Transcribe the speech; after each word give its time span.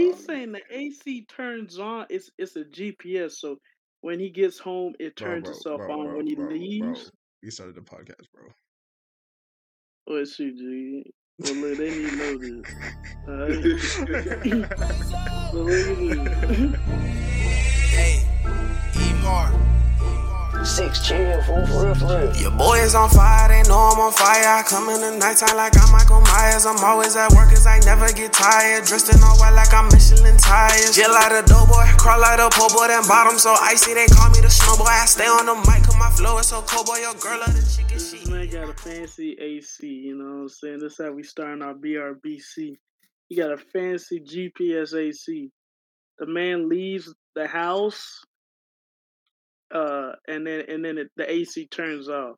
He's 0.00 0.14
um, 0.14 0.20
saying 0.20 0.52
the 0.52 0.62
AC 0.70 1.26
turns 1.26 1.78
on. 1.78 2.06
It's 2.08 2.30
it's 2.38 2.56
a 2.56 2.64
GPS, 2.64 3.32
so 3.32 3.58
when 4.00 4.18
he 4.18 4.30
gets 4.30 4.58
home, 4.58 4.94
it 4.98 5.14
turns 5.16 5.44
bro, 5.44 5.52
itself 5.52 5.80
bro, 5.82 6.00
on 6.00 6.06
bro, 6.06 6.16
when 6.16 6.26
he 6.26 6.34
bro, 6.34 6.46
bro. 6.46 6.54
leaves. 6.54 7.10
We 7.42 7.50
started 7.50 7.74
the 7.74 7.82
podcast, 7.82 8.26
bro. 8.34 8.48
What 10.06 10.26
shoot, 10.28 10.56
G? 10.56 11.04
Well, 11.38 11.54
look, 11.54 11.78
they 11.78 11.90
need 11.90 12.10
to 12.10 12.16
know 12.16 12.38
this. 12.38 12.74
Alright. 13.28 13.62
But 15.52 15.58
look 15.58 15.86
at 15.86 16.48
this. 16.48 16.74
Hey, 17.90 18.14
E-Mar. 18.96 19.69
Six 20.64 21.00
chill, 21.06 21.40
fool, 21.42 21.66
for 21.66 21.84
real, 21.86 21.94
for 21.94 22.06
real. 22.06 22.36
Your 22.36 22.50
boy 22.52 22.78
is 22.84 22.94
on 22.94 23.08
fire, 23.10 23.48
they 23.48 23.62
know 23.68 23.80
I'm 23.90 23.98
on 23.98 24.12
fire. 24.12 24.44
I 24.44 24.62
come 24.62 24.88
in 24.90 25.00
the 25.00 25.16
nighttime 25.16 25.56
like 25.56 25.72
I'm 25.80 25.90
Michael 25.90 26.20
Myers. 26.20 26.66
I'm 26.66 26.78
always 26.84 27.16
at 27.16 27.32
work 27.32 27.48
cause 27.48 27.66
I 27.66 27.80
never 27.80 28.12
get 28.12 28.32
tired. 28.32 28.84
Dressed 28.84 29.08
in 29.08 29.22
all 29.24 29.36
white 29.40 29.56
like 29.56 29.72
I'm 29.72 29.88
Michelin 29.88 30.36
tires. 30.36 30.94
Jill 30.94 31.10
out 31.10 31.32
a 31.32 31.40
doughboy, 31.48 31.88
crawl 31.96 32.22
out 32.22 32.38
a 32.38 32.48
po' 32.52 32.68
boy, 32.76 32.88
then 32.88 33.02
bottom 33.08 33.38
so 33.38 33.56
icy. 33.60 33.94
They 33.94 34.06
call 34.06 34.28
me 34.30 34.40
the 34.44 34.52
snowboy. 34.52 34.84
I 34.86 35.06
stay 35.06 35.26
on 35.26 35.46
the 35.46 35.56
mic 35.64 35.82
cause 35.88 35.96
my 35.98 36.10
flow 36.10 36.38
is 36.38 36.48
so 36.48 36.60
cold, 36.62 36.86
boy. 36.86 37.00
Your 37.00 37.14
girl 37.14 37.40
love 37.40 37.56
the 37.56 37.64
chicken 37.64 37.96
This 37.96 38.12
shit. 38.12 38.28
man 38.28 38.48
got 38.50 38.68
a 38.68 38.74
fancy 38.76 39.32
AC, 39.40 39.86
you 39.88 40.14
know 40.16 40.24
what 40.24 40.40
I'm 40.42 40.48
saying? 40.48 40.78
This 40.80 40.98
how 40.98 41.10
we 41.12 41.22
starting 41.22 41.62
our 41.62 41.74
BRBC. 41.74 42.76
He 43.28 43.34
got 43.36 43.50
a 43.50 43.56
fancy 43.58 44.20
GPS 44.20 44.92
AC. 44.94 45.50
The 46.18 46.26
man 46.26 46.68
leaves 46.68 47.12
the 47.34 47.46
house, 47.46 48.20
uh, 49.72 50.12
and 50.28 50.46
then 50.46 50.64
and 50.68 50.84
then 50.84 50.98
it, 50.98 51.10
the 51.16 51.30
AC 51.30 51.66
turns 51.68 52.08
off. 52.08 52.36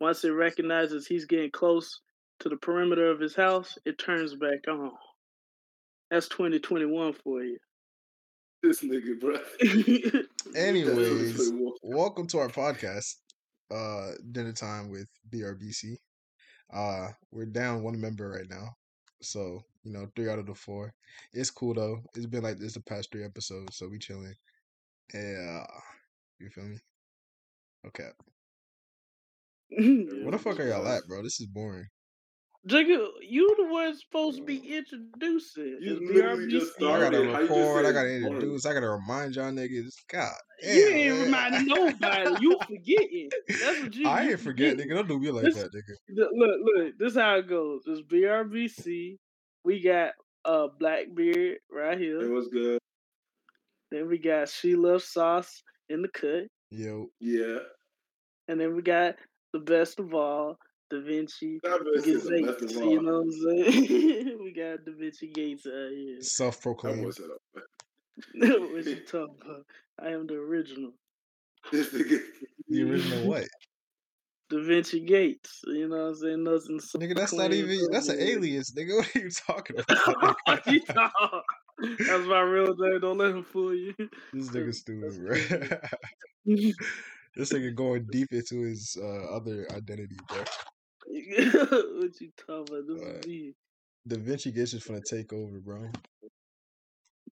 Once 0.00 0.24
it 0.24 0.30
recognizes 0.30 1.06
he's 1.06 1.26
getting 1.26 1.50
close 1.50 2.00
to 2.40 2.48
the 2.48 2.56
perimeter 2.56 3.10
of 3.10 3.20
his 3.20 3.36
house, 3.36 3.78
it 3.84 3.98
turns 3.98 4.34
back 4.34 4.66
on. 4.68 4.90
That's 6.10 6.28
2021 6.28 7.14
for 7.24 7.42
you. 7.42 7.58
This 8.62 8.82
nigga, 8.82 9.18
bro. 9.18 9.38
Anyways, 10.56 11.52
welcome 11.82 12.26
to 12.28 12.38
our 12.38 12.48
podcast. 12.48 13.14
Uh, 13.72 14.12
dinner 14.32 14.52
time 14.52 14.90
with 14.90 15.06
BRBC. 15.30 15.96
Uh, 16.72 17.08
we're 17.30 17.46
down 17.46 17.82
one 17.82 18.00
member 18.00 18.28
right 18.28 18.48
now, 18.48 18.68
so 19.20 19.62
you 19.82 19.92
know 19.92 20.06
three 20.14 20.28
out 20.28 20.38
of 20.38 20.46
the 20.46 20.54
four. 20.54 20.92
It's 21.32 21.50
cool 21.50 21.74
though. 21.74 22.02
It's 22.14 22.26
been 22.26 22.42
like 22.42 22.58
this 22.58 22.74
the 22.74 22.80
past 22.80 23.10
three 23.10 23.24
episodes, 23.24 23.76
so 23.76 23.88
we 23.88 23.98
chilling. 23.98 24.34
Yeah, 25.12 25.64
you 26.42 26.50
feel 26.50 26.64
me? 26.64 26.76
Okay, 27.86 28.08
what 30.24 30.30
the 30.32 30.38
fuck 30.38 30.60
are 30.60 30.68
y'all 30.68 30.86
at, 30.86 31.02
bro? 31.08 31.22
This 31.22 31.40
is 31.40 31.46
boring. 31.46 31.86
Jigga, 32.68 33.04
you 33.28 33.52
the 33.58 33.66
one 33.72 33.96
supposed 33.98 34.38
to 34.38 34.44
be 34.44 34.58
introducing. 34.76 35.78
You 35.80 35.98
It's 36.00 36.14
literally 36.14 36.46
just 36.48 36.78
BRBC. 36.78 36.88
I 36.94 37.00
gotta 37.10 37.16
Started. 37.16 37.32
How 37.32 37.40
you 37.40 37.48
just 37.48 37.58
record. 37.58 37.86
I 37.86 37.92
gotta 37.92 38.08
boring? 38.08 38.24
introduce. 38.24 38.66
I 38.66 38.74
gotta 38.74 38.88
remind 38.90 39.34
y'all 39.34 39.50
niggas. 39.50 39.90
God, 40.12 40.32
You 40.62 40.88
ain't 40.90 41.16
man. 41.16 41.24
reminding 41.24 41.66
nobody. 41.66 42.36
You 42.40 42.58
forgetting. 42.68 43.30
That's 43.48 43.82
what 43.82 43.94
you. 43.96 44.06
I 44.08 44.22
you 44.22 44.30
ain't 44.30 44.40
forget, 44.40 44.70
forgetting. 44.76 44.90
nigga. 44.92 44.94
Don't 44.94 45.08
do 45.08 45.18
me 45.18 45.30
like 45.32 45.44
This- 45.44 45.54
that, 45.56 45.72
nigga. 45.74 45.96
Look, 46.14 46.30
look. 46.76 46.92
This 47.00 47.16
how 47.16 47.34
it 47.36 47.48
goes. 47.48 47.82
It's 47.86 48.02
BRBC. 48.02 49.16
We 49.64 49.80
got 49.82 50.12
uh 50.44 50.68
Blackbeard 50.78 51.56
right 51.72 51.98
here. 51.98 52.20
It 52.20 52.30
was 52.30 52.46
good. 52.46 52.78
Then 53.90 54.08
we 54.08 54.18
got 54.18 54.48
She 54.48 54.76
Loves 54.76 55.06
Sauce 55.08 55.64
in 55.88 56.02
the 56.02 56.08
cut. 56.08 56.46
Yo, 56.70 57.08
Yeah. 57.20 57.58
And 58.48 58.60
then 58.60 58.74
we 58.74 58.82
got 58.82 59.14
the 59.52 59.58
best 59.60 60.00
of 60.00 60.14
all, 60.14 60.56
Da 60.90 61.00
Vinci 61.00 61.60
That 61.62 61.78
the 61.84 61.92
best 61.94 62.28
Gates. 62.28 62.74
of 62.76 62.84
You 62.84 63.02
know 63.02 63.20
what 63.20 63.22
I'm 63.22 63.32
saying? 63.32 64.38
we 64.42 64.52
got 64.52 64.84
Da 64.84 64.92
Vinci 64.98 65.28
Gates 65.28 65.66
out 65.66 65.90
here. 65.90 66.20
Self-proclaimed. 66.20 67.02
boy 67.02 67.08
up. 67.08 67.64
what 68.34 68.84
you 68.84 68.96
talking 69.06 69.36
about? 69.44 69.66
I 70.02 70.08
am 70.08 70.26
the 70.26 70.34
original. 70.34 70.92
The 71.70 72.20
original 72.82 73.26
what? 73.28 73.46
Da 74.50 74.62
Vinci 74.62 75.00
Gates. 75.00 75.60
You 75.66 75.88
know 75.88 75.96
what 75.96 76.08
I'm 76.08 76.14
saying? 76.16 76.44
Nothing. 76.44 76.80
Nigga, 77.00 77.14
that's 77.16 77.32
not 77.32 77.52
even. 77.52 77.90
That's 77.90 78.08
an 78.08 78.16
over 78.16 78.30
alias, 78.30 78.72
nigga. 78.72 78.96
What 78.96 79.16
are 79.16 79.20
you 79.20 79.30
talking 79.30 79.76
about? 79.78 81.44
What 81.82 81.90
you 81.90 81.96
talking- 81.96 82.06
That's 82.06 82.28
my 82.28 82.40
real 82.40 82.74
name. 82.76 83.00
Don't 83.00 83.18
let 83.18 83.30
him 83.30 83.44
fool 83.44 83.74
you. 83.74 83.94
this 84.32 84.50
nigga 84.50 84.74
stupid, 84.82 85.18
bro. 85.18 85.36
this 87.36 87.52
nigga 87.52 87.74
going 87.74 88.06
deep 88.10 88.28
into 88.32 88.60
his 88.62 88.96
uh, 89.00 89.34
other 89.36 89.66
identity, 89.72 90.16
bro. 90.28 90.38
what 91.06 92.20
you 92.20 92.30
talking 92.46 92.74
about? 92.74 92.86
This 92.88 93.00
What? 93.00 93.16
is 93.20 93.26
me. 93.26 93.54
Da 94.06 94.16
Vinci 94.18 94.50
Gates 94.52 94.72
just 94.72 94.88
finna 94.88 95.02
take 95.04 95.32
over, 95.32 95.60
bro. 95.60 95.90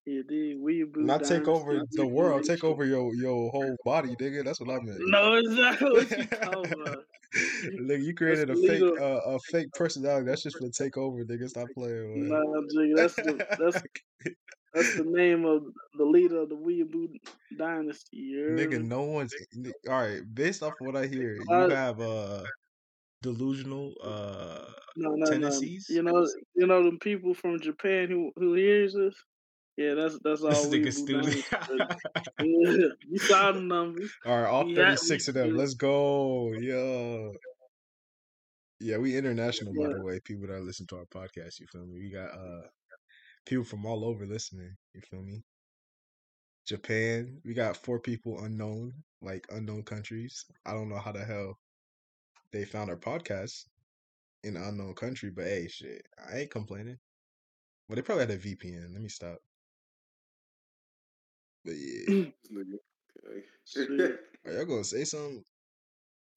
Yeah, 0.07 0.23
dude. 0.29 0.61
We 0.61 0.85
Not 0.97 1.25
take 1.25 1.47
over 1.47 1.83
the 1.93 2.07
world, 2.07 2.45
take 2.45 2.65
over 2.65 2.85
your 2.85 3.15
your 3.15 3.51
whole 3.51 3.77
body, 3.85 4.17
nigga. 4.17 4.45
That's 4.45 4.61
what 4.61 4.71
I 4.71 4.81
meant. 4.81 5.01
No, 5.07 5.35
it's 5.35 5.49
not 5.49 5.81
what 5.81 6.11
you 6.17 6.27
talking 6.27 6.73
about. 6.83 7.05
Look, 7.79 8.01
you 8.01 8.15
created 8.15 8.51
a 8.51 8.55
That's 8.55 8.67
fake 8.67 8.83
uh, 8.83 9.21
a 9.27 9.39
fake 9.51 9.73
personality. 9.75 10.27
That's 10.27 10.43
just 10.43 10.59
gonna 10.59 10.73
take 10.73 10.97
over, 10.97 11.25
nigga. 11.25 11.49
Stop 11.49 11.69
playing. 11.75 12.29
Nah, 12.29 12.39
Man. 12.39 12.69
Jigga, 12.75 12.97
that's 12.97 13.17
the 13.17 13.45
that's 13.59 13.83
that's 14.75 14.97
the 14.97 15.05
name 15.05 15.45
of 15.45 15.65
the 15.97 16.05
leader 16.05 16.39
of 16.41 16.49
the 16.49 16.57
Weeaboo 16.57 17.09
dynasty. 17.57 18.17
You 18.17 18.41
heard 18.41 18.71
Nigga, 18.71 18.83
no 18.83 19.03
one's 19.03 19.35
all 19.89 20.01
right. 20.01 20.23
Based 20.35 20.63
off 20.63 20.75
what 20.79 20.97
I 20.97 21.07
hear, 21.07 21.37
you 21.37 21.69
have 21.71 22.01
uh 22.01 22.45
delusional 23.23 23.95
uh 24.03 24.65
no, 24.97 25.11
no, 25.11 25.17
no. 25.17 25.27
tendencies. 25.31 25.87
You 25.89 26.03
know, 26.03 26.27
you 26.55 26.67
know 26.67 26.83
them 26.83 26.99
people 26.99 27.35
from 27.35 27.61
Japan 27.61 28.09
who 28.09 28.33
who 28.37 28.55
hears 28.55 28.97
us. 28.97 29.15
Yeah, 29.77 29.95
that's 29.95 30.19
that's 30.23 30.43
all 30.43 30.51
This 30.51 30.67
nigga 30.67 30.87
Weeaboo 30.87 30.93
stupid. 30.93 31.45
dynasty. 31.51 31.97
Yeah, 32.41 32.89
you 33.09 33.19
saw 33.19 33.53
the 33.53 33.61
numbers. 33.61 34.11
All 34.27 34.41
right, 34.41 34.49
all 34.49 34.75
36 34.75 35.29
of 35.29 35.35
them. 35.35 35.57
Let's 35.57 35.75
go. 35.75 36.53
Yo. 36.53 37.33
Yeah, 38.81 38.97
we 38.97 39.17
international, 39.17 39.75
by 39.75 39.95
the 39.95 40.03
way. 40.03 40.21
People 40.25 40.49
that 40.49 40.63
listen 40.63 40.87
to 40.89 40.97
our 40.97 41.07
podcast, 41.07 41.61
you 41.61 41.67
feel 41.71 41.87
me? 41.87 42.01
We 42.01 42.11
got 42.11 42.31
uh 42.33 42.63
people 43.47 43.65
from 43.65 43.87
all 43.87 44.05
over 44.05 44.27
listening, 44.27 44.75
you 44.95 45.01
feel 45.03 45.23
me? 45.23 45.43
Japan, 46.67 47.41
we 47.45 47.55
got 47.55 47.77
four 47.77 47.99
people 47.99 48.45
unknown, 48.45 48.93
like 49.23 49.47
unknown 49.51 49.83
countries. 49.83 50.45
I 50.65 50.73
don't 50.73 50.89
know 50.89 50.99
how 50.99 51.13
the 51.13 51.25
hell 51.25 51.59
they 52.53 52.65
found 52.65 52.91
our 52.91 52.97
podcast 52.97 53.65
in 54.45 54.57
an 54.57 54.63
unknown 54.63 54.95
country, 54.95 55.31
but 55.35 55.45
hey, 55.45 55.69
shit, 55.69 56.03
I 56.31 56.39
ain't 56.39 56.51
complaining. 56.51 56.97
Well, 57.89 57.97
they 57.97 58.03
probably 58.03 58.27
had 58.27 58.31
a 58.31 58.39
VPN. 58.39 58.93
Let 58.93 59.03
me 59.03 59.09
stop. 59.09 59.39
But 61.65 61.75
yeah, 61.77 62.05
This 62.09 62.27
nigga. 62.53 63.43
Shit. 63.67 63.91
Okay. 63.91 64.15
are 64.47 64.53
y'all 64.53 64.65
gonna 64.65 64.85
say 64.85 65.05
something? 65.05 65.45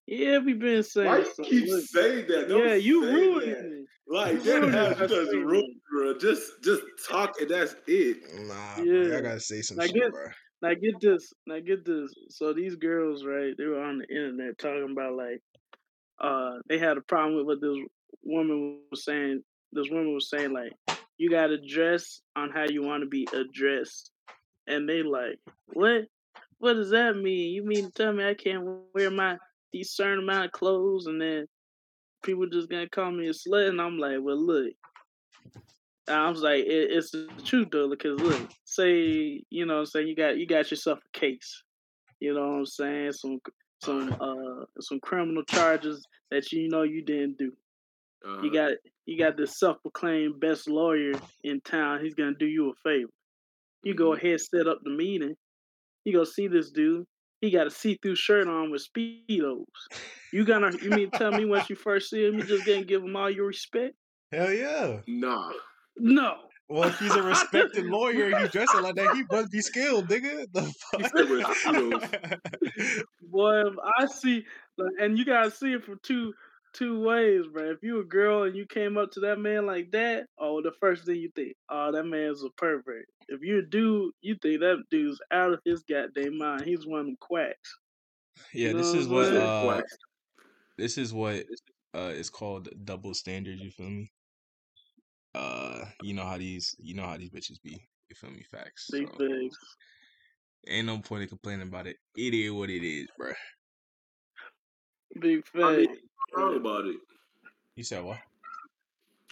Yeah, 0.06 0.38
we 0.38 0.52
been 0.52 0.82
saying. 0.82 1.06
Why 1.08 1.18
you 1.18 1.24
something. 1.24 1.44
keep 1.46 1.68
Look, 1.68 1.84
saying 1.84 2.26
that? 2.28 2.48
Don't 2.48 2.68
yeah, 2.68 2.74
you 2.74 3.04
say 3.04 3.12
ruined 3.12 3.52
that. 3.52 3.58
it. 3.64 3.86
Like 4.06 4.42
that 4.42 4.62
has 4.64 4.90
it 4.92 4.98
by 4.98 5.06
just 5.06 5.30
saying 5.30 5.44
ruined, 5.44 5.76
bro. 5.90 6.18
Just 6.18 6.62
just 6.62 6.82
talk 7.08 7.40
and 7.40 7.50
that's 7.50 7.74
it. 7.86 8.18
Nah, 8.46 8.82
Yeah. 8.82 9.14
y'all 9.14 9.22
gotta 9.22 9.40
say 9.40 9.62
some 9.62 9.78
Like 9.78 9.88
shit, 9.90 10.02
it- 10.02 10.12
bro. 10.12 10.26
Now 10.62 10.72
get 10.74 10.98
this. 11.00 11.32
Now 11.46 11.58
get 11.60 11.84
this. 11.84 12.12
So 12.30 12.52
these 12.54 12.76
girls, 12.76 13.24
right? 13.24 13.54
They 13.56 13.64
were 13.64 13.82
on 13.82 13.98
the 13.98 14.08
internet 14.08 14.56
talking 14.58 14.88
about 14.92 15.14
like, 15.14 15.40
uh, 16.20 16.58
they 16.68 16.78
had 16.78 16.96
a 16.96 17.02
problem 17.02 17.36
with 17.36 17.46
what 17.46 17.60
this 17.60 17.76
woman 18.22 18.80
was 18.90 19.04
saying. 19.04 19.42
This 19.72 19.90
woman 19.90 20.14
was 20.14 20.30
saying 20.30 20.52
like, 20.52 20.72
you 21.18 21.28
got 21.28 21.48
to 21.48 21.58
dress 21.58 22.22
on 22.36 22.50
how 22.50 22.64
you 22.64 22.82
want 22.82 23.02
to 23.02 23.08
be 23.08 23.26
addressed, 23.34 24.10
and 24.66 24.88
they 24.88 25.02
like, 25.02 25.38
what? 25.72 26.06
What 26.58 26.74
does 26.74 26.90
that 26.90 27.16
mean? 27.16 27.52
You 27.52 27.64
mean 27.66 27.86
to 27.86 27.90
tell 27.90 28.12
me 28.12 28.24
I 28.24 28.34
can't 28.34 28.64
wear 28.94 29.10
my 29.10 29.36
these 29.72 29.90
certain 29.90 30.20
amount 30.20 30.46
of 30.46 30.52
clothes, 30.52 31.06
and 31.06 31.20
then 31.20 31.46
people 32.22 32.46
just 32.46 32.70
gonna 32.70 32.88
call 32.88 33.10
me 33.10 33.28
a 33.28 33.32
slut? 33.32 33.68
And 33.68 33.80
I'm 33.80 33.98
like, 33.98 34.18
well, 34.20 34.40
look. 34.40 34.72
I 36.06 36.28
was 36.28 36.42
like, 36.42 36.64
it, 36.64 36.90
it's 36.90 37.10
the 37.12 37.28
truth 37.44 37.68
though, 37.72 37.88
because 37.88 38.20
look, 38.20 38.50
say 38.64 39.42
you 39.50 39.66
know, 39.66 39.74
what 39.74 39.80
I'm 39.80 39.86
saying 39.86 40.08
you 40.08 40.14
got 40.16 40.36
you 40.36 40.46
got 40.46 40.70
yourself 40.70 40.98
a 40.98 41.18
case, 41.18 41.62
you 42.20 42.34
know 42.34 42.48
what 42.48 42.58
I'm 42.58 42.66
saying, 42.66 43.12
some 43.12 43.38
some 43.82 44.14
uh 44.20 44.64
some 44.80 45.00
criminal 45.00 45.44
charges 45.44 46.06
that 46.30 46.52
you 46.52 46.68
know 46.68 46.82
you 46.82 47.02
didn't 47.02 47.38
do. 47.38 47.52
Uh, 48.26 48.42
You 48.42 48.52
got 48.52 48.72
you 49.06 49.18
got 49.18 49.36
this 49.36 49.58
self-proclaimed 49.58 50.40
best 50.40 50.68
lawyer 50.68 51.12
in 51.42 51.60
town. 51.62 52.02
He's 52.02 52.14
gonna 52.14 52.34
do 52.38 52.46
you 52.46 52.70
a 52.70 52.74
favor. 52.82 53.10
You 53.84 53.94
go 53.94 54.14
ahead, 54.14 54.40
set 54.40 54.66
up 54.66 54.80
the 54.82 54.90
meeting. 54.90 55.36
You 56.04 56.12
go 56.12 56.24
see 56.24 56.48
this 56.48 56.70
dude. 56.70 57.06
He 57.40 57.50
got 57.50 57.66
a 57.66 57.70
see-through 57.70 58.16
shirt 58.16 58.48
on 58.48 58.70
with 58.70 58.86
speedos. 58.86 59.64
You 60.32 60.44
gonna 60.44 60.70
you 60.82 60.90
mean 60.90 61.10
tell 61.10 61.30
me 61.30 61.44
once 61.44 61.68
you 61.68 61.76
first 61.76 62.08
see 62.10 62.26
him, 62.26 62.38
you 62.38 62.44
just 62.44 62.66
gonna 62.66 62.84
give 62.84 63.02
him 63.02 63.14
all 63.16 63.30
your 63.30 63.46
respect? 63.46 63.94
Hell 64.32 64.52
yeah. 64.52 65.00
nah. 65.06 65.52
No. 65.96 66.36
Well, 66.68 66.88
if 66.88 66.98
he's 66.98 67.14
a 67.14 67.22
respected 67.22 67.84
lawyer 67.84 68.30
and 68.30 68.40
you 68.40 68.48
dressing 68.48 68.80
like 68.80 68.94
that, 68.94 69.14
he 69.14 69.24
must 69.30 69.52
be 69.52 69.60
skilled, 69.60 70.08
nigga. 70.08 70.46
The 70.52 70.62
He 70.96 71.04
said 71.04 71.28
with 71.28 71.46
fuck? 71.46 73.04
Boy, 73.30 73.66
if 73.66 73.74
I 73.98 74.06
see, 74.06 74.44
and 74.98 75.18
you 75.18 75.26
gotta 75.26 75.50
see 75.50 75.74
it 75.74 75.84
from 75.84 76.00
two 76.02 76.32
two 76.74 77.00
ways, 77.00 77.46
bro. 77.52 77.70
If 77.70 77.82
you 77.82 78.00
a 78.00 78.04
girl 78.04 78.44
and 78.44 78.56
you 78.56 78.66
came 78.66 78.98
up 78.98 79.12
to 79.12 79.20
that 79.20 79.38
man 79.38 79.66
like 79.66 79.90
that, 79.92 80.26
oh, 80.38 80.62
the 80.62 80.72
first 80.80 81.06
thing 81.06 81.16
you 81.16 81.30
think, 81.34 81.56
oh, 81.70 81.92
that 81.92 82.04
man's 82.04 82.44
a 82.44 82.50
pervert. 82.50 83.06
If 83.28 83.40
you're 83.42 83.60
a 83.60 83.66
dude, 83.68 84.12
you 84.20 84.36
think 84.42 84.60
that 84.60 84.84
dude's 84.90 85.20
out 85.30 85.52
of 85.52 85.60
his 85.64 85.82
goddamn 85.84 86.38
mind. 86.38 86.62
He's 86.62 86.86
one 86.86 87.00
of 87.00 87.06
them 87.06 87.16
quacks. 87.20 87.78
Yeah, 88.52 88.72
You 88.72 88.78
this 88.78 88.94
is 88.94 89.08
what 89.08 89.32
what 89.32 89.42
uh 89.42 89.62
Quack. 89.64 89.84
this 90.76 90.98
is 90.98 91.12
what 91.12 91.46
uh 91.94 92.12
is 92.14 92.30
called 92.30 92.68
double 92.84 93.14
standard, 93.14 93.58
you 93.60 93.70
feel 93.70 93.88
me? 93.90 94.12
Uh 95.34 95.84
you 96.02 96.14
know 96.14 96.24
how 96.24 96.38
these 96.38 96.74
you 96.78 96.94
know 96.94 97.04
how 97.04 97.16
these 97.16 97.30
bitches 97.30 97.60
be, 97.62 97.88
you 98.08 98.16
feel 98.16 98.30
me? 98.30 98.42
Facts. 98.50 98.88
Big 98.90 99.08
So 99.08 99.16
things. 99.16 99.56
ain't 100.66 100.86
no 100.86 100.98
point 101.00 101.22
in 101.22 101.28
complaining 101.28 101.68
about 101.68 101.86
it. 101.86 101.96
It 102.16 102.34
is 102.34 102.52
what 102.52 102.70
it 102.70 102.84
is, 102.86 103.08
bruh. 103.18 103.34
Big 105.20 105.44
I 105.60 105.76
mean, 105.76 105.80
facts. 105.80 105.86
you're 105.90 105.90
not 105.90 106.13
wrong 106.36 106.56
about 106.56 106.86
it. 106.86 106.96
You 107.76 107.84
said 107.84 108.04
what? 108.04 108.18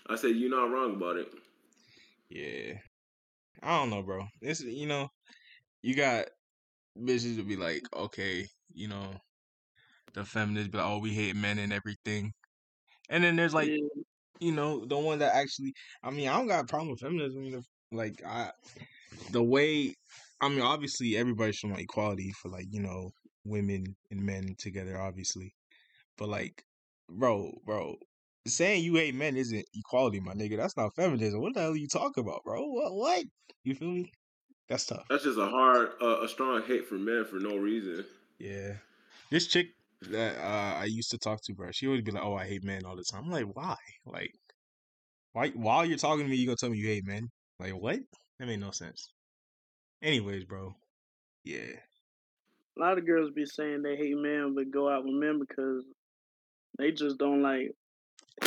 I 0.08 0.16
said 0.16 0.36
you're 0.36 0.50
not 0.50 0.70
wrong 0.70 0.96
about 0.96 1.16
it. 1.16 1.28
Yeah. 2.28 2.74
I 3.62 3.78
don't 3.78 3.90
know, 3.90 4.02
bro. 4.02 4.26
It's 4.40 4.60
you 4.62 4.86
know, 4.86 5.08
you 5.82 5.94
got 5.94 6.26
bitches 6.98 7.36
to 7.36 7.44
be 7.44 7.56
like, 7.56 7.82
okay, 7.94 8.46
you 8.74 8.88
know, 8.88 9.10
the 10.14 10.24
feminists 10.24 10.70
but 10.70 10.78
like, 10.78 10.86
oh, 10.86 10.98
we 10.98 11.10
hate 11.10 11.36
men 11.36 11.58
and 11.58 11.72
everything. 11.72 12.32
And 13.08 13.22
then 13.22 13.36
there's 13.36 13.54
like, 13.54 13.68
Yeah. 13.68 14.02
you 14.40 14.52
know, 14.52 14.84
the 14.84 14.98
one 14.98 15.20
that 15.20 15.34
actually 15.34 15.72
I 16.02 16.10
mean, 16.10 16.28
I 16.28 16.36
don't 16.36 16.48
got 16.48 16.64
a 16.64 16.66
problem 16.66 16.90
with 16.90 17.00
feminism, 17.00 17.44
you 17.44 17.52
know, 17.52 17.62
like 17.92 18.22
I 18.26 18.50
the 19.30 19.42
way 19.42 19.94
I 20.40 20.48
mean, 20.48 20.62
obviously 20.62 21.16
everybody 21.16 21.52
should 21.52 21.70
want 21.70 21.82
equality 21.82 22.32
for 22.32 22.48
like, 22.48 22.66
you 22.70 22.80
know, 22.80 23.12
women 23.44 23.94
and 24.10 24.20
men 24.20 24.56
together, 24.58 25.00
obviously. 25.00 25.54
But 26.18 26.28
like, 26.28 26.64
bro, 27.12 27.52
bro, 27.64 27.96
saying 28.46 28.84
you 28.84 28.96
hate 28.96 29.14
men 29.14 29.36
isn't 29.36 29.64
equality, 29.74 30.20
my 30.20 30.34
nigga. 30.34 30.56
That's 30.56 30.76
not 30.76 30.94
feminism. 30.94 31.40
What 31.40 31.54
the 31.54 31.60
hell 31.60 31.72
are 31.72 31.76
you 31.76 31.88
talking 31.88 32.22
about, 32.22 32.42
bro? 32.44 32.62
What 32.66 32.94
what? 32.94 33.24
You 33.64 33.74
feel 33.74 33.90
me? 33.90 34.12
That's 34.68 34.86
tough. 34.86 35.04
That's 35.10 35.24
just 35.24 35.38
a 35.38 35.46
hard, 35.46 35.90
uh, 36.00 36.22
a 36.22 36.28
strong 36.28 36.62
hate 36.62 36.86
for 36.86 36.94
men 36.94 37.24
for 37.24 37.36
no 37.36 37.56
reason. 37.56 38.04
Yeah. 38.38 38.74
This 39.30 39.46
chick 39.46 39.68
that 40.10 40.36
uh, 40.38 40.78
I 40.80 40.84
used 40.84 41.10
to 41.10 41.18
talk 41.18 41.42
to, 41.44 41.54
bro, 41.54 41.70
she 41.72 41.86
always 41.86 42.02
be 42.02 42.10
like, 42.10 42.24
"Oh, 42.24 42.34
I 42.34 42.46
hate 42.46 42.64
men 42.64 42.84
all 42.84 42.96
the 42.96 43.04
time." 43.04 43.24
I'm 43.24 43.30
like, 43.30 43.46
why? 43.54 43.76
Like, 44.06 44.32
why? 45.32 45.50
While 45.50 45.84
you're 45.84 45.98
talking 45.98 46.24
to 46.24 46.30
me, 46.30 46.36
you 46.36 46.46
gonna 46.46 46.56
tell 46.56 46.70
me 46.70 46.78
you 46.78 46.88
hate 46.88 47.06
men? 47.06 47.28
Like, 47.58 47.72
what? 47.72 48.00
That 48.38 48.46
made 48.46 48.60
no 48.60 48.70
sense. 48.70 49.12
Anyways, 50.02 50.44
bro. 50.44 50.74
Yeah. 51.44 51.76
A 52.76 52.80
lot 52.80 52.98
of 52.98 53.06
girls 53.06 53.30
be 53.30 53.44
saying 53.44 53.82
they 53.82 53.96
hate 53.96 54.16
men 54.16 54.54
but 54.54 54.70
go 54.70 54.88
out 54.88 55.04
with 55.04 55.14
men 55.14 55.38
because 55.38 55.84
they 56.78 56.92
just 56.92 57.18
don't 57.18 57.42
like 57.42 57.72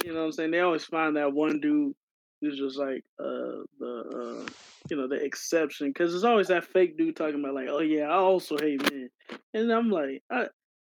you 0.03 0.13
know 0.13 0.19
what 0.19 0.25
I'm 0.25 0.31
saying? 0.31 0.51
They 0.51 0.59
always 0.61 0.85
find 0.85 1.15
that 1.15 1.33
one 1.33 1.59
dude 1.59 1.93
who's 2.41 2.57
just 2.57 2.77
like 2.77 3.03
uh 3.19 3.63
the 3.79 4.45
uh 4.45 4.51
you 4.89 4.97
know 4.97 5.07
the 5.07 5.15
exception 5.15 5.87
because 5.89 6.11
there's 6.11 6.25
always 6.25 6.47
that 6.47 6.65
fake 6.65 6.97
dude 6.97 7.15
talking 7.15 7.39
about 7.39 7.55
like 7.55 7.67
oh 7.69 7.79
yeah 7.79 8.07
I 8.07 8.15
also 8.15 8.57
hate 8.57 8.81
men. 8.91 9.09
And 9.53 9.71
I'm 9.71 9.89
like 9.89 10.23
I 10.29 10.47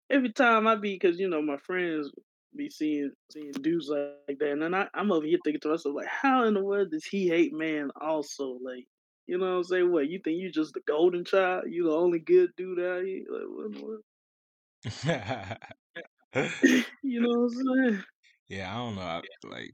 every 0.09 0.31
time 0.31 0.67
I 0.67 0.75
be 0.75 0.93
because 0.93 1.19
you 1.19 1.29
know 1.29 1.41
my 1.41 1.57
friends 1.57 2.11
be 2.55 2.69
seeing 2.69 3.11
seeing 3.31 3.51
dudes 3.51 3.89
like, 3.89 4.39
that 4.39 4.51
and 4.51 4.61
then 4.61 4.73
I, 4.73 4.87
I'm 4.93 5.11
over 5.11 5.25
here 5.25 5.37
thinking 5.43 5.61
to 5.61 5.69
myself 5.69 5.95
like 5.95 6.07
how 6.07 6.45
in 6.45 6.55
the 6.55 6.63
world 6.63 6.91
does 6.91 7.05
he 7.05 7.27
hate 7.27 7.53
man 7.53 7.91
also? 7.99 8.57
Like 8.63 8.85
you 9.27 9.37
know 9.37 9.45
what 9.45 9.57
I'm 9.57 9.63
saying? 9.63 9.91
What 9.91 10.09
you 10.09 10.19
think 10.23 10.39
you 10.39 10.51
just 10.51 10.73
the 10.73 10.81
golden 10.81 11.23
child? 11.23 11.65
You 11.67 11.85
the 11.85 11.95
only 11.95 12.19
good 12.19 12.49
dude 12.57 12.79
out 12.79 13.03
here? 13.03 13.23
Like 13.29 13.43
what 13.47 13.65
in 13.65 13.71
the 13.71 13.83
world? 13.85 15.57
you 17.03 17.21
know 17.21 17.29
what 17.29 17.51
I'm 17.51 17.91
saying 17.91 18.03
yeah, 18.49 18.73
I 18.73 18.77
don't 18.77 18.95
know. 18.95 19.01
I, 19.01 19.21
like, 19.47 19.71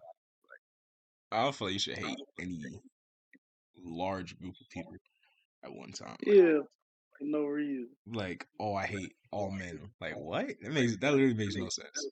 I 1.31 1.44
don't 1.44 1.56
feel 1.56 1.68
like 1.68 1.74
you 1.74 1.80
should 1.80 1.98
hate 1.98 2.18
any 2.38 2.62
large 3.81 4.38
group 4.38 4.54
of 4.60 4.69
people 4.69 4.92
at 5.63 5.74
one 5.74 5.92
time. 5.94 6.18
Like, 6.25 6.36
yeah 6.36 6.60
for 7.18 7.25
no 7.25 7.46
reason 7.46 7.88
like, 8.12 8.46
oh, 8.60 8.75
I 8.75 8.86
hate 8.86 9.13
all 9.31 9.52
men. 9.52 9.80
Like, 10.02 10.18
what? 10.18 10.48
That 10.62 10.72
makes 10.72 10.98
that 10.98 11.13
literally 11.13 11.34
makes 11.34 11.56
no 11.56 11.69
sense. 11.69 12.07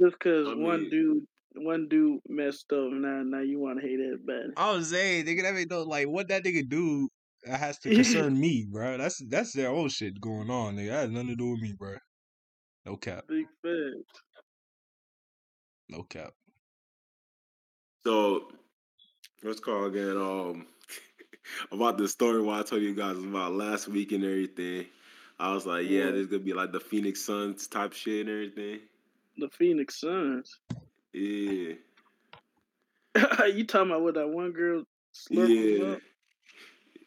just 0.00 0.18
because 0.18 0.48
I 0.48 0.54
one 0.54 0.88
dude 0.90 1.26
one 1.54 1.88
dude 1.88 2.20
messed 2.28 2.72
up 2.72 2.90
now 2.92 3.22
now 3.24 3.40
you 3.40 3.58
want 3.58 3.80
to 3.80 3.86
hate 3.86 3.96
that 3.96 4.26
bad 4.26 4.52
I 4.56 4.72
was 4.72 4.90
saying, 4.90 5.26
nigga, 5.26 5.42
that 5.42 5.54
make 5.54 5.70
no 5.70 5.82
like 5.82 6.08
what 6.08 6.28
that 6.28 6.44
nigga 6.44 6.68
do 6.68 7.08
that 7.44 7.58
has 7.58 7.78
to 7.80 7.90
concern 7.94 8.38
me, 8.38 8.66
bro. 8.70 8.98
That's 8.98 9.22
that's 9.28 9.52
their 9.52 9.70
own 9.70 9.88
shit 9.88 10.20
going 10.20 10.50
on, 10.50 10.76
nigga. 10.76 10.88
That 10.88 11.00
has 11.00 11.10
nothing 11.10 11.28
to 11.28 11.36
do 11.36 11.52
with 11.52 11.60
me, 11.60 11.74
bro. 11.78 11.94
No 12.88 12.96
cap, 12.96 13.24
big 13.28 13.44
facts. 13.62 14.22
no 15.90 16.04
cap. 16.04 16.32
So, 18.02 18.48
what's 19.42 19.60
called 19.60 19.94
again? 19.94 20.16
Um, 20.16 20.66
about 21.72 21.98
the 21.98 22.08
story 22.08 22.40
why 22.40 22.60
I 22.60 22.62
told 22.62 22.80
you 22.80 22.94
guys 22.94 23.18
about 23.18 23.52
last 23.52 23.88
week 23.88 24.12
and 24.12 24.24
everything. 24.24 24.86
I 25.38 25.52
was 25.52 25.66
like, 25.66 25.86
yeah, 25.86 26.06
Yeah. 26.06 26.10
there's 26.12 26.28
gonna 26.28 26.42
be 26.42 26.54
like 26.54 26.72
the 26.72 26.80
Phoenix 26.80 27.20
Suns 27.20 27.66
type 27.66 27.92
shit 27.92 28.26
and 28.26 28.30
everything. 28.30 28.80
the 29.36 29.50
Phoenix 29.50 30.00
Suns. 30.00 30.58
Yeah, 31.12 31.74
you 33.54 33.66
talking 33.66 33.90
about 33.90 34.00
what 34.02 34.14
that 34.14 34.28
one 34.28 34.52
girl 34.52 34.84
slurping 35.14 35.78
yeah. 35.78 35.86
up? 35.92 36.00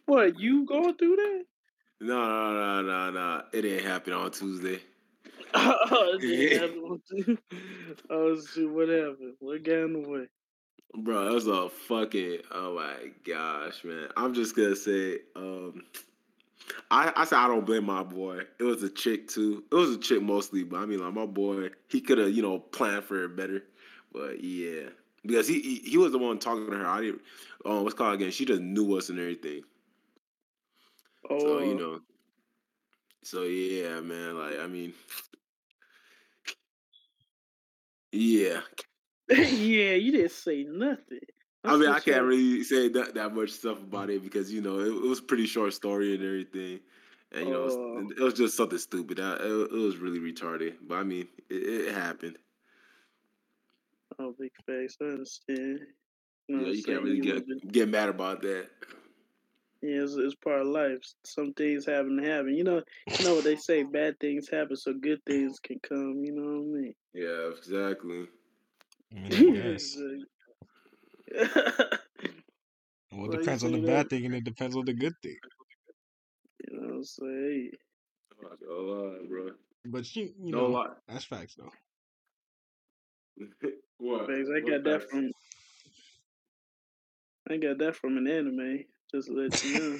What 0.05 0.39
you 0.39 0.63
going 0.67 0.95
through 0.95 1.15
that? 1.15 1.43
No, 2.01 2.53
no, 2.53 2.81
no, 2.81 2.81
no, 2.81 3.11
no. 3.11 3.43
It 3.51 3.61
didn't 3.63 3.85
happen 3.87 4.13
on 4.13 4.29
Tuesday. 4.31 4.79
oh, 5.91 6.17
Yeah. 6.21 6.49
didn't 6.49 6.61
happen 6.61 6.79
on 6.83 7.01
Tuesday. 7.09 7.37
oh 8.09 8.41
shit! 8.41 8.69
Whatever. 8.69 9.15
What 9.39 9.63
got 9.63 9.73
in 9.73 9.93
the 9.93 9.99
way? 10.09 10.27
Bro, 10.95 11.25
that 11.25 11.33
was 11.33 11.47
a 11.47 11.69
fucking 11.69 12.39
oh 12.51 12.75
my 12.75 13.11
gosh, 13.25 13.83
man. 13.83 14.09
I'm 14.17 14.33
just 14.33 14.55
gonna 14.55 14.75
say, 14.75 15.19
um 15.35 15.83
I 16.91 17.11
I 17.15 17.25
said 17.25 17.39
I 17.39 17.47
don't 17.47 17.65
blame 17.65 17.85
my 17.85 18.03
boy. 18.03 18.41
It 18.59 18.63
was 18.63 18.83
a 18.83 18.89
chick 18.89 19.27
too. 19.27 19.63
It 19.71 19.75
was 19.75 19.91
a 19.91 19.97
chick 19.99 20.21
mostly, 20.21 20.63
but 20.63 20.77
I 20.79 20.85
mean 20.85 20.99
like 20.99 21.13
my 21.13 21.25
boy, 21.25 21.69
he 21.89 22.01
could 22.01 22.17
have, 22.17 22.31
you 22.31 22.41
know, 22.41 22.59
planned 22.59 23.05
for 23.05 23.23
it 23.23 23.35
better. 23.35 23.63
But 24.11 24.43
yeah. 24.43 24.89
Because 25.25 25.47
he, 25.47 25.61
he 25.61 25.75
he 25.91 25.97
was 25.97 26.11
the 26.11 26.17
one 26.19 26.39
talking 26.39 26.69
to 26.71 26.77
her. 26.77 26.85
I 26.87 27.01
didn't 27.01 27.21
oh 27.65 27.83
what's 27.83 27.95
called 27.95 28.15
again? 28.15 28.31
She 28.31 28.45
just 28.45 28.61
knew 28.61 28.97
us 28.97 29.09
and 29.09 29.19
everything. 29.19 29.63
Oh, 31.29 31.39
So, 31.39 31.59
you 31.59 31.75
know. 31.75 32.01
So 33.23 33.43
yeah, 33.43 33.99
man, 34.01 34.37
like 34.37 34.59
I 34.59 34.67
mean 34.67 34.93
Yeah. 38.11 38.61
yeah, 39.29 39.93
you 39.93 40.11
didn't 40.11 40.31
say 40.31 40.63
nothing. 40.63 41.19
I 41.63 41.77
mean, 41.77 41.89
I 41.89 41.99
can't 41.99 42.23
really 42.25 42.63
say 42.63 42.89
that, 42.89 43.13
that 43.15 43.33
much 43.35 43.51
stuff 43.51 43.81
about 43.81 44.09
it 44.09 44.23
because 44.23 44.51
you 44.51 44.61
know 44.61 44.79
it, 44.79 44.87
it 44.87 45.01
was 45.07 45.19
a 45.19 45.23
pretty 45.23 45.45
short 45.45 45.73
story 45.73 46.15
and 46.15 46.23
everything, 46.23 46.79
and 47.31 47.45
you 47.47 47.51
know 47.53 47.65
it, 47.67 47.77
Oh. 47.77 47.93
was, 47.93 48.11
it 48.11 48.19
was 48.19 48.33
just 48.33 48.57
something 48.57 48.79
stupid. 48.79 49.19
I, 49.19 49.35
it, 49.35 49.41
it 49.41 49.71
was 49.71 49.97
really 49.97 50.19
retarded, 50.19 50.77
but 50.81 50.95
I 50.97 51.03
mean, 51.03 51.27
it, 51.49 51.55
it 51.87 51.93
happened. 51.93 52.37
Oh, 54.19 54.33
big 54.37 54.51
face. 54.65 54.97
I 55.01 55.05
understand. 55.05 55.81
You, 56.47 56.57
know, 56.57 56.67
I'm 56.67 56.73
you 56.73 56.83
can't 56.83 57.03
really 57.03 57.19
get 57.21 57.71
get 57.71 57.89
mad 57.89 58.09
about 58.09 58.41
that. 58.43 58.69
Yeah, 59.81 60.03
it's, 60.03 60.15
it's 60.15 60.35
part 60.35 60.61
of 60.61 60.67
life. 60.67 60.99
Some 61.25 61.53
things 61.53 61.85
happen 61.85 62.17
to 62.17 62.23
happen. 62.29 62.55
You 62.55 62.63
know, 62.63 62.83
you 63.17 63.25
know 63.25 63.35
what 63.35 63.43
they 63.43 63.55
say: 63.55 63.83
bad 63.83 64.19
things 64.19 64.49
happen, 64.49 64.75
so 64.75 64.93
good 64.93 65.21
things 65.25 65.59
can 65.59 65.79
come. 65.79 66.23
You 66.23 66.33
know 66.33 66.43
what 66.61 66.79
I 66.79 66.81
mean? 66.81 66.93
Yeah, 67.13 67.49
exactly. 67.57 68.27
I 69.15 69.19
mean, 69.19 69.35
I 69.35 69.43
guess. 69.43 69.97
Well, 73.11 73.25
it 73.25 73.31
depends 73.31 73.63
on 73.63 73.71
the 73.71 73.79
bad 73.79 74.09
thing 74.09 74.25
and 74.25 74.35
it 74.35 74.43
depends 74.43 74.75
on 74.75 74.85
the 74.85 74.93
good 74.93 75.13
thing. 75.21 75.37
you 76.69 76.77
know 76.79 76.87
what 76.87 76.95
I'm 76.95 77.03
saying? 77.03 77.71
Oh, 78.43 78.55
no 78.61 78.93
lie, 78.93 79.27
bro. 79.27 79.51
But 79.85 80.15
you, 80.15 80.33
you 80.39 80.53
No 80.53 80.67
know, 80.67 80.67
lie. 80.67 80.93
that's 81.07 81.25
facts 81.25 81.55
though. 81.55 81.71
what? 83.97 84.27
Facts. 84.27 84.49
I 84.55 84.59
What 84.61 84.71
got 84.71 84.83
that 84.85 85.01
facts? 85.01 85.11
from. 85.11 85.31
I 87.49 87.57
got 87.57 87.77
that 87.79 87.95
from 87.95 88.17
an 88.17 88.27
anime. 88.27 88.85
Just 89.13 89.29
let 89.29 89.63
you 89.63 89.79
know. 89.79 89.99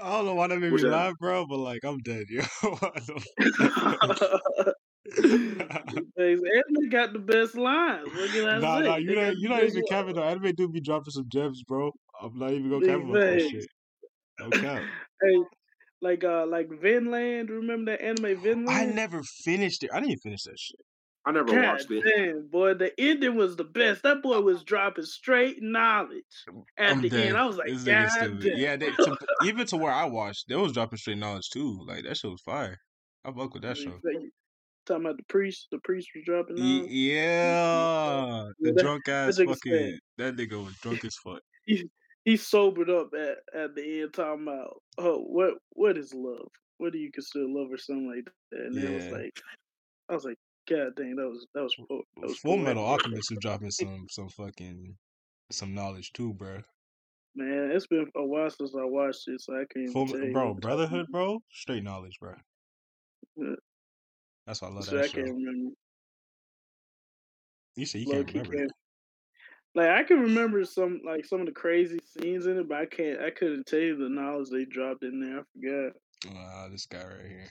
I 0.00 0.10
don't 0.16 0.26
know 0.26 0.34
why 0.34 0.46
that 0.48 0.58
made 0.58 0.72
What's 0.72 0.82
me 0.82 0.90
that? 0.90 0.96
laugh, 0.96 1.14
bro, 1.18 1.46
but 1.46 1.58
like 1.58 1.84
I'm 1.84 1.98
dead, 1.98 2.26
yo. 2.28 2.42
What 2.62 2.94
the 3.06 4.74
Facts. 5.66 5.94
Anime 6.18 6.88
got 6.90 7.12
the 7.12 7.18
best 7.18 7.56
lines. 7.56 8.06
What 8.06 8.30
can 8.30 8.46
I 8.46 8.58
nah, 8.58 8.78
say? 8.78 8.86
nah, 8.86 8.96
you 8.96 9.14
not 9.14 9.36
you 9.36 9.48
not 9.48 9.64
even 9.64 9.82
capping 9.88 10.14
though. 10.14 10.22
Anime 10.22 10.52
do 10.54 10.68
be 10.68 10.80
dropping 10.80 11.10
some 11.10 11.28
gems, 11.28 11.62
bro. 11.64 11.92
I'm 12.20 12.38
not 12.38 12.52
even 12.52 12.70
gonna 12.70 12.86
cap 12.86 13.00
about 13.00 13.14
that 13.14 13.48
shit. 13.50 13.66
No 14.38 14.50
cap. 14.50 14.82
Hey, 15.22 15.36
like 16.00 16.24
uh, 16.24 16.46
like 16.46 16.70
Vinland. 16.70 17.50
Remember 17.50 17.90
that 17.92 18.02
anime 18.02 18.40
Vinland? 18.40 18.70
I 18.70 18.86
never 18.86 19.22
finished 19.22 19.84
it. 19.84 19.90
I 19.92 19.96
didn't 20.00 20.12
even 20.12 20.20
finish 20.20 20.44
that 20.44 20.58
shit. 20.58 20.80
I 21.26 21.32
never 21.32 21.46
God 21.52 21.64
watched 21.64 21.90
it. 21.90 22.04
damn, 22.16 22.46
boy, 22.48 22.74
the 22.74 22.92
ending 22.98 23.36
was 23.36 23.56
the 23.56 23.64
best. 23.64 24.02
That 24.04 24.22
boy 24.22 24.40
was 24.40 24.64
dropping 24.64 25.04
straight 25.04 25.62
knowledge 25.62 26.24
at 26.78 26.92
I'm 26.92 27.02
the 27.02 27.10
dead. 27.10 27.26
end. 27.28 27.36
I 27.36 27.44
was 27.44 27.56
like, 27.58 27.68
this 27.68 27.84
God 27.84 28.08
damn. 28.18 28.40
Yeah, 28.42 28.76
they, 28.76 28.90
to, 28.90 29.16
even 29.44 29.66
to 29.66 29.76
where 29.76 29.92
I 29.92 30.04
watched, 30.06 30.48
they 30.48 30.56
was 30.56 30.72
dropping 30.72 30.96
straight 30.98 31.18
knowledge 31.18 31.50
too. 31.50 31.78
Like 31.86 32.04
that 32.04 32.16
shit 32.16 32.30
was 32.30 32.40
fire. 32.40 32.78
I 33.24 33.32
fuck 33.32 33.52
with 33.52 33.62
that 33.64 33.76
mm, 33.76 33.84
show. 33.84 34.00
talking 34.86 35.04
about 35.04 35.18
the 35.18 35.22
priest. 35.28 35.68
The 35.70 35.78
priest 35.84 36.08
was 36.14 36.24
dropping 36.24 36.56
Ye- 36.56 36.80
off. 36.84 36.90
Yeah, 36.90 38.48
the 38.60 38.72
drunk 38.80 39.02
ass 39.08 39.38
nigga 39.38 39.48
fucking. 39.48 39.72
said- 39.72 39.98
That 40.16 40.36
nigga 40.36 40.64
was 40.64 40.74
drunk 40.76 41.04
as 41.04 41.16
fuck. 41.16 41.40
He, 41.66 41.88
he 42.24 42.36
sobered 42.38 42.88
up 42.90 43.10
at, 43.14 43.36
at 43.54 43.74
the 43.76 44.00
end, 44.02 44.14
talking 44.14 44.42
about, 44.42 44.80
oh, 44.98 45.18
what 45.18 45.54
what 45.74 45.96
is 45.98 46.12
love? 46.14 46.48
What 46.78 46.92
do 46.92 46.98
you 46.98 47.12
consider 47.12 47.44
love 47.46 47.70
or 47.70 47.76
something 47.78 48.08
like 48.08 48.24
that? 48.24 48.60
And 48.60 48.76
it 48.82 48.90
was 48.90 49.06
like, 49.08 49.38
I 50.08 50.14
was 50.14 50.24
like, 50.24 50.38
God 50.70 50.94
dang, 50.96 51.16
that 51.16 51.28
was 51.28 51.46
that 51.54 51.62
was 51.62 51.74
po- 51.76 52.04
that 52.16 52.28
was 52.28 52.38
Full 52.38 52.52
poetic, 52.52 52.66
Metal. 52.66 52.84
Alchemist 52.84 53.30
was 53.30 53.40
dropping 53.40 53.70
some 53.72 54.06
some 54.08 54.28
fucking 54.28 54.96
some 55.50 55.74
knowledge 55.74 56.12
too, 56.12 56.32
bro. 56.32 56.62
Man, 57.34 57.70
it's 57.72 57.86
been 57.88 58.10
a 58.16 58.24
while 58.24 58.50
since 58.50 58.74
I 58.74 58.84
watched 58.84 59.26
it, 59.28 59.40
so 59.40 59.54
I 59.54 59.64
can't 59.72 59.90
Full, 59.92 60.06
tell 60.06 60.32
bro, 60.32 60.54
Brotherhood, 60.54 61.08
bro, 61.10 61.42
straight 61.52 61.82
knowledge, 61.82 62.18
bro. 62.20 62.34
Yeah. 63.36 63.54
That's 64.46 64.62
why 64.62 64.68
I 64.68 64.72
love 64.72 64.84
So 64.84 64.98
I 64.98 65.00
that 65.02 65.10
show. 65.10 65.16
can't 65.18 65.34
remember. 65.34 65.74
You 67.76 67.86
said 67.86 68.00
you 68.00 68.06
Low 68.08 68.24
can't 68.24 68.28
remember. 68.34 68.56
can't. 68.56 68.72
Like 69.74 69.90
I 69.90 70.02
can 70.04 70.20
remember 70.20 70.64
some 70.64 71.00
like 71.04 71.24
some 71.24 71.40
of 71.40 71.46
the 71.46 71.52
crazy 71.52 71.98
scenes 72.04 72.46
in 72.46 72.58
it, 72.58 72.68
but 72.68 72.78
I 72.78 72.86
can't. 72.86 73.20
I 73.20 73.30
couldn't 73.30 73.66
tell 73.66 73.78
you 73.78 73.96
the 73.96 74.08
knowledge 74.08 74.50
they 74.50 74.64
dropped 74.64 75.04
in 75.04 75.20
there. 75.20 75.40
I 75.40 75.42
forgot. 75.52 75.96
Ah, 76.36 76.68
this 76.70 76.86
guy 76.86 77.04
right 77.04 77.26
here. 77.26 77.48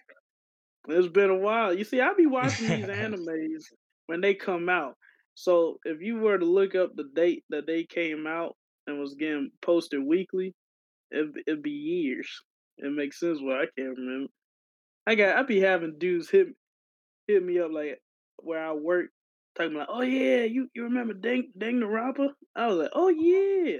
It's 0.87 1.07
been 1.07 1.29
a 1.29 1.37
while. 1.37 1.73
You 1.73 1.83
see, 1.83 2.01
I 2.01 2.13
be 2.13 2.25
watching 2.27 2.67
these 2.67 2.85
animes 2.85 3.63
when 4.07 4.21
they 4.21 4.33
come 4.33 4.69
out. 4.69 4.95
So 5.35 5.79
if 5.85 6.01
you 6.01 6.17
were 6.17 6.37
to 6.37 6.45
look 6.45 6.75
up 6.75 6.95
the 6.95 7.09
date 7.15 7.43
that 7.49 7.65
they 7.65 7.83
came 7.83 8.27
out 8.27 8.55
and 8.87 8.99
was 8.99 9.15
getting 9.15 9.51
posted 9.61 10.03
weekly, 10.03 10.53
it'd, 11.11 11.31
it'd 11.47 11.63
be 11.63 11.71
years. 11.71 12.27
It 12.77 12.91
makes 12.91 13.19
sense 13.19 13.39
why 13.41 13.61
I 13.61 13.65
can't 13.77 13.97
remember. 13.97 14.31
I 15.07 15.15
got 15.15 15.37
I 15.37 15.43
be 15.43 15.59
having 15.59 15.97
dudes 15.97 16.29
hit 16.29 16.47
hit 17.27 17.43
me 17.43 17.59
up 17.59 17.71
like 17.71 17.99
where 18.37 18.63
I 18.63 18.73
work, 18.73 19.07
talking 19.55 19.77
like, 19.77 19.87
oh 19.89 20.01
yeah, 20.01 20.43
you, 20.43 20.67
you 20.73 20.83
remember 20.83 21.13
Danganronpa? 21.13 22.29
I 22.55 22.67
was 22.67 22.77
like, 22.77 22.91
oh 22.93 23.09
yeah. 23.09 23.79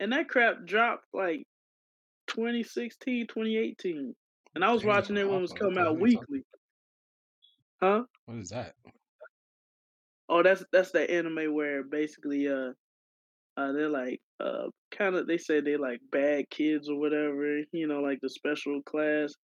And 0.00 0.12
that 0.12 0.28
crap 0.28 0.66
dropped 0.66 1.04
like 1.12 1.44
2016, 2.28 3.26
2018. 3.26 4.14
And 4.56 4.64
I 4.64 4.72
was 4.72 4.84
watching 4.84 5.18
it 5.18 5.28
when 5.28 5.36
it 5.36 5.42
was 5.42 5.52
coming 5.52 5.76
out 5.76 5.84
hell 5.84 5.92
you 6.08 6.14
talking- 6.16 6.26
weekly. 6.30 6.42
Huh? 7.82 8.04
What 8.24 8.38
is 8.38 8.48
that? 8.48 8.74
Oh, 10.30 10.42
that's 10.42 10.64
that's 10.72 10.92
the 10.92 11.08
anime 11.10 11.52
where 11.54 11.84
basically 11.84 12.48
uh 12.48 12.72
uh 13.58 13.72
they're 13.72 13.90
like 13.90 14.18
uh 14.40 14.68
kind 14.90 15.14
of 15.14 15.26
they 15.26 15.36
say 15.36 15.60
they 15.60 15.76
like 15.76 16.00
bad 16.10 16.48
kids 16.48 16.88
or 16.88 16.98
whatever, 16.98 17.60
you 17.72 17.86
know, 17.86 18.00
like 18.00 18.18
the 18.22 18.30
special 18.30 18.80
class, 18.84 19.34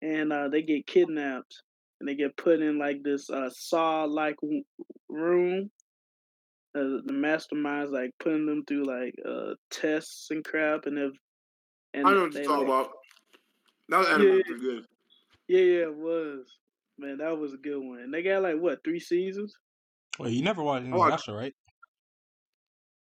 and 0.00 0.32
uh 0.32 0.46
they 0.48 0.62
get 0.62 0.86
kidnapped 0.86 1.60
and 1.98 2.08
they 2.08 2.14
get 2.14 2.36
put 2.36 2.60
in 2.62 2.78
like 2.78 3.02
this 3.02 3.28
uh 3.30 3.50
saw 3.50 4.04
like 4.04 4.36
room. 5.08 5.70
Uh, 6.74 7.02
the 7.04 7.12
mastermind's 7.12 7.90
like 7.90 8.12
putting 8.20 8.46
them 8.46 8.64
through 8.66 8.84
like 8.84 9.14
uh 9.28 9.54
tests 9.72 10.28
and 10.30 10.44
crap, 10.44 10.86
and 10.86 10.98
if 10.98 11.12
and 11.94 12.06
I 12.06 12.12
know 12.12 12.22
what 12.22 12.32
you're 12.34 12.44
talking 12.44 12.68
like- 12.68 12.86
about. 12.86 12.90
That 13.88 13.98
was 13.98 14.08
anime 14.08 14.26
Yeah. 14.26 14.42
pretty 14.44 14.60
good. 14.60 14.86
Yeah, 15.48 15.60
yeah, 15.60 15.82
it 15.84 15.96
was. 15.96 16.58
Man, 16.98 17.18
that 17.18 17.38
was 17.38 17.54
a 17.54 17.58
good 17.58 17.78
one. 17.82 18.00
And 18.00 18.12
they 18.12 18.22
got 18.22 18.42
like 18.42 18.58
what 18.58 18.82
three 18.84 19.00
seasons? 19.00 19.54
Well, 20.18 20.30
you 20.30 20.42
never 20.42 20.62
watched 20.62 20.86
any 20.86 20.92
Oh, 20.92 21.02
of 21.06 21.20
show, 21.20 21.34
right? 21.34 21.54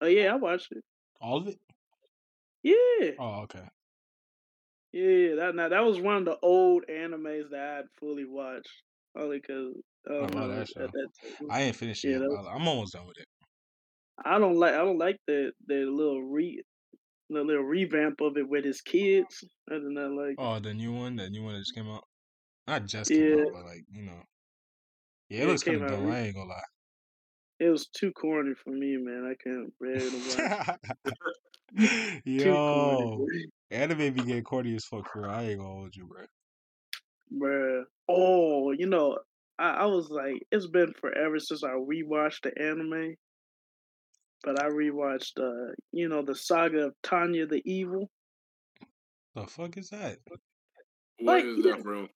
Oh 0.02 0.08
yeah, 0.08 0.34
I 0.34 0.36
watched 0.36 0.72
it. 0.74 0.84
All 1.22 1.38
of 1.38 1.48
it? 1.48 1.60
Yeah. 2.64 3.18
Oh, 3.18 3.42
okay. 3.44 3.70
Yeah, 4.92 5.36
that 5.36 5.56
now 5.56 5.70
that 5.70 5.82
was 5.82 6.00
one 6.00 6.18
of 6.18 6.26
the 6.26 6.40
old 6.42 6.86
animes 6.90 7.50
that 7.52 7.60
I 7.60 7.76
had 7.78 7.86
fully 8.00 8.26
watched. 8.26 8.84
Only 9.16 9.40
because 9.40 9.76
I 10.20 10.28
um, 10.28 10.32
don't 10.32 10.50
that 10.50 10.70
at 10.78 10.92
that. 10.92 11.10
I 11.50 11.62
ain't 11.64 11.76
finished 11.76 12.06
it 12.06 12.10
Yeah, 12.10 12.18
yet. 12.18 12.24
that 12.30 12.40
but 12.44 12.46
I'm 12.48 12.68
almost 12.68 12.94
done 12.94 13.08
with 13.08 13.18
it. 13.18 13.28
I 14.24 14.40
don't 14.40 14.56
like 14.58 14.74
I 14.74 14.78
don't 14.78 14.98
like 14.98 15.18
the 15.28 15.52
the 15.66 15.86
little 15.86 16.24
re 16.24 16.62
the 17.30 17.44
little 17.44 17.64
revamp 17.64 18.22
of 18.22 18.38
it 18.38 18.48
with 18.48 18.66
his 18.66 18.82
kids. 18.82 19.44
I 19.70 19.76
do 19.76 19.90
not 19.90 20.12
like. 20.12 20.40
Oh, 20.40 20.60
the 20.60 20.74
new 20.74 20.92
one, 20.94 21.18
the 21.18 21.30
new 21.30 21.44
one 21.44 21.54
that 21.54 21.60
just 21.60 21.76
came 21.76 21.88
out. 21.88 22.08
Not 22.68 22.86
just 22.86 23.12
Yeah. 23.12 23.16
came 23.16 23.36
out, 23.36 23.52
but 23.52 23.66
like 23.66 23.86
you 23.90 24.04
know. 24.04 24.24
Yeah, 25.30 25.40
Yeah, 25.40 25.44
it 25.44 25.48
it 25.48 25.48
looks 25.48 25.64
kind 25.64 25.82
of 25.84 26.04
re- 26.04 26.16
I 26.16 26.20
ain't 26.20 26.36
gonna 26.36 26.50
lie. 26.50 26.64
It 27.58 27.70
was 27.70 27.88
too 27.88 28.12
corny 28.12 28.54
for 28.54 28.72
me, 28.72 28.98
man. 28.98 29.26
I 29.26 29.36
can't 29.36 29.74
bear 29.80 30.10
to 30.10 30.18
watch. 30.18 30.74
Yo, 32.26 32.60
corny, 32.60 33.50
anime 33.72 34.14
be 34.14 34.24
getting 34.24 34.44
corny 34.44 34.76
as 34.76 34.86
fuck 34.86 35.08
for 35.12 35.22
real. 35.22 35.32
I 35.32 35.44
ain't 35.44 35.60
gonna 35.60 35.74
hold 35.74 35.96
you, 35.96 36.08
bro. 36.08 36.26
bruh. 37.34 37.86
Oh, 38.08 38.72
you 38.72 38.86
know, 38.88 39.20
I, 39.58 39.70
I 39.72 39.86
was 39.86 40.10
like, 40.10 40.48
it's 40.52 40.68
been 40.68 40.94
forever 40.94 41.40
since 41.40 41.64
I 41.64 41.72
rewatched 41.72 42.42
the 42.44 42.62
anime. 42.62 43.16
But 44.44 44.62
I 44.62 44.70
rewatched, 44.70 45.38
uh, 45.40 45.74
you 45.92 46.08
know, 46.08 46.22
the 46.22 46.36
saga 46.36 46.88
of 46.88 46.94
Tanya 47.04 47.46
the 47.46 47.62
Evil. 47.66 48.10
The 49.36 49.46
fuck 49.48 49.78
is 49.78 49.90
that? 49.90 50.18
What 50.28 50.40
Like, 51.22 51.46
is 51.46 51.66
yeah. 51.66 51.72
that 51.74 51.84
from? 51.84 52.10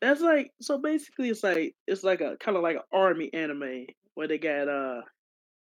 That's 0.00 0.20
like 0.22 0.52
so 0.62 0.78
basically 0.78 1.28
it's 1.28 1.42
like 1.42 1.74
it's 1.86 2.02
like 2.04 2.20
a 2.22 2.36
kind 2.38 2.56
of 2.56 2.62
like 2.62 2.76
an 2.76 2.82
army 2.92 3.28
anime 3.34 3.84
where 4.14 4.26
they 4.28 4.38
got 4.38 4.66
uh 4.68 5.02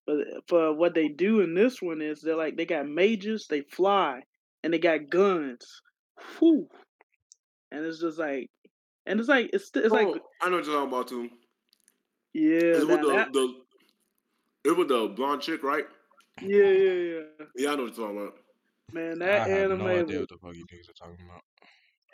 but 0.06 0.16
for 0.46 0.74
what 0.74 0.94
they 0.94 1.08
do 1.08 1.40
in 1.40 1.54
this 1.54 1.80
one 1.80 2.02
is 2.02 2.20
they're 2.20 2.36
like 2.36 2.56
they 2.56 2.66
got 2.66 2.86
mages, 2.86 3.46
they 3.48 3.62
fly, 3.62 4.20
and 4.62 4.74
they 4.74 4.78
got 4.78 5.08
guns. 5.08 5.80
Whew. 6.38 6.68
And 7.72 7.86
it's 7.86 8.00
just 8.00 8.18
like 8.18 8.50
and 9.06 9.20
it's 9.20 9.28
like 9.28 9.50
it's 9.54 9.70
it's 9.74 9.90
like 9.92 10.06
oh, 10.08 10.18
I 10.42 10.50
know 10.50 10.56
what 10.56 10.66
you're 10.66 10.74
talking 10.74 10.88
about 10.92 11.08
too. 11.08 11.28
yeah, 12.34 12.58
It's 12.76 12.84
with 12.84 13.00
the, 13.00 13.08
that- 13.12 13.32
the 13.32 13.54
it 14.64 14.76
was 14.76 14.86
the 14.88 15.08
blonde 15.14 15.42
chick, 15.42 15.62
right? 15.62 15.84
yeah, 16.42 16.64
yeah, 16.64 16.92
yeah. 16.92 17.20
Yeah, 17.56 17.72
I 17.72 17.76
know 17.76 17.84
what 17.84 17.96
you're 17.96 18.06
talking 18.06 18.20
about. 18.22 18.34
Man, 18.92 19.18
that 19.20 19.28
I 19.28 19.48
that 19.48 19.48
have 19.50 19.70
anime 19.70 19.78
no 19.78 19.86
idea 19.86 20.02
was- 20.02 20.16
what 20.20 20.28
the 20.28 20.38
fuck 20.38 20.54
you 20.56 20.64
niggas 20.66 20.90
are 20.90 20.92
talking 21.08 21.24
about. 21.28 21.42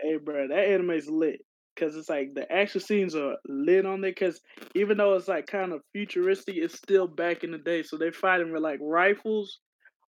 Hey, 0.01 0.17
bro, 0.19 0.49
that 0.49 0.59
anime's 0.69 1.09
lit 1.09 1.41
because 1.75 1.97
it's 1.97 2.09
like 2.11 2.35
the 2.35 2.51
action 2.53 2.81
scenes 2.83 3.15
are 3.17 3.37
lit 3.49 3.87
on 3.87 4.01
there. 4.03 4.11
Because 4.11 4.41
even 4.75 4.99
though 4.99 5.15
it's 5.15 5.29
like 5.29 5.47
kind 5.47 5.73
of 5.73 5.81
futuristic, 5.95 6.57
it's 6.57 6.77
still 6.77 7.07
back 7.07 7.45
in 7.45 7.51
the 7.51 7.59
day. 7.59 7.83
So 7.83 7.97
they're 7.97 8.13
fighting 8.13 8.53
with 8.53 8.63
like 8.63 8.79
rifles, 8.83 9.61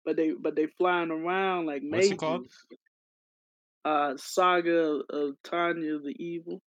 but 0.05 0.15
they 0.15 0.31
but 0.39 0.55
they 0.55 0.67
flying 0.77 1.11
around 1.11 1.65
like 1.65 1.81
What's 1.83 1.91
mages. 2.07 2.11
it 2.11 2.17
called? 2.17 2.47
Uh, 3.83 4.13
Saga 4.15 5.01
of 5.09 5.35
Tanya 5.43 5.99
the 5.99 6.15
Evil. 6.17 6.61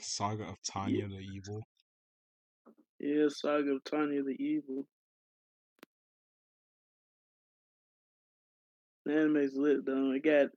Saga 0.00 0.44
of 0.44 0.56
Tanya 0.62 1.08
the 1.08 1.18
Evil. 1.20 1.62
Yeah, 3.00 3.26
Saga 3.28 3.72
of 3.72 3.84
Tanya 3.84 4.22
the 4.22 4.36
Evil. 4.42 4.84
The 9.04 9.12
anime's 9.14 9.54
lit 9.54 9.86
though. 9.86 10.12
It 10.12 10.24
got 10.24 10.48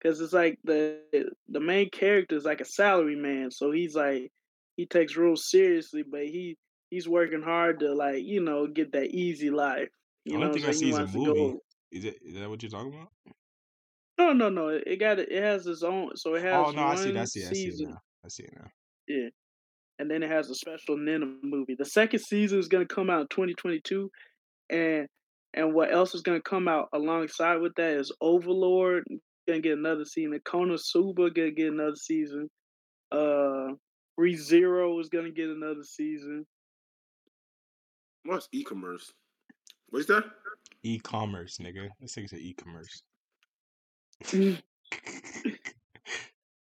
because 0.00 0.20
it's 0.20 0.32
like 0.32 0.58
the 0.64 1.00
the 1.48 1.60
main 1.60 1.90
character 1.90 2.36
is 2.36 2.44
like 2.44 2.60
a 2.60 2.66
salary 2.66 3.16
man, 3.16 3.50
so 3.50 3.72
he's 3.72 3.94
like 3.94 4.30
he 4.76 4.86
takes 4.86 5.16
real 5.16 5.36
seriously, 5.36 6.04
but 6.08 6.22
he 6.22 6.56
he's 6.90 7.08
working 7.08 7.42
hard 7.42 7.80
to 7.80 7.94
like 7.94 8.22
you 8.22 8.40
know 8.40 8.66
get 8.66 8.92
that 8.92 9.10
easy 9.10 9.50
life. 9.50 9.88
You 10.24 10.38
I 10.38 10.40
don't 10.42 10.52
think 10.52 10.64
so 10.64 10.70
I 10.70 10.72
see 10.72 10.90
a 10.90 11.06
movie. 11.06 11.58
Is 11.90 12.04
it? 12.04 12.18
Is 12.24 12.34
that 12.34 12.48
what 12.48 12.62
you're 12.62 12.70
talking 12.70 12.92
about? 12.92 13.08
No, 14.18 14.32
no, 14.32 14.48
no. 14.48 14.68
It 14.68 14.98
got 15.00 15.18
it 15.18 15.42
has 15.42 15.66
its 15.66 15.82
own. 15.82 16.16
So 16.16 16.34
it 16.34 16.40
oh, 16.40 16.64
has 16.64 16.66
Oh 16.68 16.70
no, 16.70 16.82
I 16.82 16.94
see. 16.96 17.16
I 17.16 17.24
see. 17.24 17.40
it, 17.40 17.50
I 17.50 17.52
see 17.52 17.68
it 17.68 17.88
now. 17.88 17.98
I 18.24 18.28
see 18.28 18.42
it 18.44 18.54
now. 18.56 18.68
Yeah. 19.08 19.28
And 19.98 20.10
then 20.10 20.22
it 20.22 20.30
has 20.30 20.50
a 20.50 20.54
special 20.54 20.96
Nina 20.96 21.26
movie. 21.42 21.76
The 21.78 21.84
second 21.84 22.20
season 22.20 22.58
is 22.58 22.68
gonna 22.68 22.86
come 22.86 23.10
out 23.10 23.22
in 23.22 23.28
2022, 23.28 24.10
and 24.70 25.08
and 25.54 25.72
what 25.72 25.92
else 25.92 26.14
is 26.14 26.22
gonna 26.22 26.40
come 26.40 26.66
out 26.66 26.88
alongside 26.92 27.56
with 27.56 27.74
that 27.76 27.92
is 27.92 28.12
Overlord 28.20 29.04
gonna 29.46 29.60
get 29.60 29.78
another 29.78 30.04
season. 30.04 30.38
Konosuba 30.44 31.34
gonna 31.34 31.52
get 31.52 31.72
another 31.72 31.96
season. 31.96 32.50
Uh, 33.12 33.74
ReZero 34.18 35.00
is 35.00 35.08
gonna 35.08 35.30
get 35.30 35.48
another 35.48 35.84
season. 35.84 36.44
What's 38.24 38.48
e-commerce? 38.52 39.12
What's 39.90 40.06
that? 40.06 40.24
E-commerce, 40.82 41.58
nigga. 41.58 41.88
This 42.00 42.14
thing 42.14 42.26
said 42.26 42.40
e-commerce. 42.40 43.02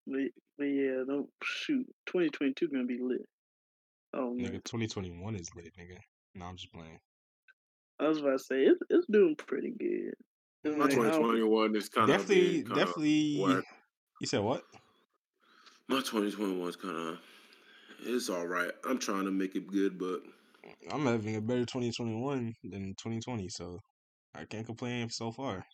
But, 0.59 0.65
but 0.65 0.65
yeah, 0.65 1.03
don't 1.07 1.29
shoot. 1.43 1.85
2022 2.07 2.67
gonna 2.67 2.85
be 2.85 2.99
lit. 3.01 3.25
Oh 4.13 4.33
man, 4.33 4.47
nigga, 4.47 4.63
2021 4.63 5.35
is 5.35 5.49
lit, 5.55 5.73
nigga. 5.79 5.97
No, 6.35 6.45
I'm 6.45 6.57
just 6.57 6.73
playing. 6.73 6.99
I 7.99 8.07
was 8.07 8.19
about 8.19 8.39
to 8.39 8.39
say 8.39 8.61
it's 8.63 8.79
it's 8.89 9.07
doing 9.07 9.35
pretty 9.35 9.71
good. 9.71 10.13
It's 10.63 10.77
My 10.77 10.85
like, 10.85 10.91
2021 10.91 11.75
is 11.75 11.89
kind 11.89 12.09
of 12.09 12.17
Definitely, 12.17 12.63
definitely. 12.63 13.39
whack. 13.39 13.63
You 14.19 14.27
said 14.27 14.41
what? 14.41 14.63
My 15.87 15.97
2021 15.99 16.69
is 16.69 16.75
kind 16.75 16.95
of 16.95 17.19
it's 18.05 18.29
all 18.29 18.47
right. 18.47 18.71
I'm 18.87 18.99
trying 18.99 19.25
to 19.25 19.31
make 19.31 19.55
it 19.55 19.67
good, 19.67 19.97
but 19.97 20.19
I'm 20.91 21.05
having 21.05 21.35
a 21.35 21.41
better 21.41 21.65
2021 21.65 22.55
than 22.63 22.95
2020, 22.97 23.49
so 23.49 23.79
I 24.35 24.45
can't 24.45 24.65
complain 24.65 25.09
so 25.09 25.31
far. 25.31 25.65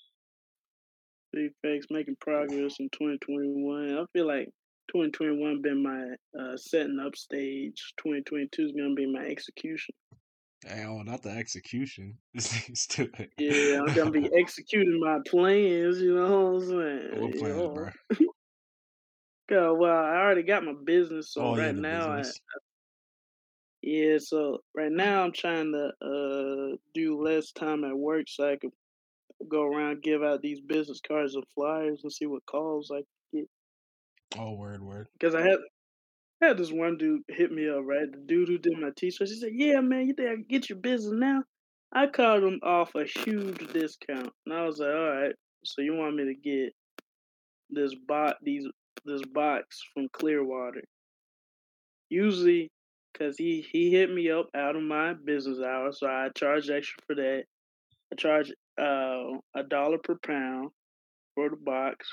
Big 1.33 1.51
facts 1.61 1.87
making 1.89 2.15
progress 2.21 2.75
in 2.79 2.89
2021. 2.91 3.97
I 3.97 4.05
feel 4.13 4.27
like 4.27 4.49
2021 4.87 5.61
been 5.61 5.83
my 5.83 6.15
uh, 6.39 6.57
setting 6.57 6.99
up 6.99 7.15
stage. 7.15 7.93
2022 7.97 8.65
is 8.65 8.71
gonna 8.71 8.93
be 8.95 9.05
my 9.11 9.25
execution. 9.25 9.95
Hell, 10.65 11.03
not 11.03 11.21
the 11.21 11.29
execution. 11.29 12.19
This 12.33 12.51
thing's 12.51 12.81
stupid. 12.81 13.31
Yeah, 13.37 13.81
I'm 13.81 13.93
gonna 13.93 14.11
be 14.11 14.29
executing 14.33 14.99
my 14.99 15.19
plans. 15.27 16.01
You 16.01 16.15
know 16.15 16.51
what 16.53 16.63
I'm 16.63 16.69
saying? 16.69 17.21
What 17.21 17.41
know? 17.41 17.69
bro? 17.69 17.89
'Cause, 19.47 19.77
well, 19.79 20.03
I 20.05 20.17
already 20.17 20.43
got 20.43 20.63
my 20.63 20.73
business, 20.73 21.31
so 21.33 21.41
Oh 21.41 21.55
yeah, 21.55 21.67
right 21.67 21.75
the 21.75 21.81
now, 21.81 22.09
I, 22.09 22.17
business. 22.17 22.41
yeah, 23.81 24.17
so 24.17 24.59
right 24.73 24.91
now 24.91 25.23
I'm 25.23 25.31
trying 25.31 25.71
to 25.71 25.91
uh 26.05 26.77
do 26.93 27.21
less 27.21 27.51
time 27.51 27.83
at 27.83 27.95
work 27.97 28.25
so 28.27 28.49
I 28.51 28.57
can 28.57 28.71
go 29.47 29.63
around 29.63 30.03
give 30.03 30.23
out 30.23 30.41
these 30.41 30.61
business 30.61 31.01
cards 31.07 31.35
and 31.35 31.45
flyers 31.55 32.01
and 32.03 32.11
see 32.13 32.25
what 32.27 32.45
calls 32.47 32.91
I. 32.91 33.03
Oh, 34.37 34.53
word, 34.53 34.81
word. 34.81 35.07
Because 35.13 35.35
I 35.35 35.41
had 35.41 35.57
I 36.41 36.47
had 36.47 36.57
this 36.57 36.71
one 36.71 36.97
dude 36.97 37.23
hit 37.29 37.51
me 37.51 37.69
up, 37.69 37.83
right? 37.85 38.11
The 38.11 38.17
dude 38.17 38.49
who 38.49 38.57
did 38.57 38.77
my 38.77 38.91
t-shirts. 38.95 39.31
He 39.31 39.39
said, 39.39 39.53
"Yeah, 39.53 39.79
man, 39.81 40.07
you 40.07 40.13
think 40.13 40.29
I 40.29 40.33
can 40.33 40.45
get 40.47 40.69
your 40.69 40.79
business 40.79 41.13
now?" 41.13 41.43
I 41.93 42.07
called 42.07 42.43
him 42.43 42.59
off 42.61 42.93
a 42.95 43.05
huge 43.05 43.71
discount, 43.71 44.33
and 44.45 44.53
I 44.53 44.65
was 44.65 44.79
like, 44.79 44.93
"All 44.93 45.11
right, 45.11 45.35
so 45.63 45.81
you 45.81 45.95
want 45.95 46.15
me 46.15 46.25
to 46.25 46.35
get 46.35 46.73
this 47.69 47.95
bot 47.95 48.37
these 48.41 48.67
this 49.05 49.23
box 49.23 49.81
from 49.93 50.09
Clearwater?" 50.09 50.83
Usually, 52.09 52.69
because 53.13 53.37
he 53.37 53.65
he 53.71 53.91
hit 53.91 54.11
me 54.11 54.29
up 54.29 54.49
out 54.53 54.75
of 54.75 54.83
my 54.83 55.13
business 55.13 55.59
hours, 55.61 55.99
so 55.99 56.07
I 56.07 56.29
charge 56.35 56.69
extra 56.69 57.01
for 57.07 57.15
that. 57.15 57.45
I 58.11 58.15
charge 58.15 58.51
uh 58.77 59.37
a 59.55 59.63
dollar 59.63 59.97
per 59.99 60.17
pound 60.17 60.71
for 61.33 61.49
the 61.49 61.55
box. 61.55 62.09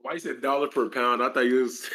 Why 0.00 0.14
you 0.14 0.18
said 0.18 0.40
dollar 0.42 0.68
per 0.68 0.88
pound? 0.88 1.22
I 1.22 1.30
thought 1.30 1.46
you 1.46 1.62
was. 1.62 1.88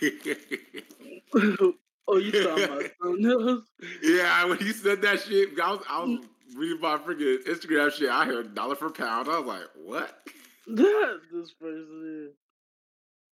oh, 2.08 2.16
you 2.16 2.32
talking 2.32 2.64
about 2.64 2.84
something 3.02 3.62
yeah, 4.02 4.44
when 4.44 4.58
you 4.60 4.72
said 4.72 5.02
that 5.02 5.20
shit, 5.22 5.58
I 5.60 5.72
was, 5.72 5.82
I 5.88 6.04
was 6.04 6.24
reading 6.56 6.80
my 6.80 6.96
freaking 6.98 7.44
Instagram 7.44 7.92
shit. 7.92 8.10
I 8.10 8.24
heard 8.24 8.54
dollar 8.54 8.76
per 8.76 8.90
pound. 8.90 9.28
I 9.28 9.38
was 9.38 9.46
like, 9.46 9.68
what? 9.84 10.18
this 10.66 11.52
person 11.60 12.28
is. 12.28 12.34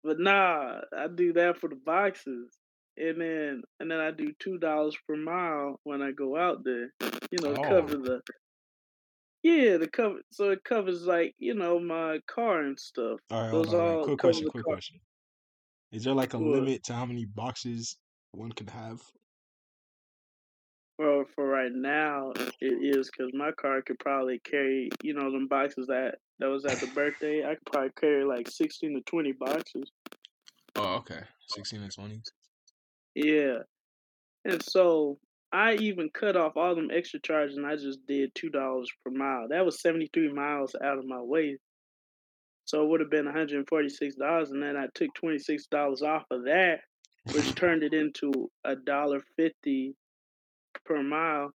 But 0.02 0.20
nah, 0.20 0.80
I 0.96 1.08
do 1.08 1.32
that 1.34 1.58
for 1.58 1.68
the 1.68 1.76
boxes. 1.76 2.50
And 2.98 3.20
then 3.20 3.62
and 3.78 3.90
then 3.90 4.00
I 4.00 4.10
do 4.10 4.32
two 4.38 4.56
dollars 4.58 4.96
per 5.06 5.16
mile 5.16 5.78
when 5.84 6.00
I 6.00 6.12
go 6.12 6.36
out 6.36 6.64
there. 6.64 6.92
You 7.30 7.38
know, 7.42 7.54
to 7.54 7.62
cover 7.62 7.96
Oh. 7.96 8.02
the 8.02 8.22
Yeah, 9.46 9.76
the 9.76 9.86
cover 9.86 10.22
so 10.32 10.50
it 10.50 10.64
covers 10.64 11.06
like, 11.06 11.36
you 11.38 11.54
know, 11.54 11.78
my 11.78 12.18
car 12.26 12.62
and 12.62 12.76
stuff. 12.76 13.20
All 13.30 13.42
right, 13.42 13.50
hold 13.50 13.66
Those 13.66 13.74
on. 13.74 13.80
All 13.80 14.04
Quick 14.04 14.18
question. 14.18 14.48
Quick 14.48 14.64
car. 14.64 14.74
question. 14.74 14.98
Is 15.92 16.02
there 16.02 16.14
like 16.14 16.34
a 16.34 16.38
What? 16.38 16.50
limit 16.50 16.82
to 16.84 16.94
how 16.94 17.06
many 17.06 17.26
boxes 17.26 17.96
one 18.32 18.50
can 18.50 18.66
have? 18.66 19.00
Well, 20.98 21.26
for 21.32 21.46
right 21.46 21.70
now, 21.72 22.32
it 22.60 22.96
is 22.96 23.08
because 23.08 23.30
my 23.34 23.52
car 23.52 23.82
could 23.82 24.00
probably 24.00 24.40
carry, 24.40 24.88
you 25.04 25.14
know, 25.14 25.30
them 25.30 25.46
boxes 25.46 25.86
that 25.86 26.16
that 26.40 26.46
was 26.48 26.64
at 26.64 26.80
the 26.80 26.88
birthday. 26.88 27.44
I 27.44 27.54
could 27.54 27.66
probably 27.70 27.92
carry 28.00 28.24
like 28.24 28.48
sixteen 28.50 28.94
to 28.96 29.00
twenty 29.02 29.30
boxes. 29.30 29.92
Oh, 30.74 30.96
okay. 30.96 31.20
Sixteen 31.54 31.82
to 31.82 31.88
twenty. 31.88 32.20
Yeah, 33.14 33.58
and 34.44 34.60
so 34.60 35.18
I 35.52 35.74
even 35.74 36.10
cut 36.10 36.36
off 36.36 36.56
all 36.56 36.74
them 36.74 36.90
extra 36.92 37.20
charges, 37.20 37.56
and 37.56 37.66
I 37.66 37.76
just 37.76 38.06
did 38.06 38.34
two 38.34 38.50
dollars 38.50 38.90
per 39.04 39.10
mile. 39.12 39.48
That 39.48 39.64
was 39.64 39.80
seventy 39.80 40.10
three 40.12 40.32
miles 40.32 40.74
out 40.82 40.98
of 40.98 41.06
my 41.06 41.20
way, 41.22 41.58
so 42.66 42.84
it 42.84 42.88
would 42.88 43.00
have 43.00 43.10
been 43.10 43.26
one 43.26 43.34
hundred 43.34 43.58
and 43.58 43.68
forty 43.68 43.88
six 43.88 44.16
dollars. 44.16 44.50
And 44.50 44.62
then 44.62 44.76
I 44.76 44.88
took 44.94 45.14
twenty 45.14 45.38
six 45.38 45.66
dollars 45.66 46.02
off 46.02 46.24
of 46.30 46.44
that, 46.44 46.80
which 47.32 47.54
turned 47.54 47.84
it 47.84 47.94
into 47.94 48.50
a 48.64 48.76
dollar 48.76 49.22
fifty 49.36 49.94
per 50.84 51.02
mile, 51.02 51.52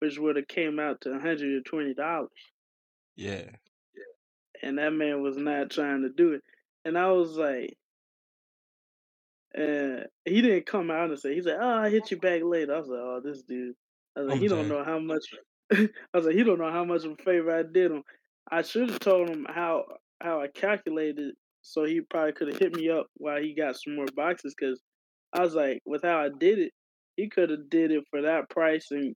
which 0.00 0.18
would 0.18 0.36
have 0.36 0.48
came 0.48 0.78
out 0.80 1.00
to 1.02 1.10
one 1.12 1.20
hundred 1.20 1.52
and 1.54 1.64
twenty 1.66 1.94
dollars. 1.94 2.30
Yeah. 3.16 3.44
and 4.62 4.78
that 4.78 4.92
man 4.92 5.22
was 5.22 5.38
not 5.38 5.70
trying 5.70 6.02
to 6.02 6.10
do 6.10 6.34
it. 6.34 6.42
And 6.84 6.98
I 6.98 7.10
was 7.12 7.36
like, 7.36 7.77
and 9.54 10.06
he 10.24 10.40
didn't 10.40 10.66
come 10.66 10.90
out 10.90 11.10
and 11.10 11.18
say, 11.18 11.34
he's 11.34 11.46
like, 11.46 11.58
oh, 11.60 11.78
I 11.78 11.90
hit 11.90 12.10
you 12.10 12.18
back 12.18 12.42
later. 12.44 12.74
I 12.74 12.78
was 12.78 12.88
like, 12.88 13.00
oh, 13.00 13.20
this 13.24 13.42
dude. 13.42 13.74
I 14.16 14.20
was 14.20 14.28
like, 14.28 14.36
I'm 14.36 14.42
he 14.42 14.48
don't 14.48 14.68
know 14.68 14.84
how 14.84 14.98
much. 14.98 15.24
I 15.72 15.88
was 16.14 16.26
like, 16.26 16.34
he 16.34 16.44
don't 16.44 16.58
know 16.58 16.70
how 16.72 16.84
much 16.84 17.04
of 17.04 17.12
a 17.12 17.22
favor 17.22 17.56
I 17.56 17.62
did 17.62 17.90
him. 17.90 18.02
I 18.50 18.62
should 18.62 18.90
have 18.90 19.00
told 19.00 19.28
him 19.28 19.46
how 19.48 19.84
how 20.20 20.40
I 20.40 20.48
calculated, 20.48 21.34
so 21.62 21.84
he 21.84 22.00
probably 22.00 22.32
could 22.32 22.48
have 22.48 22.58
hit 22.58 22.74
me 22.74 22.90
up 22.90 23.06
while 23.16 23.40
he 23.40 23.54
got 23.54 23.76
some 23.76 23.96
more 23.96 24.06
boxes. 24.14 24.54
Because 24.58 24.80
I 25.32 25.40
was 25.40 25.54
like, 25.54 25.80
with 25.86 26.02
how 26.02 26.20
I 26.20 26.28
did 26.28 26.58
it, 26.58 26.72
he 27.16 27.28
could 27.28 27.50
have 27.50 27.70
did 27.70 27.90
it 27.90 28.04
for 28.10 28.22
that 28.22 28.48
price 28.50 28.88
and 28.90 29.14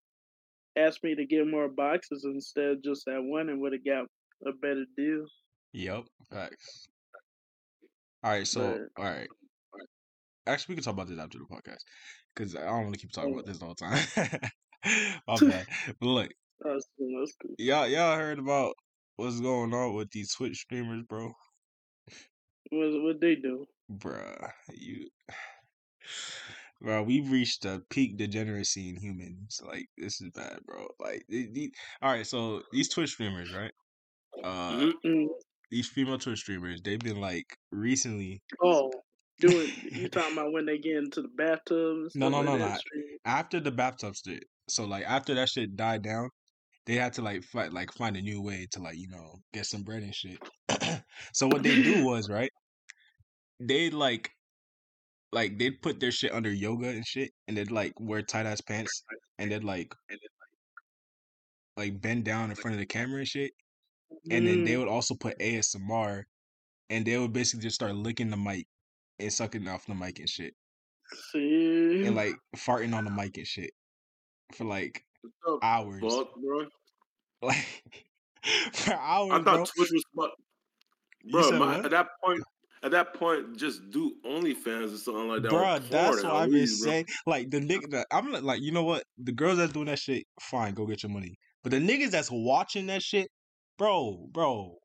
asked 0.76 1.02
me 1.02 1.14
to 1.14 1.24
get 1.24 1.46
more 1.46 1.68
boxes 1.68 2.24
instead 2.24 2.70
of 2.70 2.84
just 2.84 3.04
that 3.06 3.22
one, 3.22 3.48
and 3.48 3.60
would 3.60 3.72
have 3.72 3.84
got 3.84 4.06
a 4.46 4.52
better 4.52 4.84
deal. 4.96 5.24
Yep. 5.72 6.04
Facts. 6.30 6.88
All 8.22 8.30
right. 8.30 8.46
So, 8.46 8.60
But 8.96 9.02
all 9.02 9.10
right. 9.10 9.28
Actually, 10.46 10.72
we 10.72 10.76
can 10.76 10.84
talk 10.84 10.94
about 10.94 11.08
this 11.08 11.18
after 11.18 11.38
the 11.38 11.44
podcast 11.44 11.82
because 12.34 12.56
I 12.56 12.62
don't 12.64 12.82
want 12.84 12.94
to 12.94 13.00
keep 13.00 13.12
talking 13.12 13.30
Oh. 13.30 13.34
about 13.34 13.46
this 13.46 13.62
all 13.62 13.74
the 13.78 13.84
whole 13.84 13.92
time. 13.92 14.50
My 15.28 15.36
bad. 15.50 15.66
But 16.00 16.06
look, 16.06 16.30
That's 16.60 16.88
cool. 16.98 17.20
That's 17.20 17.34
cool. 17.40 17.54
y'all, 17.58 17.86
y'all 17.86 18.16
heard 18.16 18.38
about 18.38 18.74
what's 19.16 19.40
going 19.40 19.72
on 19.72 19.94
with 19.94 20.10
these 20.10 20.34
Twitch 20.34 20.56
streamers, 20.58 21.02
bro? 21.08 21.32
What 22.70 23.02
what 23.02 23.20
they 23.20 23.36
do? 23.36 23.66
Bruh, 23.92 24.50
you, 24.72 25.06
bro, 26.80 27.02
we've 27.02 27.30
reached 27.30 27.64
a 27.64 27.82
peak 27.90 28.16
degeneracy 28.16 28.88
in 28.88 28.96
humans. 28.96 29.60
Like, 29.64 29.86
this 29.98 30.20
is 30.20 30.30
bad, 30.34 30.58
bro. 30.64 30.88
Like, 30.98 31.24
the, 31.28 31.48
the, 31.52 31.72
all 32.00 32.10
right. 32.12 32.26
So 32.26 32.62
these 32.72 32.88
Twitch 32.88 33.10
streamers, 33.10 33.52
right? 33.54 33.72
Uh, 34.42 34.72
Mhm. 34.72 34.92
Mm. 35.04 35.26
these 35.70 35.88
female 35.88 36.18
Twitch 36.18 36.40
streamers, 36.40 36.80
they've 36.82 36.98
been 36.98 37.20
like 37.20 37.46
recently 37.70 38.42
Oh, 38.62 38.90
doing 39.42 39.72
you 39.90 40.08
talking 40.08 40.32
about 40.32 40.52
when 40.52 40.66
they 40.66 40.78
get 40.78 40.96
into 40.96 41.22
the 41.22 41.28
bathtubs? 41.28 42.14
No, 42.14 42.28
no, 42.28 42.42
no, 42.42 42.56
no. 42.56 42.76
after 43.24 43.60
the 43.60 43.70
bathtub 43.72 44.14
shit. 44.16 44.44
So 44.68 44.84
like 44.84 45.04
after 45.04 45.34
that 45.34 45.48
shit 45.48 45.76
died 45.76 46.02
down, 46.02 46.30
they 46.86 46.94
had 46.96 47.14
to 47.14 47.22
like 47.22 47.44
fight 47.44 47.72
like 47.72 47.92
find 47.92 48.16
a 48.16 48.22
new 48.22 48.42
way 48.42 48.66
to 48.72 48.80
like 48.80 48.96
you 48.96 49.08
know 49.08 49.40
get 49.52 49.66
some 49.66 49.82
bread 49.82 50.02
and 50.02 50.14
shit. 50.14 50.38
so 51.34 51.48
what 51.48 51.62
they 51.62 51.76
do 51.76 51.96
was 51.96 52.28
right, 52.30 52.50
they 53.60 53.90
like 53.90 54.30
like 55.32 55.58
they'd 55.58 55.80
put 55.82 56.00
their 56.00 56.12
shit 56.12 56.32
under 56.32 56.52
yoga 56.52 56.88
and 56.88 57.06
shit, 57.06 57.30
and 57.48 57.56
they'd 57.56 57.70
like 57.70 57.94
wear 58.00 58.22
tight 58.22 58.46
ass 58.46 58.60
pants, 58.60 59.04
and 59.38 59.52
they'd 59.52 59.64
like 59.64 59.94
like 61.76 62.00
bend 62.00 62.24
down 62.24 62.50
in 62.50 62.56
front 62.56 62.74
of 62.74 62.80
the 62.80 62.86
camera 62.86 63.20
and 63.20 63.28
shit, 63.28 63.52
and 64.30 64.46
then 64.46 64.64
they 64.64 64.76
Mm, 64.76 64.78
would 64.78 64.88
also 64.88 65.14
put 65.14 65.38
ASMR, 65.40 66.24
and 66.90 67.06
they 67.06 67.18
would 67.18 67.32
basically 67.32 67.62
just 67.62 67.76
start 67.76 67.94
licking 67.94 68.30
the 68.30 68.36
mic 68.36 68.66
and 69.18 69.32
sucking 69.32 69.66
off 69.68 69.86
the 69.86 69.94
mic 69.94 70.18
and 70.18 70.28
shit, 70.28 70.54
see, 71.32 72.04
and 72.06 72.16
like 72.16 72.34
farting 72.56 72.94
on 72.94 73.04
the 73.04 73.10
mic 73.10 73.36
and 73.36 73.46
shit 73.46 73.70
for 74.52 74.64
like 74.64 75.04
hours. 75.62 76.02
fuck, 76.02 76.34
bro? 76.36 76.66
like 77.42 77.82
for 78.72 78.94
hours. 78.94 79.32
I 79.32 79.42
thought 79.42 79.44
bro. 79.44 79.64
Twitch 79.64 79.90
was 79.92 80.04
bro. 81.30 81.58
My, 81.58 81.78
at 81.78 81.90
that 81.90 82.08
point, 82.24 82.42
at 82.82 82.90
that 82.90 83.14
point, 83.14 83.56
just 83.56 83.90
do 83.90 84.14
OnlyFans 84.26 84.94
or 84.94 84.98
something 84.98 85.28
like 85.28 85.42
that. 85.42 85.52
Bruh, 85.52 85.88
that's 85.88 86.22
what 86.22 86.34
I've 86.34 86.50
been 86.50 86.66
saying. 86.66 87.06
Like 87.26 87.50
the 87.50 87.60
nigga, 87.60 88.04
I'm 88.12 88.32
like, 88.32 88.42
like, 88.42 88.60
you 88.60 88.72
know 88.72 88.84
what? 88.84 89.04
The 89.18 89.32
girls 89.32 89.58
that's 89.58 89.72
doing 89.72 89.86
that 89.86 89.98
shit, 89.98 90.24
fine, 90.40 90.74
go 90.74 90.86
get 90.86 91.02
your 91.02 91.12
money. 91.12 91.36
But 91.62 91.70
the 91.70 91.78
niggas 91.78 92.10
that's 92.10 92.30
watching 92.30 92.86
that 92.86 93.02
shit, 93.02 93.28
bro, 93.78 94.26
bro, 94.32 94.78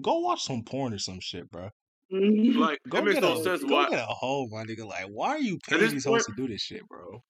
go 0.00 0.18
watch 0.20 0.42
some 0.42 0.62
porn 0.62 0.92
or 0.92 0.98
some 0.98 1.20
shit, 1.20 1.50
bro. 1.50 1.70
Mhm. 2.12 2.56
Like 2.56 2.80
Go 2.88 2.98
it 2.98 3.04
makes 3.04 3.14
get 3.16 3.22
no 3.22 3.32
a, 3.32 3.36
sense 3.36 3.64
go 3.64 3.74
why 3.74 3.88
get 3.88 4.00
a 4.00 4.12
hoe, 4.12 4.46
my 4.48 4.64
nigga. 4.64 4.86
Like, 4.86 5.06
why 5.06 5.28
are 5.30 5.38
you 5.40 5.58
at 5.70 5.78
paying 5.78 5.80
this 5.80 5.92
these 5.92 6.04
hoes 6.04 6.26
to 6.26 6.32
do 6.32 6.48
this 6.48 6.62
shit, 6.62 6.86
bro? 6.88 7.22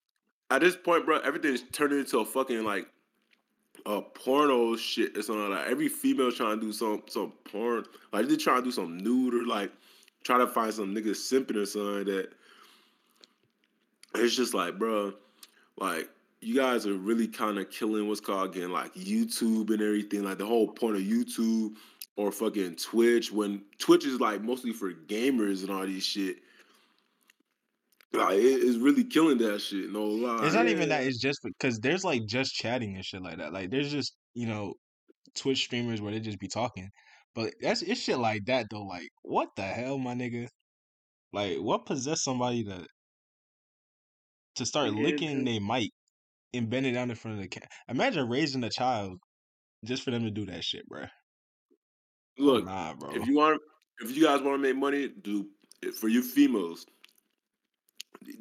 at 0.50 0.60
this 0.60 0.76
point, 0.76 1.06
bro, 1.06 1.18
everything's 1.20 1.62
turned 1.72 1.92
into 1.92 2.18
a 2.18 2.24
fucking 2.24 2.64
like 2.64 2.88
a 3.86 4.02
porno 4.02 4.76
shit 4.76 5.16
or 5.16 5.22
something 5.22 5.50
like. 5.50 5.66
Every 5.68 5.88
female 5.88 6.32
trying 6.32 6.60
to 6.60 6.66
do 6.66 6.72
some 6.72 7.02
some 7.08 7.32
porn, 7.44 7.84
like 8.12 8.28
they 8.28 8.36
trying 8.36 8.58
to 8.58 8.64
do 8.64 8.72
some 8.72 8.98
nude 8.98 9.34
or 9.34 9.46
like 9.46 9.72
trying 10.24 10.40
to 10.40 10.46
find 10.46 10.72
some 10.72 10.94
nigga 10.94 11.10
simping 11.10 11.56
or 11.56 11.66
something 11.66 12.04
that. 12.12 12.30
It's 14.14 14.34
just 14.34 14.54
like, 14.54 14.78
bro, 14.78 15.14
like 15.76 16.10
you 16.40 16.54
guys 16.56 16.86
are 16.86 16.94
really 16.94 17.28
kind 17.28 17.58
of 17.58 17.70
killing 17.70 18.08
what's 18.08 18.20
called 18.20 18.54
again 18.56 18.72
like 18.72 18.94
YouTube 18.94 19.70
and 19.70 19.80
everything. 19.82 20.24
Like 20.24 20.38
the 20.38 20.46
whole 20.46 20.68
point 20.68 20.96
of 20.96 21.02
YouTube 21.02 21.76
or 22.16 22.32
fucking 22.32 22.76
Twitch 22.76 23.32
when 23.32 23.62
Twitch 23.78 24.04
is 24.04 24.20
like 24.20 24.42
mostly 24.42 24.72
for 24.72 24.92
gamers 24.92 25.62
and 25.62 25.70
all 25.70 25.86
these 25.86 26.04
shit. 26.04 26.36
Like 28.12 28.34
it 28.38 28.42
is 28.42 28.76
really 28.78 29.04
killing 29.04 29.38
that 29.38 29.60
shit. 29.60 29.90
No 29.90 30.04
lie. 30.04 30.44
It's 30.44 30.54
not 30.54 30.68
even 30.68 30.88
that. 30.88 31.04
It's 31.04 31.20
just 31.20 31.40
because 31.42 31.78
there's 31.78 32.04
like 32.04 32.26
just 32.26 32.54
chatting 32.54 32.96
and 32.96 33.04
shit 33.04 33.22
like 33.22 33.38
that. 33.38 33.52
Like, 33.52 33.70
there's 33.70 33.90
just 33.90 34.14
you 34.34 34.46
know 34.46 34.74
Twitch 35.36 35.62
streamers 35.62 36.00
where 36.00 36.12
they 36.12 36.20
just 36.20 36.40
be 36.40 36.48
talking. 36.48 36.90
But 37.34 37.52
that's 37.60 37.82
it's 37.82 38.00
shit 38.00 38.18
like 38.18 38.44
that 38.46 38.66
though. 38.70 38.82
Like, 38.82 39.08
what 39.22 39.48
the 39.56 39.62
hell, 39.62 39.98
my 39.98 40.14
nigga? 40.14 40.48
Like, 41.32 41.58
what 41.58 41.86
possessed 41.86 42.24
somebody 42.24 42.64
to 42.64 42.84
to 44.56 44.66
start 44.66 44.92
Yeah, 44.92 45.02
licking 45.02 45.44
their 45.44 45.60
mic 45.60 45.90
and 46.52 46.68
bend 46.68 46.86
it 46.86 46.92
down 46.92 47.10
in 47.10 47.16
front 47.16 47.36
of 47.36 47.42
the 47.42 47.48
cat? 47.48 47.68
Imagine 47.88 48.28
raising 48.28 48.64
a 48.64 48.70
child 48.70 49.18
just 49.84 50.02
for 50.02 50.10
them 50.10 50.24
to 50.24 50.30
do 50.30 50.46
that 50.46 50.64
shit, 50.64 50.86
bro. 50.88 51.04
Oh, 52.40 52.44
Look, 52.44 52.64
nah, 52.64 52.94
bro. 52.94 53.10
if 53.14 53.26
you 53.26 53.36
want, 53.36 53.60
if 54.00 54.16
you 54.16 54.24
guys 54.24 54.40
want 54.42 54.54
to 54.54 54.58
make 54.58 54.76
money, 54.76 55.08
do 55.08 55.50
eh, 55.84 55.90
for 55.90 56.08
you 56.08 56.22
females, 56.22 56.86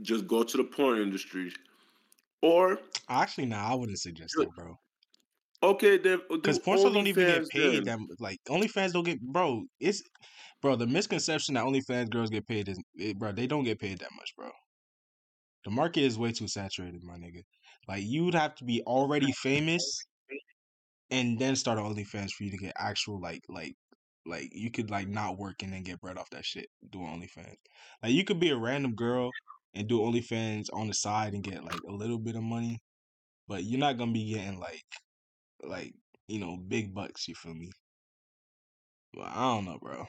just 0.01 0.27
go 0.27 0.43
to 0.43 0.57
the 0.57 0.63
porn 0.63 0.99
industry, 1.01 1.51
or 2.41 2.79
Actually, 3.09 3.47
nah, 3.47 3.71
I 3.71 3.75
wouldn't 3.75 3.99
suggest 3.99 4.35
that, 4.37 4.49
bro. 4.55 4.75
okay, 5.63 5.97
then 5.97 6.21
uh, 6.29 6.35
Because 6.35 6.59
porn 6.59 6.77
stars 6.77 6.93
don't 6.93 7.07
even 7.07 7.25
get 7.27 7.49
paid 7.49 7.85
then. 7.85 8.07
that 8.07 8.15
like 8.19 8.39
OnlyFans 8.47 8.93
don't 8.93 9.03
get 9.05 9.19
bro. 9.21 9.65
It's 9.79 10.01
bro. 10.61 10.75
The 10.75 10.87
misconception 10.87 11.55
that 11.55 11.65
OnlyFans 11.65 12.09
girls 12.09 12.29
get 12.29 12.47
paid 12.47 12.69
is 12.69 12.79
it, 12.95 13.17
bro. 13.19 13.31
They 13.31 13.47
don't 13.47 13.63
get 13.63 13.79
paid 13.79 13.99
that 13.99 14.11
much, 14.15 14.35
bro. 14.37 14.51
The 15.63 15.71
market 15.71 16.01
is 16.01 16.17
way 16.17 16.31
too 16.33 16.47
saturated, 16.49 17.01
my 17.03 17.15
nigga. 17.17 17.43
Like 17.87 18.03
you'd 18.05 18.33
have 18.33 18.55
to 18.55 18.65
be 18.65 18.81
already 18.83 19.31
famous 19.31 20.01
and 21.11 21.39
then 21.39 21.55
start 21.55 21.77
an 21.79 21.85
OnlyFans 21.85 22.31
for 22.31 22.43
you 22.43 22.51
to 22.51 22.57
get 22.57 22.73
actual 22.77 23.19
like 23.19 23.41
like 23.49 23.75
like 24.29 24.49
you 24.53 24.71
could 24.71 24.89
like 24.89 25.07
not 25.07 25.37
work 25.37 25.63
and 25.63 25.73
then 25.73 25.83
get 25.83 26.01
bread 26.01 26.17
off 26.17 26.29
that 26.31 26.45
shit 26.45 26.67
doing 26.89 27.07
OnlyFans. 27.07 27.55
Like 28.03 28.13
you 28.13 28.23
could 28.23 28.39
be 28.39 28.49
a 28.49 28.57
random 28.57 28.95
girl 28.95 29.31
and 29.73 29.87
do 29.87 29.99
OnlyFans 29.99 30.67
on 30.73 30.87
the 30.87 30.93
side 30.93 31.33
and 31.33 31.43
get 31.43 31.63
like 31.63 31.81
a 31.87 31.91
little 31.91 32.17
bit 32.17 32.35
of 32.35 32.43
money, 32.43 32.79
but 33.47 33.63
you're 33.63 33.79
not 33.79 33.97
gonna 33.97 34.11
be 34.11 34.33
getting 34.33 34.59
like 34.59 34.83
like 35.63 35.93
you 36.27 36.39
know 36.39 36.57
big 36.57 36.93
bucks. 36.93 37.27
You 37.27 37.35
feel 37.35 37.53
me? 37.53 37.71
But 39.13 39.27
I 39.27 39.55
don't 39.55 39.65
know, 39.65 39.79
bro. 39.81 40.05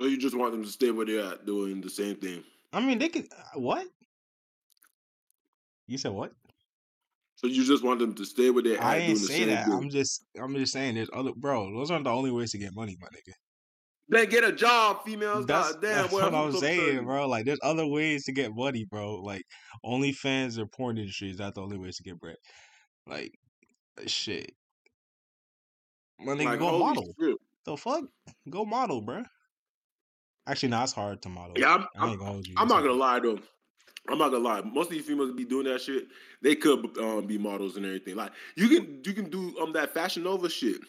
Or 0.00 0.08
you 0.08 0.18
just 0.18 0.36
want 0.36 0.52
them 0.52 0.64
to 0.64 0.70
stay 0.70 0.90
where 0.90 1.06
they're 1.06 1.32
at, 1.32 1.46
doing 1.46 1.80
the 1.80 1.90
same 1.90 2.16
thing. 2.16 2.42
I 2.72 2.80
mean, 2.80 2.98
they 2.98 3.08
could 3.08 3.26
uh, 3.32 3.60
what? 3.60 3.86
You 5.86 5.98
said 5.98 6.12
what? 6.12 6.32
So 7.44 7.50
you 7.50 7.62
just 7.62 7.84
want 7.84 7.98
them 7.98 8.14
to 8.14 8.24
stay 8.24 8.48
with 8.48 8.64
their. 8.64 8.82
I 8.82 8.96
ain't 8.96 9.18
say 9.18 9.44
that. 9.44 9.66
Thing. 9.66 9.74
I'm 9.74 9.90
just 9.90 10.24
I'm 10.40 10.54
just 10.54 10.72
saying 10.72 10.94
there's 10.94 11.10
other 11.12 11.32
bro. 11.36 11.70
Those 11.76 11.90
aren't 11.90 12.04
the 12.04 12.10
only 12.10 12.30
ways 12.30 12.52
to 12.52 12.58
get 12.58 12.74
money, 12.74 12.96
my 12.98 13.08
nigga. 13.08 13.34
Then 14.08 14.30
get 14.30 14.44
a 14.44 14.52
job, 14.52 15.04
females. 15.04 15.44
That's, 15.44 15.72
God 15.72 15.82
damn, 15.82 15.92
that's 15.92 16.12
what 16.14 16.34
I'm 16.34 16.52
saying, 16.52 17.04
bro. 17.04 17.28
Like, 17.28 17.44
there's 17.44 17.58
other 17.62 17.86
ways 17.86 18.24
to 18.24 18.32
get 18.32 18.54
money, 18.54 18.86
bro. 18.86 19.16
Like, 19.16 19.42
OnlyFans 19.84 20.56
or 20.56 20.64
porn 20.64 20.96
industry 20.96 21.30
is 21.30 21.38
not 21.38 21.54
the 21.54 21.60
only 21.60 21.76
ways 21.76 21.98
to 21.98 22.02
get 22.02 22.18
bread. 22.18 22.36
Like, 23.06 23.34
shit. 24.06 24.52
My 26.18 26.32
nigga, 26.32 26.44
Like, 26.46 26.58
go 26.60 26.78
model. 26.78 27.14
shit. 27.20 27.36
The 27.66 27.76
fuck? 27.76 28.04
Go 28.48 28.64
model, 28.64 29.02
bro. 29.02 29.22
Actually, 30.46 30.70
no, 30.70 30.82
it's 30.82 30.92
hard 30.92 31.20
to 31.22 31.28
model. 31.28 31.56
Yeah, 31.58 31.74
I'm, 31.74 31.86
I'm, 31.98 32.08
ain't 32.08 32.18
gonna 32.20 32.32
hold 32.32 32.46
you. 32.46 32.54
I'm 32.56 32.68
not 32.68 32.80
gonna 32.80 32.94
lie 32.94 33.20
though. 33.20 33.38
I'm 34.08 34.18
not 34.18 34.30
gonna 34.30 34.44
lie. 34.44 34.60
Most 34.60 34.88
of 34.88 34.92
these 34.92 35.06
females 35.06 35.32
be 35.32 35.44
doing 35.44 35.64
that 35.64 35.80
shit. 35.80 36.08
They 36.42 36.54
could 36.54 36.98
um, 36.98 37.26
be 37.26 37.38
models 37.38 37.76
and 37.76 37.86
everything. 37.86 38.16
Like 38.16 38.32
you 38.56 38.68
can 38.68 39.00
you 39.04 39.12
can 39.14 39.30
do 39.30 39.56
um 39.60 39.72
that 39.72 39.94
Fashion 39.94 40.24
Nova 40.24 40.48
shit. 40.48 40.80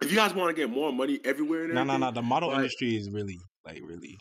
If 0.00 0.10
you 0.10 0.16
guys 0.16 0.34
want 0.34 0.54
to 0.54 0.60
get 0.60 0.70
more 0.70 0.92
money 0.92 1.20
everywhere 1.24 1.68
No, 1.68 1.84
no, 1.84 1.96
no. 1.96 2.10
The 2.10 2.22
model 2.22 2.48
like- 2.48 2.58
industry 2.58 2.96
is 2.96 3.08
really, 3.08 3.38
like, 3.64 3.80
really, 3.84 4.18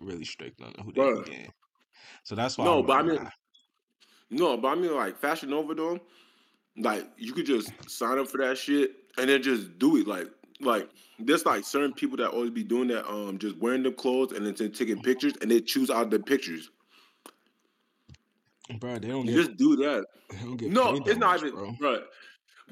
really 0.00 0.24
strict 0.24 0.60
on 0.60 0.72
who 0.84 0.92
they 0.92 1.30
get. 1.30 1.50
So 2.22 2.34
that's 2.34 2.56
why. 2.56 2.64
No, 2.64 2.80
I'm 2.80 2.86
but 2.86 2.92
I 2.92 3.02
mean, 3.02 3.22
nah. 3.22 3.30
No, 4.30 4.56
but 4.56 4.68
I 4.68 4.74
mean 4.74 4.94
like 4.94 5.18
Fashion 5.18 5.50
Nova 5.50 5.74
though, 5.74 5.98
like 6.76 7.06
you 7.16 7.32
could 7.32 7.46
just 7.46 7.72
sign 7.90 8.18
up 8.18 8.28
for 8.28 8.38
that 8.38 8.58
shit 8.58 8.92
and 9.18 9.28
then 9.28 9.42
just 9.42 9.78
do 9.78 9.96
it. 9.96 10.06
Like 10.06 10.28
like 10.60 10.88
there's 11.18 11.46
like 11.46 11.64
certain 11.64 11.92
people 11.92 12.16
that 12.18 12.30
always 12.30 12.50
be 12.50 12.62
doing 12.64 12.88
that, 12.88 13.08
um, 13.08 13.38
just 13.38 13.56
wearing 13.58 13.82
them 13.82 13.94
clothes 13.94 14.32
and 14.32 14.44
then 14.46 14.54
taking 14.72 15.00
pictures 15.00 15.34
and 15.40 15.50
they 15.50 15.60
choose 15.60 15.90
out 15.90 16.10
the 16.10 16.18
pictures. 16.18 16.70
Bro, 18.78 18.98
they 18.98 19.08
don't 19.08 19.26
get, 19.26 19.34
just 19.34 19.56
do 19.56 19.76
that. 19.76 20.06
they 20.30 20.36
don't 20.38 20.56
get 20.56 20.70
No, 20.70 20.96
it's 20.96 21.18
not 21.18 21.40
much, 21.42 21.52
even, 21.52 21.74
bro. 21.76 22.02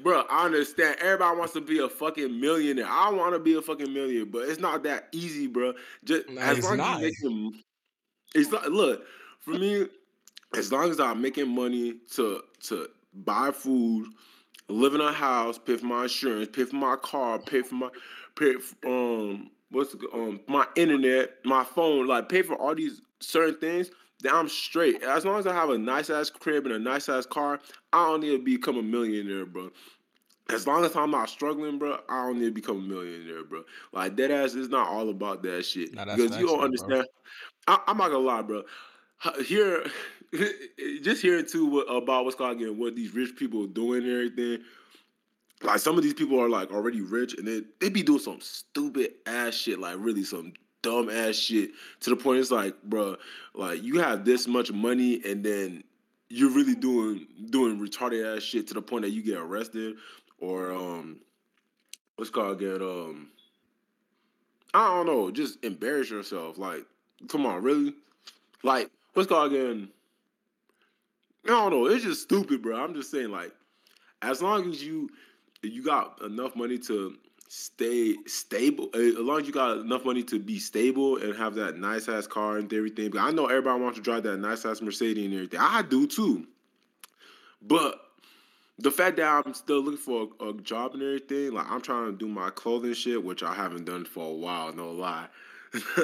bro. 0.01 0.21
I 0.29 0.45
understand. 0.45 0.97
Everybody 0.99 1.37
wants 1.37 1.53
to 1.53 1.61
be 1.61 1.79
a 1.79 1.89
fucking 1.89 2.39
millionaire. 2.39 2.87
I 2.87 3.09
want 3.11 3.33
to 3.33 3.39
be 3.39 3.55
a 3.55 3.61
fucking 3.61 3.91
millionaire, 3.91 4.25
but 4.25 4.49
it's 4.49 4.59
not 4.59 4.83
that 4.83 5.07
easy, 5.11 5.47
bro. 5.47 5.73
Just 6.03 6.29
as 6.39 6.59
it's 6.59 6.67
long 6.67 6.77
not. 6.77 7.03
as 7.03 7.19
you 7.21 7.51
make 7.51 7.65
it's 8.35 8.51
not. 8.51 8.71
Look, 8.71 9.05
for 9.39 9.51
me, 9.51 9.87
as 10.55 10.71
long 10.71 10.89
as 10.89 10.99
I'm 10.99 11.21
making 11.21 11.49
money 11.49 11.95
to 12.11 12.43
to 12.63 12.89
buy 13.13 13.51
food, 13.51 14.07
live 14.69 14.93
in 14.93 15.01
a 15.01 15.11
house, 15.11 15.57
pay 15.57 15.77
for 15.77 15.85
my 15.85 16.03
insurance, 16.03 16.49
pay 16.51 16.65
for 16.65 16.75
my 16.75 16.95
car, 16.97 17.39
pay 17.39 17.61
for 17.61 17.75
my 17.75 17.89
pay 18.35 18.53
for, 18.55 18.87
um 18.87 19.49
what's 19.71 19.95
um 20.13 20.39
my 20.47 20.65
internet, 20.75 21.31
my 21.43 21.63
phone, 21.63 22.07
like 22.07 22.29
pay 22.29 22.41
for 22.41 22.55
all 22.55 22.75
these 22.75 23.01
certain 23.19 23.59
things. 23.59 23.89
Then 24.21 24.33
I'm 24.33 24.49
straight. 24.49 25.03
As 25.03 25.25
long 25.25 25.39
as 25.39 25.45
I 25.45 25.53
have 25.53 25.69
a 25.69 25.77
nice 25.77 26.09
ass 26.09 26.29
crib 26.29 26.65
and 26.65 26.73
a 26.73 26.79
nice 26.79 27.07
ass 27.07 27.25
car, 27.25 27.59
I 27.93 28.07
don't 28.07 28.21
need 28.21 28.31
to 28.31 28.43
become 28.43 28.77
a 28.77 28.81
millionaire, 28.81 29.45
bro. 29.45 29.69
As 30.49 30.65
long 30.65 30.85
as 30.85 30.95
I'm 30.95 31.11
not 31.11 31.29
struggling, 31.29 31.77
bro, 31.77 31.99
I 32.09 32.25
don't 32.25 32.39
need 32.39 32.45
to 32.45 32.51
become 32.51 32.77
a 32.77 32.81
millionaire, 32.81 33.43
bro. 33.43 33.63
Like 33.91 34.15
that 34.17 34.31
ass 34.31 34.53
is 34.53 34.69
not 34.69 34.87
all 34.87 35.09
about 35.09 35.43
that 35.43 35.65
shit. 35.65 35.93
Nah, 35.93 36.05
because 36.05 36.37
you 36.37 36.47
don't 36.47 36.47
though, 36.47 36.55
bro. 36.55 36.65
understand. 36.65 37.05
I, 37.67 37.79
I'm 37.87 37.97
not 37.97 38.11
gonna 38.11 38.19
lie, 38.19 38.41
bro. 38.41 38.63
Here, 39.45 39.85
just 41.03 41.21
hearing 41.21 41.45
too 41.45 41.65
what, 41.67 41.83
about 41.83 42.25
what's 42.25 42.35
called 42.35 42.57
again, 42.57 42.79
what 42.79 42.95
these 42.95 43.13
rich 43.13 43.35
people 43.35 43.65
are 43.65 43.67
doing 43.67 44.03
and 44.03 44.11
everything. 44.11 44.65
Like 45.63 45.79
some 45.79 45.97
of 45.97 46.03
these 46.03 46.13
people 46.13 46.39
are 46.39 46.49
like 46.49 46.71
already 46.71 47.01
rich 47.01 47.35
and 47.37 47.47
they 47.47 47.61
they 47.81 47.89
be 47.89 48.03
doing 48.03 48.19
some 48.19 48.39
stupid 48.41 49.11
ass 49.25 49.53
shit, 49.53 49.79
like 49.79 49.97
really 49.99 50.23
some 50.23 50.53
dumb 50.81 51.09
ass 51.09 51.35
shit. 51.35 51.71
To 52.01 52.09
the 52.09 52.15
point 52.15 52.39
it's 52.39 52.51
like, 52.51 52.81
bro, 52.83 53.17
like 53.53 53.83
you 53.83 53.99
have 53.99 54.25
this 54.25 54.47
much 54.47 54.71
money 54.71 55.21
and 55.25 55.43
then 55.43 55.83
you're 56.29 56.51
really 56.51 56.75
doing 56.75 57.27
doing 57.49 57.79
retarded 57.79 58.35
ass 58.35 58.43
shit 58.43 58.67
to 58.67 58.73
the 58.73 58.81
point 58.81 59.03
that 59.03 59.11
you 59.11 59.21
get 59.21 59.37
arrested 59.37 59.95
or 60.39 60.71
um 60.71 61.19
what's 62.15 62.29
called 62.29 62.61
again 62.61 62.81
um 62.81 63.29
I 64.73 64.87
don't 64.89 65.05
know, 65.07 65.31
just 65.31 65.63
embarrass 65.63 66.09
yourself. 66.09 66.57
Like, 66.57 66.85
come 67.29 67.45
on, 67.45 67.63
really? 67.63 67.93
Like, 68.63 68.91
what's 69.13 69.27
called 69.27 69.53
again? 69.53 69.89
I 71.45 71.49
don't 71.49 71.71
know. 71.71 71.85
It's 71.87 72.03
just 72.03 72.23
stupid, 72.23 72.61
bro. 72.61 72.77
I'm 72.77 72.93
just 72.93 73.09
saying, 73.09 73.31
like, 73.31 73.53
as 74.21 74.41
long 74.41 74.69
as 74.69 74.83
you 74.83 75.09
you 75.63 75.83
got 75.83 76.21
enough 76.21 76.55
money 76.55 76.77
to 76.77 77.17
stay 77.47 78.15
stable, 78.25 78.89
as 78.93 79.15
long 79.15 79.41
as 79.41 79.47
you 79.47 79.53
got 79.53 79.77
enough 79.77 80.05
money 80.05 80.23
to 80.23 80.39
be 80.39 80.59
stable 80.59 81.17
and 81.17 81.35
have 81.35 81.55
that 81.55 81.77
nice 81.77 82.09
ass 82.09 82.27
car 82.27 82.57
and 82.57 82.71
everything. 82.73 83.09
But 83.09 83.21
I 83.21 83.31
know 83.31 83.45
everybody 83.47 83.81
wants 83.81 83.97
to 83.97 84.03
drive 84.03 84.23
that 84.23 84.37
nice 84.37 84.65
ass 84.65 84.81
Mercedes 84.81 85.25
and 85.25 85.33
everything. 85.33 85.59
I 85.59 85.81
do 85.81 86.07
too. 86.07 86.45
But 87.61 87.99
the 88.79 88.91
fact 88.91 89.17
that 89.17 89.45
I'm 89.45 89.53
still 89.53 89.81
looking 89.81 89.97
for 89.97 90.29
a, 90.39 90.49
a 90.49 90.53
job 90.61 90.93
and 90.93 91.01
everything, 91.01 91.53
like 91.53 91.69
I'm 91.69 91.81
trying 91.81 92.11
to 92.11 92.17
do 92.17 92.27
my 92.27 92.49
clothing 92.49 92.93
shit, 92.93 93.23
which 93.23 93.43
I 93.43 93.53
haven't 93.53 93.85
done 93.85 94.05
for 94.05 94.29
a 94.29 94.33
while, 94.33 94.73
no 94.73 94.91
lie. 94.91 95.27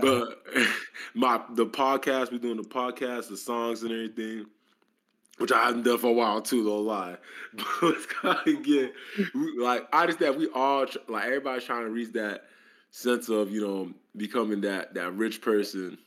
but 0.00 0.42
my 1.14 1.40
the 1.50 1.66
podcast, 1.66 2.30
we 2.30 2.38
doing 2.38 2.56
the 2.56 2.62
podcast, 2.62 3.28
the 3.28 3.36
songs 3.36 3.82
and 3.82 3.92
everything, 3.92 4.46
which 5.38 5.52
I 5.52 5.66
haven't 5.66 5.84
done 5.84 5.98
for 5.98 6.08
a 6.08 6.12
while 6.12 6.40
too, 6.42 6.64
no 6.64 6.76
lie. 6.78 7.16
But 7.80 7.94
it's 7.94 8.06
kind 8.06 8.46
of 8.46 8.62
get 8.64 8.92
like 9.58 9.86
I 9.92 10.02
understand 10.02 10.36
we 10.36 10.48
all 10.48 10.86
like 11.08 11.24
everybody's 11.24 11.64
trying 11.64 11.84
to 11.84 11.90
reach 11.90 12.12
that 12.12 12.44
sense 12.90 13.28
of 13.28 13.50
you 13.50 13.60
know 13.60 13.92
becoming 14.16 14.60
that 14.62 14.94
that 14.94 15.12
rich 15.14 15.40
person. 15.40 15.98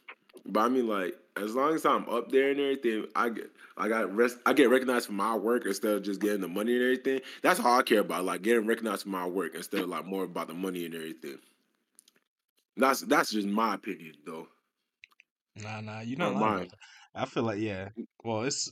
But 0.45 0.61
I 0.61 0.69
mean, 0.69 0.87
like, 0.87 1.15
as 1.37 1.55
long 1.55 1.75
as 1.75 1.85
I'm 1.85 2.07
up 2.09 2.31
there 2.31 2.49
and 2.51 2.59
everything, 2.59 3.05
I 3.15 3.29
get, 3.29 3.51
I 3.77 3.87
got 3.87 4.15
rest, 4.15 4.37
I 4.45 4.53
get 4.53 4.69
recognized 4.69 5.05
for 5.07 5.11
my 5.13 5.35
work 5.35 5.65
instead 5.65 5.93
of 5.93 6.03
just 6.03 6.21
getting 6.21 6.41
the 6.41 6.47
money 6.47 6.73
and 6.73 6.81
everything. 6.83 7.21
That's 7.43 7.59
all 7.59 7.77
I 7.79 7.83
care 7.83 7.99
about, 7.99 8.25
like 8.25 8.41
getting 8.41 8.65
recognized 8.65 9.03
for 9.03 9.09
my 9.09 9.27
work 9.27 9.53
instead 9.55 9.81
of 9.81 9.89
like 9.89 10.05
more 10.05 10.23
about 10.23 10.47
the 10.47 10.53
money 10.55 10.85
and 10.85 10.95
everything. 10.95 11.37
That's 12.77 13.01
that's 13.01 13.31
just 13.31 13.47
my 13.47 13.75
opinion, 13.75 14.15
though. 14.25 14.47
Nah, 15.55 15.81
nah, 15.81 15.99
you're 16.01 16.17
Not 16.17 16.33
not 16.33 16.35
lying. 16.35 16.53
mine. 16.53 16.57
about 16.57 16.69
that. 16.69 16.77
I 17.13 17.25
feel 17.25 17.43
like 17.43 17.59
yeah. 17.59 17.89
Well, 18.23 18.43
it's 18.43 18.71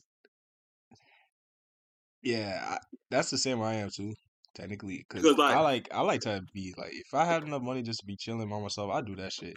yeah. 2.28 2.66
I, 2.72 2.78
that's 3.10 3.30
the 3.30 3.38
same 3.38 3.62
I 3.62 3.76
am 3.76 3.90
too. 3.90 4.14
Technically, 4.56 5.06
because 5.08 5.24
like- 5.38 5.56
I 5.56 5.60
like 5.60 5.88
I 5.94 6.02
like 6.02 6.22
to 6.22 6.42
be 6.54 6.74
like 6.78 6.92
if 6.92 7.14
I 7.14 7.26
had 7.26 7.44
enough 7.44 7.62
money 7.62 7.84
just 7.84 8.00
to 8.00 8.06
be 8.06 8.16
chilling 8.16 8.50
by 8.50 8.60
myself, 8.60 8.92
I 8.92 9.02
do 9.02 9.16
that 9.18 9.32
shit. 9.32 9.56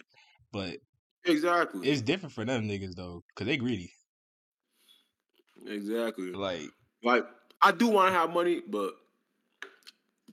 But 0.53 0.77
Exactly. 1.25 1.87
it's 1.89 2.01
different 2.01 2.33
for 2.33 2.45
them 2.45 2.67
niggas 2.67 2.95
though, 2.95 3.21
cause 3.35 3.47
they 3.47 3.57
greedy. 3.57 3.91
exactly. 5.65 6.31
Like 6.31 6.69
Like 7.03 7.25
I 7.61 7.71
do 7.71 7.87
want 7.87 8.13
to 8.13 8.19
have 8.19 8.31
money, 8.31 8.61
but 8.67 8.93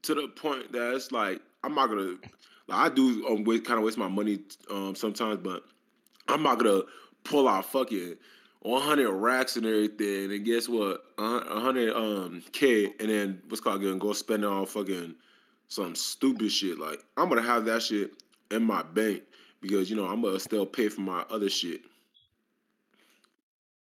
to 0.02 0.14
the 0.14 0.28
point 0.28 0.72
that 0.72 0.94
it's 0.94 1.12
like 1.12 1.40
I'm 1.64 1.74
not 1.74 1.88
gonna. 1.88 2.16
Like, 2.68 2.92
I 2.92 2.94
do 2.94 3.26
um, 3.26 3.44
waste, 3.44 3.64
kind 3.64 3.78
of 3.78 3.84
waste 3.84 3.96
my 3.96 4.08
money 4.08 4.40
um, 4.70 4.94
sometimes, 4.94 5.38
but 5.42 5.62
I'm 6.28 6.42
not 6.42 6.58
gonna 6.58 6.82
pull 7.24 7.48
out 7.48 7.64
fucking 7.64 8.16
100 8.60 9.10
racks 9.12 9.56
and 9.56 9.66
everything, 9.66 10.32
and 10.32 10.44
guess 10.44 10.68
what? 10.68 11.02
100 11.16 11.94
um 11.94 12.42
k, 12.52 12.92
and 12.98 13.10
then 13.10 13.42
what's 13.48 13.60
called 13.60 13.82
gonna 13.82 13.96
go 13.96 14.12
spend 14.12 14.44
it 14.44 14.48
on 14.48 14.66
fucking 14.66 15.14
some 15.68 15.94
stupid 15.94 16.50
shit. 16.50 16.78
Like 16.78 17.00
I'm 17.16 17.28
gonna 17.28 17.42
have 17.42 17.64
that 17.66 17.82
shit 17.82 18.10
in 18.50 18.64
my 18.64 18.82
bank, 18.82 19.22
because 19.60 19.90
you 19.90 19.96
know 19.96 20.06
I'm 20.06 20.22
gonna 20.22 20.40
still 20.40 20.66
pay 20.66 20.88
for 20.88 21.02
my 21.02 21.24
other 21.30 21.48
shit. 21.48 21.82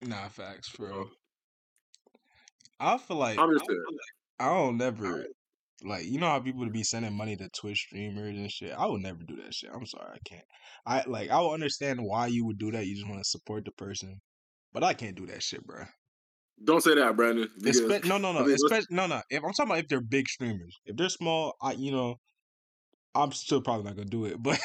Nah, 0.03 0.29
facts, 0.29 0.71
bro. 0.71 1.09
I 2.81 2.99
feel 2.99 3.17
like 3.17 3.39
I'm 3.39 3.53
just 3.53 3.67
saying. 3.67 3.85
I 4.41 4.49
don't 4.49 4.77
never 4.77 5.27
like 5.83 6.05
you 6.07 6.19
know 6.19 6.29
how 6.29 6.41
people 6.41 6.65
to 6.65 6.71
be 6.71 6.83
sending 6.83 7.15
money 7.15 7.37
to 7.37 7.49
Twitch 7.51 7.87
streamers 7.87 8.37
and 8.37 8.51
shit. 8.51 8.73
I 8.77 8.87
would 8.87 9.03
never 9.03 9.23
do 9.23 9.37
that 9.43 9.55
shit. 9.55 9.71
I'm 9.73 9.87
sorry, 9.87 10.13
I 10.15 10.19
can't. 10.25 10.45
I 10.87 11.05
like 11.07 11.31
I 11.31 11.41
will 11.41 11.53
understand 11.53 12.01
why 12.03 12.27
you 12.27 12.45
would 12.47 12.59
do 12.59 12.71
that. 12.73 12.87
You 12.87 12.95
just 12.95 13.09
want 13.09 13.23
to 13.23 13.29
support 13.29 13.65
the 13.65 13.73
person, 13.73 14.21
but 14.75 14.85
I 14.85 14.93
can't 14.93 15.17
do 15.17 15.27
that 15.27 15.43
shit, 15.43 15.67
bro. 15.67 15.85
Don't 16.63 16.83
say 16.83 16.95
that, 16.95 17.17
Brandon. 17.17 17.49
Espe- 17.63 18.05
no, 18.05 18.19
no, 18.19 18.33
no. 18.33 18.41
I 18.41 18.47
mean, 18.47 18.57
Espe- 18.57 18.91
no, 18.91 19.07
no. 19.07 19.23
If 19.31 19.43
I'm 19.43 19.53
talking 19.53 19.71
about 19.71 19.79
if 19.79 19.89
they're 19.89 20.01
big 20.01 20.29
streamers, 20.29 20.79
if 20.85 20.97
they're 20.97 21.09
small, 21.09 21.55
I 21.63 21.73
you 21.73 21.93
know, 21.93 22.17
I'm 23.15 23.33
still 23.33 23.63
probably 23.63 23.85
not 23.85 23.97
gonna 23.97 24.09
do 24.09 24.27
it. 24.27 24.37
But 24.43 24.61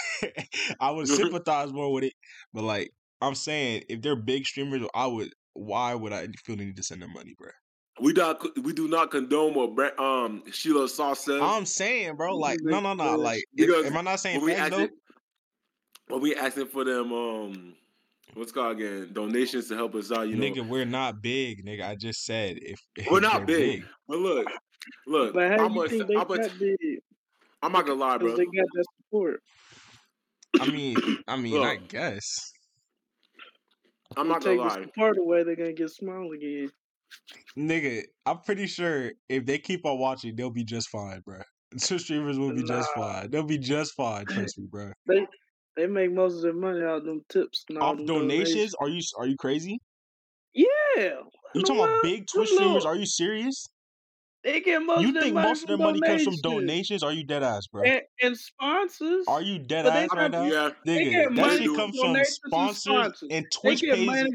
I 0.80 0.91
would 0.91 1.08
sympathize 1.08 1.72
more 1.72 1.93
with 1.93 2.04
it. 2.04 2.13
But 2.54 2.63
like 2.63 2.91
I'm 3.22 3.36
saying, 3.36 3.84
if 3.88 4.02
they're 4.02 4.15
big 4.15 4.45
streamers, 4.45 4.82
I 4.93 5.08
would. 5.08 5.30
Why 5.54 5.93
would 5.93 6.13
I 6.13 6.28
feel 6.45 6.56
the 6.56 6.65
need 6.65 6.78
to 6.78 6.84
send 6.84 7.02
them 7.02 7.12
money, 7.13 7.36
bro? 7.38 7.50
we 8.02 8.13
not 8.13 8.41
we 8.63 8.74
do 8.74 8.88
not 8.88 9.12
condone 9.12 9.54
what 9.54 10.00
um 10.00 10.43
Sheila 10.52 10.88
Sauce 10.88 11.26
says. 11.26 11.41
I'm 11.41 11.65
saying, 11.65 12.15
bro. 12.15 12.38
Like, 12.38 12.60
no, 12.62 12.80
no, 12.80 12.93
no. 12.93 13.15
Like, 13.15 13.43
if, 13.58 13.86
am 13.86 13.98
I 13.98 14.02
not 14.02 14.19
saying 14.19 14.38
when 14.38 14.45
we 14.45 14.54
asking, 14.54 14.89
when 16.08 16.22
we 16.22 16.36
asking 16.36 16.67
for 16.67 16.84
them 16.84 17.12
um 17.12 17.76
what's 18.33 18.51
it 18.51 18.53
called 18.53 18.79
again 18.79 19.09
donations 19.13 19.67
to 19.69 19.75
help 19.75 19.95
us 19.95 20.11
out, 20.11 20.27
you 20.27 20.35
know. 20.35 20.43
nigga, 20.45 20.67
we're 20.67 20.85
not 20.85 21.21
big, 21.21 21.65
nigga. 21.65 21.83
I 21.87 21.95
just 21.95 22.23
said 22.25 22.57
if, 22.61 22.79
if 22.95 23.07
We're 23.11 23.19
not 23.19 23.47
they're 23.47 23.57
big. 23.57 23.85
But 24.07 24.19
look, 24.19 24.47
look, 25.07 25.33
But 25.33 25.51
how 25.51 25.65
I'm, 25.65 25.73
do 25.73 25.79
you 25.81 25.87
gonna, 25.87 25.89
think 25.89 26.07
they 26.07 26.15
I'm, 26.15 26.27
gonna, 26.27 26.49
big? 26.59 26.99
I'm 27.61 27.71
not 27.71 27.85
gonna 27.85 27.99
lie, 27.99 28.17
bro. 28.17 28.35
they 28.35 28.45
got 28.45 28.65
that 28.73 28.85
support. 29.05 29.41
I 30.59 30.67
mean, 30.71 30.97
I 31.27 31.35
mean, 31.37 31.61
I 31.63 31.75
guess, 31.75 32.51
I'm 34.17 34.27
not 34.27 34.43
gonna 34.43 34.55
take 34.55 34.59
lie. 34.65 34.79
the 34.79 34.83
support 34.85 35.17
away, 35.17 35.43
they're 35.43 35.55
gonna 35.55 35.73
get 35.73 35.89
small 35.89 36.31
again. 36.33 36.69
nigga. 37.57 38.03
I'm 38.25 38.39
pretty 38.39 38.67
sure 38.67 39.11
if 39.27 39.45
they 39.45 39.57
keep 39.59 39.85
on 39.85 39.99
watching, 39.99 40.35
they'll 40.35 40.49
be 40.49 40.63
just 40.63 40.89
fine, 40.89 41.21
bro. 41.25 41.39
Two 41.79 41.99
streamers 41.99 42.39
will 42.39 42.53
be 42.53 42.63
just 42.63 42.89
fine. 42.95 43.29
They'll 43.29 43.43
be 43.43 43.59
just 43.59 43.93
fine. 43.95 44.25
Trust 44.25 44.57
me, 44.57 44.65
bro. 44.71 44.91
They 45.07 45.27
they 45.79 45.87
make 45.87 46.11
most 46.11 46.35
of 46.35 46.41
their 46.41 46.53
money 46.53 46.81
out 46.83 46.97
of 46.97 47.05
them 47.05 47.23
tips 47.29 47.65
Off 47.79 47.97
them 47.97 48.05
donations? 48.05 48.75
Are 48.79 48.89
you 48.89 49.01
are 49.17 49.25
you 49.27 49.37
crazy? 49.37 49.79
Yeah. 50.53 50.65
You 51.55 51.61
talking 51.61 51.77
about 51.83 52.03
big 52.03 52.27
Twitch 52.27 52.49
streamers? 52.49 52.85
Are 52.85 52.95
you 52.95 53.05
serious? 53.05 53.65
They 54.43 54.61
get 54.61 54.81
most 54.81 55.01
You 55.01 55.09
of 55.09 55.13
their 55.15 55.23
think 55.23 55.35
money 55.35 55.47
most 55.49 55.61
of 55.63 55.67
their 55.67 55.77
from 55.77 55.85
money 55.85 55.99
comes 56.01 56.23
from 56.23 56.35
donations 56.35 56.41
donations? 56.41 57.03
Are 57.03 57.11
you 57.11 57.23
dead 57.23 57.43
ass, 57.43 57.67
bro? 57.67 57.83
and, 57.83 58.01
and 58.21 58.37
sponsors. 58.37 59.25
Are 59.27 59.41
you 59.41 59.59
dead 59.59 59.83
But 59.85 59.93
ass 59.93 60.09
right 60.15 60.31
now? 60.31 60.43
Yeah, 60.43 60.69
They 60.85 61.05
Nigga, 61.05 61.09
get 61.11 61.35
that 61.35 61.41
money 61.41 61.57
shit 61.57 61.65
from 61.67 61.75
comes 61.75 61.99
from 61.99 62.07
donations 62.13 62.39
and 62.43 62.51
sponsors 62.51 62.81
sponsors. 62.83 63.29
and 63.31 63.45
They 63.45 63.49
Twitch 63.59 63.81
get 63.81 63.95
pays. 63.95 64.05
money 64.05 64.29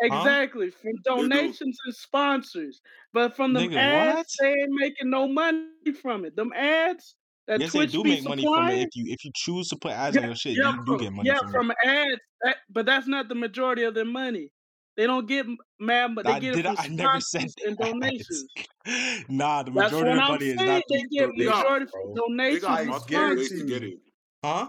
exactly 0.00 0.70
from 0.70 0.92
donations 1.04 1.78
and 1.84 1.94
sponsors, 1.94 2.80
but 3.12 3.36
from 3.36 3.52
the 3.52 3.60
ads, 3.76 4.16
what? 4.16 4.26
they 4.40 4.48
ain't 4.50 4.70
making 4.70 5.10
no 5.10 5.28
money 5.28 5.68
from 6.00 6.24
it. 6.24 6.36
Them 6.36 6.52
ads 6.54 7.14
that 7.46 7.60
Yes, 7.60 7.72
Twitch 7.72 7.90
they 7.90 7.98
do 7.98 8.02
be 8.04 8.10
make 8.10 8.24
money 8.24 8.44
from 8.44 8.68
it. 8.68 8.88
If 8.88 8.96
you 8.96 9.12
if 9.12 9.24
you 9.24 9.30
choose 9.34 9.68
to 9.68 9.76
put 9.76 9.92
ads 9.92 10.16
on 10.16 10.24
your 10.24 10.34
shit, 10.34 10.56
yeah, 10.56 10.70
you 10.70 10.78
do 10.78 10.84
from, 10.86 10.98
get 10.98 11.12
money 11.12 11.28
yeah, 11.28 11.38
from, 11.38 11.50
from 11.52 11.70
it. 11.70 11.76
ads. 11.84 12.20
That, 12.42 12.56
but 12.70 12.86
that's 12.86 13.06
not 13.06 13.28
the 13.28 13.34
majority 13.34 13.84
of 13.84 13.94
their 13.94 14.04
money. 14.04 14.50
They 14.96 15.06
don't 15.06 15.26
get 15.26 15.46
m- 15.46 15.56
mad, 15.80 16.14
but 16.14 16.24
they 16.24 16.32
I 16.32 16.40
get 16.40 16.54
did. 16.56 16.66
it 16.66 16.76
from 16.76 16.76
I 16.78 16.88
never 16.88 17.20
said 17.20 17.50
sponsors 17.50 17.54
and 17.66 17.78
donations. 18.00 18.46
nah, 19.28 19.62
the 19.62 19.70
majority 19.70 20.10
of 20.10 20.16
the 20.16 20.22
I'm 20.22 20.32
money 20.32 20.46
is 20.46 20.56
saying. 20.56 20.68
not 20.68 20.82
They 20.88 20.98
from 20.98 21.08
get 21.10 21.20
donations, 21.28 21.56
majority 21.56 21.86
bro. 21.90 22.02
from 22.02 22.14
they 22.14 22.20
donations 22.36 22.62
got 22.62 22.86
multiple 22.86 23.36
ways 23.36 23.48
to 23.48 23.66
get 23.66 23.82
it. 23.84 23.98
Huh? 24.44 24.68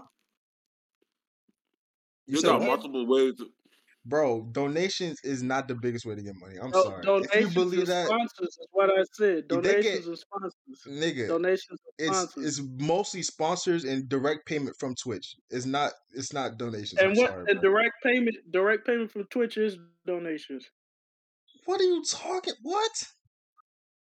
You 2.26 2.34
They 2.34 2.40
said 2.40 2.48
got 2.48 2.60
what? 2.60 2.66
multiple 2.66 3.06
ways. 3.06 3.34
To, 3.36 3.46
Bro, 4.08 4.50
donations 4.52 5.18
is 5.24 5.42
not 5.42 5.66
the 5.66 5.74
biggest 5.74 6.06
way 6.06 6.14
to 6.14 6.22
get 6.22 6.34
money. 6.36 6.56
I'm 6.62 6.72
sorry. 6.72 7.02
If 7.18 7.34
you 7.34 7.48
donations 7.48 7.54
believe 7.54 7.86
that, 7.86 8.06
sponsors 8.06 8.48
is 8.48 8.68
what 8.70 8.90
I 8.90 9.02
said. 9.12 9.48
Donations 9.48 9.84
get 9.84 10.06
and 10.06 10.16
sponsors. 10.18 10.54
nigga. 10.86 11.28
Donations 11.28 11.80
It's 11.98 12.06
sponsors. 12.06 12.58
it's 12.60 12.68
mostly 12.78 13.22
sponsors 13.22 13.84
and 13.84 14.08
direct 14.08 14.46
payment 14.46 14.76
from 14.78 14.94
Twitch. 14.94 15.34
It's 15.50 15.66
not 15.66 15.92
it's 16.12 16.32
not 16.32 16.56
donations. 16.56 17.00
I'm 17.00 17.08
And 17.08 17.16
what 17.16 17.30
sorry, 17.30 17.50
and 17.50 17.60
direct 17.60 17.94
payment 18.04 18.36
direct 18.52 18.86
payment 18.86 19.10
from 19.10 19.24
Twitch 19.26 19.56
is 19.56 19.76
donations. 20.06 20.70
What 21.64 21.80
are 21.80 21.84
you 21.84 22.02
talking? 22.04 22.54
What? 22.62 23.04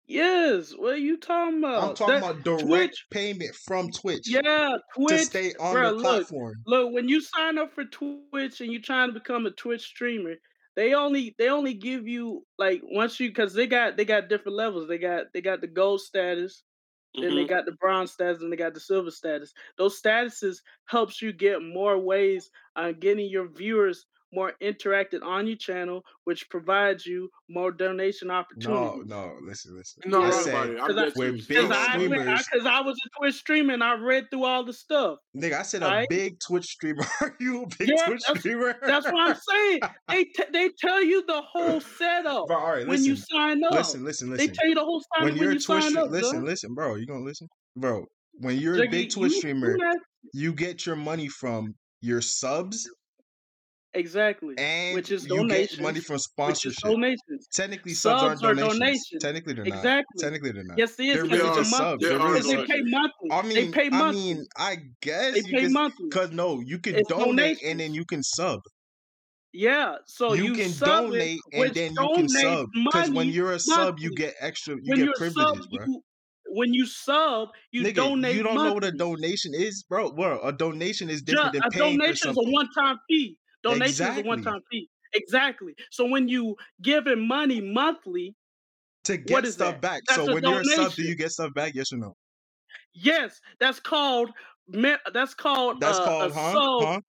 Yes. 0.07 0.73
What 0.77 0.95
are 0.95 0.99
you 0.99 1.17
talking 1.17 1.59
about? 1.59 1.91
I'm 1.91 1.95
talking 1.95 2.21
That- 2.21 2.31
about 2.31 2.45
direct 2.45 2.67
Twitch. 2.67 3.07
payment 3.11 3.55
from 3.55 3.91
Twitch 3.91 4.29
Yeah, 4.29 4.77
Twitch 4.95 5.09
to 5.09 5.17
Twitch. 5.17 5.23
stay 5.23 5.55
on 5.55 5.73
Bro, 5.73 5.91
the 5.91 5.93
look, 5.95 6.03
platform. 6.03 6.55
look. 6.67 6.93
When 6.93 7.09
you 7.09 7.21
sign 7.23 7.59
up 7.59 7.73
for 7.75 7.85
Twitch 7.85 8.61
and 8.61 8.71
you're 8.73 8.83
trying 8.83 9.09
to 9.09 9.15
become 9.19 9.47
a 9.47 9.51
Twitch 9.51 9.83
streamer, 9.83 10.37
they 10.77 10.95
only 10.95 11.35
they 11.39 11.49
only 11.49 11.75
give 11.75 12.07
you 12.07 12.47
like 12.59 12.83
once 12.85 13.19
you 13.21 13.29
because 13.29 13.55
they 13.55 13.67
got 13.67 13.97
they 13.97 14.05
got 14.05 14.29
different 14.29 14.57
levels. 14.57 14.89
They 14.89 14.99
got 14.99 15.27
they 15.33 15.41
got 15.41 15.61
the 15.63 15.69
gold 15.69 16.01
status, 16.03 16.65
then 17.15 17.35
they 17.35 17.45
Mhm. 17.45 17.49
got 17.49 17.65
the 17.65 17.73
bronze 17.73 18.13
status, 18.13 18.43
and 18.43 18.53
they 18.53 18.57
got 18.57 18.75
the 18.75 18.81
silver 18.81 19.11
status. 19.11 19.55
Those 19.79 20.01
statuses 20.01 20.59
helps 20.87 21.23
you 21.23 21.33
get 21.33 21.63
more 21.63 21.99
ways 21.99 22.51
on 22.77 22.99
getting 23.01 23.31
your 23.31 23.49
viewers 23.49 24.07
more 24.35 24.53
interacted 24.63 25.23
on 25.23 25.47
your 25.47 25.57
channel, 25.57 26.03
which 26.25 26.49
provides 26.51 27.07
you 27.07 27.29
more 27.49 27.71
donation 27.73 28.29
No, 28.29 28.35
opportunities. 28.35 29.03
no, 29.07 29.33
listen, 29.43 29.77
listen. 29.77 30.03
No, 30.07 30.23
I 30.23 30.25
right 30.31 30.35
said. 30.35 30.55
I 30.55 30.87
Cause 30.87 30.97
I- 30.97 31.05
get 31.07 31.17
we're 31.17 31.27
you. 31.27 31.33
big 31.39 31.49
Because 31.49 31.71
I, 31.71 31.87
I, 31.87 31.93
streamers. 31.93 32.49
cause 32.49 32.67
I 32.67 32.81
was 32.81 32.97
a 32.97 33.09
Twitch 33.21 33.35
streamer 33.37 33.75
and 33.75 33.85
I 33.85 33.95
read 33.95 34.25
through 34.31 34.45
all 34.45 34.65
the 34.65 34.73
stuff. 34.73 35.19
nigga, 35.37 35.55
I 35.61 35.63
said 35.63 35.83
a 35.83 36.07
big 36.11 36.39
Twitch 36.41 36.65
streamer. 36.67 37.05
Are 37.21 37.35
you 37.41 37.63
a 37.63 37.67
big 37.79 37.89
Yeah, 37.89 38.07
Twitch 38.07 38.21
that's- 38.27 38.41
streamer? 38.41 38.75
That's 38.85 39.07
what 39.07 39.15
I'm 39.31 39.37
saying. 39.51 39.81
They 40.09 40.25
t- 40.37 40.45
they 40.53 40.71
tell 40.79 41.03
you 41.03 41.25
the 41.27 41.43
whole 41.43 41.81
setup 41.81 42.47
Bro, 42.49 42.57
all 42.57 42.71
right, 42.73 42.79
when 42.87 42.89
listen, 42.99 43.07
you 43.07 43.17
sign 43.17 43.63
up. 43.65 43.73
listen, 43.73 44.05
listen, 44.05 44.31
They 44.35 44.49
tell 44.49 44.69
you 44.69 44.75
the 44.75 44.85
whole 44.85 45.01
setup 45.01 45.25
When 45.25 45.35
when, 45.35 45.43
you're 45.43 45.51
a 45.51 45.55
you 45.55 45.61
Twitch, 45.61 45.83
sign 45.83 45.91
stream- 45.93 46.05
up. 46.05 46.11
listen, 46.11 46.41
duh. 46.41 46.47
listen, 46.47 46.75
bro. 46.75 46.95
You 46.97 47.07
gonna 47.07 47.25
listen, 47.25 47.49
bro? 47.77 48.05
When 48.39 48.59
you're 48.59 48.83
a 48.83 48.89
big 48.89 49.11
Twitch 49.11 49.33
you- 49.33 49.39
streamer, 49.39 49.77
you 50.33 50.53
get 50.55 50.87
your 50.87 50.97
money 50.97 51.29
from 51.29 51.75
your 52.01 52.21
subs 52.21 52.89
exactly, 53.95 54.55
and 54.59 54.95
which 54.95 55.11
is 55.11 55.25
you 55.27 55.49
get 55.49 55.49
donations. 55.49 55.81
money 55.81 56.01
from 56.01 56.15
which 56.15 56.21
is 56.21 56.25
sponsorship. 56.25 56.83
donations. 56.83 57.49
Technically, 57.53 57.95
subs, 57.95 58.23
aren't 58.23 58.39
Subs 58.41 58.45
are 58.45 58.55
donations. 58.55 58.79
donations. 58.79 59.23
Technically, 59.23 59.55
they're 59.55 59.65
not. 59.65 59.77
Exactly. 59.79 60.23
Technically, 60.23 60.53
they're 60.53 60.65
not. 60.65 60.79
Yes, 60.79 60.99
it 60.99 61.05
is 61.05 61.15
They're 61.15 61.23
because 61.25 61.41
really 61.41 61.51
are. 61.51 61.61
it's 61.61 61.71
subs. 61.71 61.81
monthly. 61.81 62.09
They 62.09 62.09
They're 62.09 62.19
really 62.27 62.57
they 62.57 62.67
pay 62.67 62.83
monthly. 62.83 63.31
I 63.31 63.43
they 63.43 63.49
mean, 63.63 63.73
pay 63.73 63.91
I 63.93 64.13
mean, 64.13 64.45
I 64.57 64.77
guess 65.03 65.35
they 65.35 65.43
pay 65.43 65.61
can, 65.63 65.73
monthly. 65.73 66.09
cause 66.11 66.31
no, 66.33 66.61
you 66.61 66.79
can 66.79 66.97
It's 66.97 67.09
donate 67.09 67.63
and 67.65 67.81
then 67.81 67.95
you 67.95 68.05
can 68.05 68.23
sub. 68.23 68.61
Yeah, 69.53 69.97
so 70.07 70.33
you, 70.33 70.47
you, 70.47 70.53
can 70.55 70.69
sub 70.71 71.05
it, 71.05 71.09
donate 71.11 71.41
and 71.53 71.75
then 71.75 71.93
you 71.93 72.13
can 72.17 72.29
sub. 72.29 72.67
Cause 72.93 73.11
when 73.11 73.29
you're 73.29 73.53
a 73.53 73.61
sub, 73.61 74.01
you 74.01 74.15
get 74.15 74.35
extra, 74.41 74.75
you 74.75 74.83
when 74.91 75.05
get 75.07 75.15
privileges, 75.15 75.63
sub, 75.65 75.71
bro. 75.71 75.87
you, 75.87 76.03
when 76.49 76.75
you 76.75 76.87
sub, 76.87 77.49
you 77.71 77.85
Nigga, 77.85 77.95
donate 77.95 78.35
you 78.35 78.43
don't 78.43 78.57
know 78.57 78.73
what 78.75 78.83
a 78.85 78.91
donation 78.91 79.53
is, 79.55 79.85
bro. 79.89 80.11
Bro, 80.13 80.41
a 80.43 80.53
donation 80.53 81.09
is 81.09 81.23
Ju- 81.23 81.35
different 81.35 81.53
than 81.53 81.63
a 81.63 81.71
paying 81.71 81.99
for 81.99 82.07
donation 82.07 82.31
is 82.31 82.37
a 82.37 82.51
one-time 82.51 82.99
fee. 83.09 83.39
Donation 83.65 84.07
is 84.07 84.19
a 84.19 84.23
one-time 84.23 84.61
fee. 84.71 84.89
Exactly. 85.15 85.75
So 85.91 86.07
when 86.07 86.29
you 86.29 86.57
giving 86.83 87.27
money 87.27 87.61
monthly, 87.61 88.37
To 89.05 89.17
get 89.17 89.47
stuff 89.47 89.75
that? 89.75 89.81
back. 89.81 90.03
That's 90.07 90.25
so 90.25 90.33
when 90.35 90.45
you're 90.45 90.61
a 90.61 90.65
sub, 90.65 90.93
do 90.95 91.03
you 91.03 91.17
get 91.17 91.31
stuff 91.31 91.53
back? 91.55 91.75
Yes 91.75 91.93
or 91.93 91.99
no? 91.99 92.15
Yes, 92.95 93.41
that's 93.59 93.81
called. 93.81 94.31
That's 94.69 95.35
called. 95.35 95.81
That's 95.81 95.99
uh, 95.99 96.05
called, 96.05 96.33
huh? 96.33 96.87
Huh? 96.87 97.01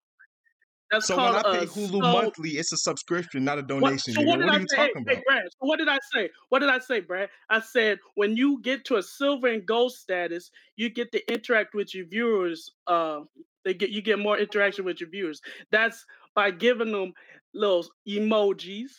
That's 0.92 1.08
So 1.08 1.18
when 1.18 1.36
I 1.36 1.42
pay 1.42 1.66
Hulu 1.66 2.00
monthly, 2.02 2.52
it's 2.52 2.72
a 2.72 2.78
subscription, 2.78 3.44
not 3.44 3.58
a 3.58 3.62
What, 3.62 3.68
donation. 3.68 4.14
so 4.14 4.22
what 4.22 4.38
did 4.38 4.46
What 4.46 4.54
I 4.54 4.58
are 4.58 4.60
you 4.62 4.68
say? 4.70 4.78
Hey, 4.78 5.16
hey. 5.16 5.24
Brad. 5.26 5.44
So 5.52 5.58
what 5.68 5.78
did 5.80 5.88
I 5.90 5.98
say? 6.14 6.30
What 6.50 6.60
did 6.60 6.70
I 6.70 6.80
say, 6.80 7.00
Brad? 7.00 7.30
I 7.50 7.60
said 7.60 8.00
when 8.14 8.38
you 8.38 8.62
get 8.62 8.86
to 8.86 8.98
a 8.98 9.04
silver 9.04 9.48
and 9.48 9.66
gold 9.66 9.94
status, 9.94 10.52
you 10.76 10.90
get 10.90 11.12
to 11.14 11.32
interact 11.34 11.74
with 11.74 11.96
your 11.96 12.06
viewers. 12.06 12.70
Uh, 12.86 13.22
they 13.64 13.74
get 13.74 13.90
you 13.90 14.02
get 14.02 14.20
more 14.20 14.38
interaction 14.38 14.86
with 14.86 15.02
your 15.02 15.10
viewers. 15.10 15.42
That's 15.72 16.06
by 16.36 16.52
giving 16.52 16.92
them 16.92 17.14
little 17.54 17.86
emojis. 18.08 18.92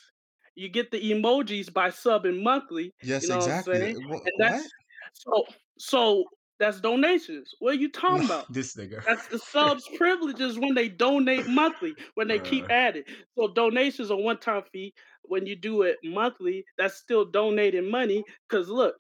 You 0.55 0.69
get 0.71 0.91
the 0.91 1.01
emojis 1.13 1.73
by 1.73 1.91
subbing 1.91 2.43
monthly. 2.43 2.93
Yes, 3.03 3.23
You 3.25 3.29
know 3.29 3.37
what 3.39 3.47
exactly. 3.49 3.79
saying? 3.79 3.97
And 3.97 4.33
that's 4.39 4.69
so 5.13 5.45
so 5.79 6.25
that's 6.59 6.81
donations. 6.81 7.55
What 7.59 7.75
are 7.75 7.79
you 7.79 7.91
talking 7.91 8.25
about? 8.25 8.51
this 8.53 8.75
nigga. 8.75 9.05
That's 9.07 9.29
the 9.29 9.39
subs 9.53 9.87
privileges 9.99 10.59
when 10.59 10.75
they 10.75 10.89
donate 10.89 11.47
monthly, 11.47 11.95
when 12.15 12.29
they 12.29 12.39
keep 12.39 12.65
Bruh. 12.65 12.71
adding. 12.71 13.05
So 13.37 13.49
donations 13.49 14.11
are 14.11 14.17
one 14.17 14.39
time 14.39 14.63
fee. 14.73 14.95
When 15.23 15.45
you 15.45 15.57
do 15.57 15.83
it 15.83 15.99
monthly, 16.05 16.65
that's 16.79 16.95
still 16.97 17.25
donating 17.25 17.91
money. 17.91 18.25
Cause 18.49 18.69
look, 18.69 18.95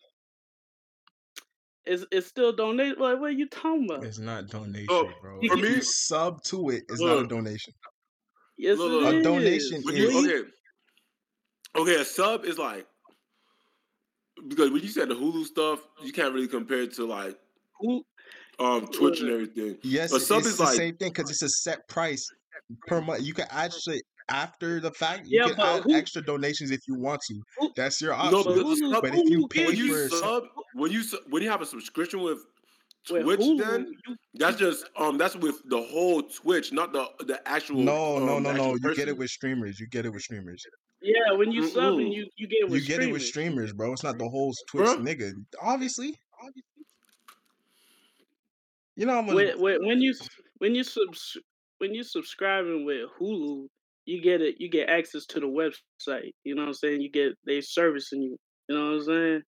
it's 1.85 2.05
it's 2.11 2.27
still 2.27 2.53
donated. 2.53 2.99
Like, 2.99 3.21
what 3.21 3.31
are 3.31 3.33
you 3.33 3.49
talking 3.49 3.85
about? 3.89 4.05
It's 4.05 4.19
not 4.19 4.45
oh, 4.45 4.47
donation, 4.49 4.87
Oh, 4.91 5.13
bro. 5.23 5.41
for 5.49 5.57
me- 5.57 5.81
sub 5.81 6.43
to 6.45 6.69
it, 6.71 6.85
it's 6.89 7.01
not 7.01 7.25
a 7.25 7.27
donation. 7.27 7.73
Yes, 8.59 8.79
Look, 8.79 8.91
it 8.91 8.95
look, 8.95 9.15
A 9.15 9.17
is. 9.19 9.25
donation 9.25 9.83
When 9.83 9.97
is- 9.97 10.15
you, 10.15 10.19
okay, 10.21 10.51
okay, 11.77 12.01
a 12.01 12.05
sub 12.05 12.45
is 12.45 12.59
like 12.59 12.87
because 14.49 14.71
when 14.71 14.83
you 14.83 14.89
said 14.89 15.09
the 15.09 15.15
Hulu 15.15 15.45
stuff, 15.45 15.81
you 16.03 16.13
can't 16.13 16.33
really 16.35 16.49
compare 16.49 16.83
it 16.83 16.95
to 16.95 17.05
like 17.07 17.39
Who- 17.81 18.05
um 18.59 18.87
Twitch 18.87 19.21
and 19.21 19.31
everything. 19.31 19.79
Yes, 19.83 20.11
But 20.11 20.17
it's 20.19 20.27
sub 20.27 20.43
the 20.43 20.49
is 20.49 20.61
like 20.61 20.75
same 20.77 20.97
thing 20.97 21.13
because 21.13 21.31
it's 21.31 21.43
a 21.43 21.49
set 21.49 21.87
price 21.89 22.27
per 22.87 23.01
month. 23.01 23.23
You 23.23 23.35
can 23.35 23.47
actually 23.51 24.03
after 24.29 24.81
the 24.81 24.91
fact 24.91 25.27
you 25.27 25.39
Yeah, 25.41 25.49
can 25.49 25.57
but 25.57 25.67
add 25.67 25.83
who- 25.85 25.95
extra 25.95 26.23
donations 26.23 26.71
if 26.71 26.81
you 26.89 26.95
want 26.95 27.21
to. 27.29 27.41
Who- 27.59 27.73
That's 27.77 28.01
your 28.01 28.13
no, 28.13 28.41
option. 28.41 28.63
but 28.63 28.77
sub, 28.77 29.03
But 29.03 29.15
if 29.15 29.29
you 29.31 29.47
pay 29.49 29.67
when 29.67 29.77
you 29.77 29.93
for 29.93 30.05
a 30.05 30.09
sub, 30.09 30.21
sub 30.21 30.45
when 30.75 30.91
you 30.91 31.03
su- 31.03 31.21
when 31.29 31.43
you 31.43 31.51
have 31.51 31.61
a 31.63 31.67
subscription 31.67 32.23
with 32.23 32.39
with 32.39 32.47
Twitch, 33.09 33.25
Hulu, 33.25 33.59
then 33.59 33.87
you, 34.07 34.17
that's 34.35 34.57
just 34.57 34.85
um 34.97 35.17
that's 35.19 35.37
with 35.37 35.63
the 35.69 35.81
whole 35.81 36.23
Twitch, 36.23 36.73
not 36.73 36.93
the 36.93 37.07
the 37.27 37.41
actual. 37.49 37.77
no, 37.77 38.19
no, 38.19 38.37
um, 38.37 38.43
no, 38.43 38.53
the 38.53 38.59
no. 38.59 38.65
actual 38.75 38.91
You 38.91 38.97
get 38.97 39.09
it 39.09 39.17
with 39.17 39.31
streamers. 39.31 39.79
You 39.79 39.87
get 39.89 40.07
it 40.07 40.13
with 40.13 40.23
streamers. 40.23 40.65
yeah, 41.03 41.33
when 41.37 41.53
you 41.53 41.69
sub 41.69 41.95
Mm-mm. 41.95 42.03
and 42.05 42.13
you 42.13 42.27
you 42.37 42.47
get 42.49 42.57
it 42.63 42.67
You 42.69 42.73
with 42.73 42.87
get 42.87 43.03
it 43.03 43.13
with 43.13 43.23
streamers. 43.23 43.71
streamers, 43.71 43.73
bro. 43.73 43.93
It's 43.93 44.03
not 44.05 44.19
the 44.19 44.29
whole 44.29 44.53
Twitch 44.69 44.87
Bruh. 44.89 44.99
nigga. 44.99 45.33
Obviously. 45.63 46.15
Obviously. 46.41 46.63
You 48.97 49.07
know 49.07 49.19
I'm 49.19 49.27
gonna 49.27 49.37
When, 49.37 49.61
when, 49.61 49.87
when 49.87 50.01
you 50.01 50.15
when 50.59 50.75
you 50.75 50.83
subs 50.83 51.37
when 51.79 51.95
you 51.95 52.03
subscribing 52.03 52.85
with 52.87 53.09
Hulu, 53.21 53.67
you 54.07 54.23
get 54.23 54.41
it. 54.41 54.57
You 54.59 54.71
get 54.71 54.89
access 54.89 55.27
to 55.27 55.41
the 55.41 55.47
website. 55.47 56.31
You 56.45 56.55
know 56.55 56.63
what 56.63 56.69
I'm 56.69 56.75
saying? 56.75 57.01
You 57.03 57.11
get 57.11 57.35
they 57.45 57.61
servicing 57.61 58.23
you. 58.23 58.37
You 58.69 58.75
know 58.77 58.85
what 58.87 58.95
I'm 58.95 59.03
saying? 59.05 59.43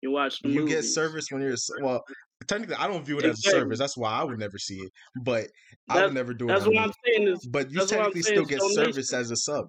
You 0.00 0.10
watch 0.12 0.40
the 0.40 0.48
you 0.48 0.66
get 0.66 0.84
service 0.84 1.26
when 1.30 1.42
you're 1.42 1.56
well. 1.82 2.04
Technically, 2.46 2.76
I 2.76 2.86
don't 2.86 3.04
view 3.04 3.18
it 3.18 3.24
as 3.24 3.38
a 3.38 3.50
service. 3.50 3.78
That's 3.78 3.96
why 3.96 4.12
I 4.12 4.24
would 4.24 4.38
never 4.38 4.58
see 4.58 4.76
it. 4.76 4.92
But 5.22 5.48
I 5.88 6.04
would 6.04 6.14
never 6.14 6.32
do 6.32 6.46
it. 6.46 6.52
That's 6.52 6.66
what. 6.66 6.78
I'm 6.78 6.92
saying 7.04 7.28
is 7.28 7.46
But 7.50 7.70
you 7.70 7.78
that's 7.78 7.92
I'm 7.92 7.98
technically 7.98 8.22
still 8.22 8.44
get 8.44 8.62
service 8.62 9.12
as 9.12 9.30
a 9.30 9.36
sub. 9.36 9.66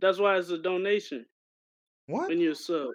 that's 0.00 0.18
why 0.18 0.36
it's 0.36 0.50
a 0.50 0.58
donation 0.58 1.24
What? 2.06 2.28
when 2.28 2.40
you're 2.40 2.52
a 2.52 2.56
sub. 2.56 2.88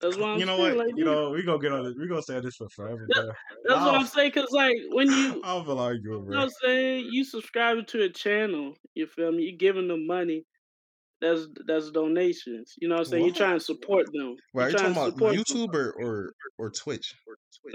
That's 0.00 0.16
what 0.16 0.28
I'm 0.28 0.38
You 0.40 0.46
know 0.46 0.56
saying. 0.56 0.76
what? 0.78 0.86
Like, 0.86 0.96
You 0.96 1.04
know 1.04 1.30
we 1.30 1.42
gonna 1.42 1.58
get 1.58 1.72
on 1.72 1.84
this. 1.84 1.94
We 1.98 2.08
gonna 2.08 2.22
say 2.22 2.40
this 2.40 2.54
for 2.56 2.68
forever, 2.70 3.04
That- 3.08 3.34
that's 3.64 3.84
what 3.84 3.94
I'm 3.96 4.06
saying. 4.06 4.32
Cause 4.32 4.48
like 4.52 4.76
when 4.92 5.08
you 5.10 5.42
I 5.44 5.54
don't 5.54 5.66
feel 5.66 5.78
arguing, 5.78 6.24
You 6.24 6.30
know 6.30 6.36
what 6.38 6.44
I'm 6.44 6.50
saying? 6.62 7.06
You 7.10 7.24
subscribing 7.24 7.86
to 7.86 8.02
a 8.04 8.08
channel, 8.10 8.74
you 8.94 9.06
feel 9.06 9.32
me? 9.32 9.42
You 9.44 9.56
giving 9.58 9.88
them 9.88 10.06
money. 10.06 10.44
That's 11.20 11.46
that's 11.66 11.90
donations. 11.90 12.74
You 12.80 12.88
know 12.88 12.94
what 12.96 13.00
I'm 13.00 13.04
saying? 13.06 13.24
What? 13.24 13.26
You're 13.26 13.34
trying 13.34 13.58
to 13.58 13.64
support 13.64 14.06
them. 14.12 14.36
Are 14.54 14.62
You're 14.62 14.70
trying 14.70 14.92
talking 14.92 14.94
to 14.94 15.00
about 15.00 15.12
support 15.12 15.36
them. 15.48 15.58
Or, 16.06 16.34
or 16.58 16.70
Twitch? 16.70 17.14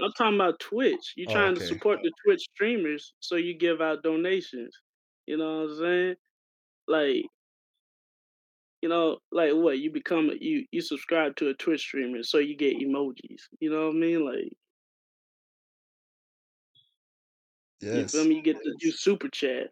I'm 0.02 0.12
talking 0.12 0.34
about 0.34 0.60
Twitch. 0.60 1.14
You're 1.16 1.26
Oh, 1.26 1.32
trying 1.32 1.54
okay. 1.54 1.60
to 1.60 1.66
support 1.66 2.00
the 2.02 2.12
Twitch 2.24 2.42
streamers, 2.54 3.14
so 3.20 3.36
you 3.36 3.56
give 3.56 3.80
out 3.80 4.02
donations. 4.02 4.74
You 5.26 5.36
know 5.38 5.62
what 5.62 5.70
I'm 5.70 5.78
saying? 5.78 6.16
Like, 6.88 7.26
you 8.82 8.88
know, 8.88 9.18
like 9.32 9.52
what? 9.54 9.78
You 9.78 9.90
become 9.90 10.30
a, 10.30 10.34
you 10.38 10.66
you 10.70 10.80
subscribe 10.80 11.36
to 11.36 11.48
a 11.48 11.54
Twitch 11.54 11.80
streamer, 11.80 12.22
so 12.22 12.38
you 12.38 12.56
get 12.56 12.76
emojis. 12.76 13.42
You 13.60 13.70
know 13.70 13.86
what 13.86 13.96
I 13.96 13.98
mean? 13.98 14.24
Like, 14.24 14.52
you 17.90 18.04
Yes. 18.04 18.12
feel 18.12 18.24
me? 18.24 18.36
You 18.36 18.42
get 18.42 18.62
to 18.62 18.74
do 18.78 18.90
super 18.90 19.28
chat. 19.28 19.68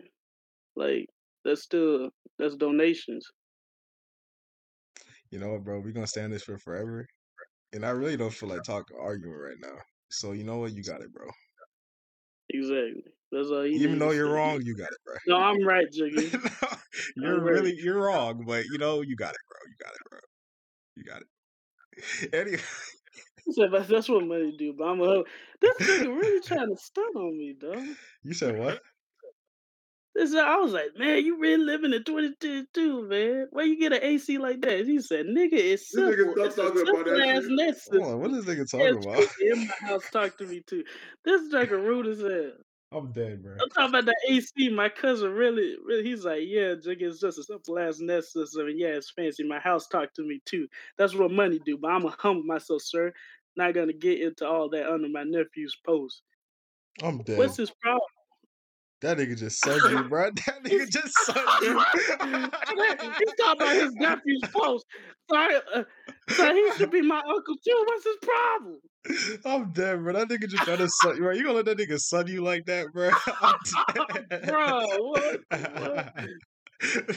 Like, 0.77 1.09
that's 1.45 1.63
still 1.63 2.11
that's 2.39 2.57
donations. 2.57 3.31
You 5.33 5.41
know 5.41 5.53
what, 5.55 5.65
bro? 5.65 5.81
We're 5.81 5.93
gonna 5.93 6.07
stand 6.07 6.33
this 6.33 6.45
for 6.45 6.59
forever. 6.59 7.07
And 7.73 7.85
I 7.87 7.91
really 7.91 8.17
don't 8.17 8.33
feel 8.35 8.49
like 8.51 8.65
talking 8.65 8.97
arguing 9.01 9.37
right 9.37 9.59
now. 9.61 9.79
So 10.11 10.33
you 10.33 10.45
know 10.45 10.59
what? 10.59 10.75
You 10.75 10.83
got 10.85 11.03
it, 11.03 11.13
bro. 11.13 11.29
Exactly. 12.51 13.05
That's 13.31 13.49
all 13.49 13.67
you 13.67 13.79
Even 13.79 13.99
though 13.99 14.11
you're 14.13 14.29
say. 14.29 14.33
wrong, 14.33 14.61
you 14.63 14.77
got 14.77 14.91
it, 14.93 14.99
bro. 15.05 15.17
No, 15.27 15.37
I'm 15.37 15.65
right, 15.65 15.91
Jiggy. 15.93 16.31
you're 17.17 17.41
I'm 17.41 17.43
right. 17.43 17.55
really 17.55 17.75
you're 17.77 18.03
wrong, 18.03 18.45
but 18.47 18.65
you 18.67 18.79
know 18.79 19.01
you 19.01 19.17
got 19.17 19.35
it, 19.35 19.41
bro. 19.49 19.59
You 19.69 19.77
got 19.85 19.95
it, 19.95 20.01
bro. 20.11 20.19
You 20.97 21.05
got 21.05 21.23
it. 21.23 21.29
Anyway, 22.33 22.61
So 23.51 23.69
that's, 23.69 24.09
what 24.09 24.25
money 24.27 24.53
do. 24.57 24.73
But 24.73 24.85
I'm 24.85 25.01
a 25.01 25.25
this 25.61 25.81
nigga 25.83 26.07
really 26.17 26.41
trying 26.43 26.69
to 26.75 26.77
stunt 26.77 27.17
on 27.17 27.37
me, 27.37 27.55
dog. 27.59 27.97
you 28.23 28.35
said 28.35 28.57
what? 28.59 28.81
This 30.15 30.35
I 30.35 30.57
was 30.57 30.73
like, 30.73 30.91
man, 30.99 31.25
you 31.25 31.39
really 31.39 31.65
living 31.65 31.95
in 31.95 32.05
2022, 32.05 33.09
man. 33.09 33.47
Where 33.51 33.65
you 33.65 33.79
get 33.79 33.95
an 33.95 34.03
AC 34.03 34.37
like 34.37 34.61
that? 34.61 34.85
He 34.85 35.01
said, 35.01 35.25
nigga, 35.27 35.55
it's 35.55 35.91
This 35.91 36.05
nigga 36.05 36.17
simple. 36.17 36.35
stop 36.35 36.47
It's 36.47 36.57
talking 36.57 36.89
about 36.89 37.05
that 37.07 37.29
ass 37.29 37.43
shit. 37.45 37.53
net 37.53 37.79
Hold 37.91 38.15
on, 38.15 38.21
what 38.21 38.31
is 38.33 38.45
this 38.45 38.55
nigga 38.55 38.71
talking 38.71 38.89
about? 38.89 39.15
Quincy 39.15 39.49
in 39.49 39.69
my 39.69 39.89
house 39.89 40.11
talk 40.11 40.37
to 40.39 40.47
me 40.47 40.63
too. 40.67 40.85
This 41.25 41.51
nigga 41.53 41.71
rude 41.71 42.09
as 42.09 42.21
hell. 42.21 42.53
I'm 42.95 43.11
dead, 43.11 43.43
bro. 43.43 43.57
I'm 43.59 43.71
talking 43.71 43.89
about 43.89 44.05
the 44.05 44.15
AC. 44.29 44.69
My 44.69 44.91
cousin 44.91 45.33
really, 45.33 45.77
really, 45.83 46.05
he's 46.05 46.27
like, 46.27 46.43
yeah, 46.45 46.75
Jiggy, 46.75 47.07
it's 47.07 47.21
just 47.21 47.39
a 47.39 47.43
simple 47.43 47.79
ass 47.79 48.01
Nest 48.01 48.35
system, 48.35 48.67
and 48.67 48.79
yeah, 48.79 48.89
it's 48.89 49.11
fancy. 49.11 49.45
My 49.45 49.61
house 49.61 49.89
talk 49.89 50.13
to 50.15 50.23
me 50.23 50.43
too. 50.45 50.69
That's 50.99 51.15
what 51.15 51.31
money 51.31 51.59
do. 51.65 51.79
But 51.79 51.93
I'm 51.93 52.03
gonna 52.03 52.17
humble 52.19 52.45
myself, 52.45 52.83
sir. 52.83 53.15
Not 53.57 53.73
gonna 53.73 53.95
get 53.95 54.21
into 54.21 54.47
all 54.47 54.69
that 54.71 54.93
under 54.93 55.09
my 55.09 55.25
nephew's 55.25 55.75
post. 55.87 56.21
I'm 57.03 57.23
dead. 57.23 57.39
What's 57.39 57.57
his 57.57 57.71
problem? 57.71 58.03
That 59.03 59.19
nigga 59.19 59.37
just 59.37 59.63
sunned 59.65 59.83
you, 59.91 60.05
bro. 60.09 60.31
That 60.47 60.63
nigga 60.65 60.89
just 60.89 61.15
sunned 61.25 61.63
you. 61.63 61.79
He's 63.19 63.35
talking 63.39 63.61
about 63.61 63.75
his 63.75 63.93
nephew's 63.95 64.43
post. 64.53 64.87
Uh, 65.33 65.83
so 66.29 66.55
he 66.55 66.71
should 66.77 66.91
be 66.91 67.03
my 67.03 67.19
uncle 67.19 67.55
too. 67.67 67.85
What's 67.87 68.05
his 68.05 68.17
problem? 68.23 68.79
I'm 69.45 69.73
dead, 69.73 70.03
bro. 70.03 70.13
That 70.13 70.29
nigga 70.29 70.49
just 70.49 70.63
trying 70.65 70.79
to 70.79 70.89
sun 71.03 71.17
you, 71.17 71.23
bro. 71.23 71.33
You 71.33 71.43
gonna 71.43 71.55
let 71.57 71.65
that 71.67 71.79
nigga 71.79 71.99
sun 71.99 72.27
you 72.29 72.43
like 72.45 72.65
that, 72.67 72.87
bro? 72.93 73.11
Bro, 74.47 74.87
what? 74.99 75.41
what? 75.51 76.15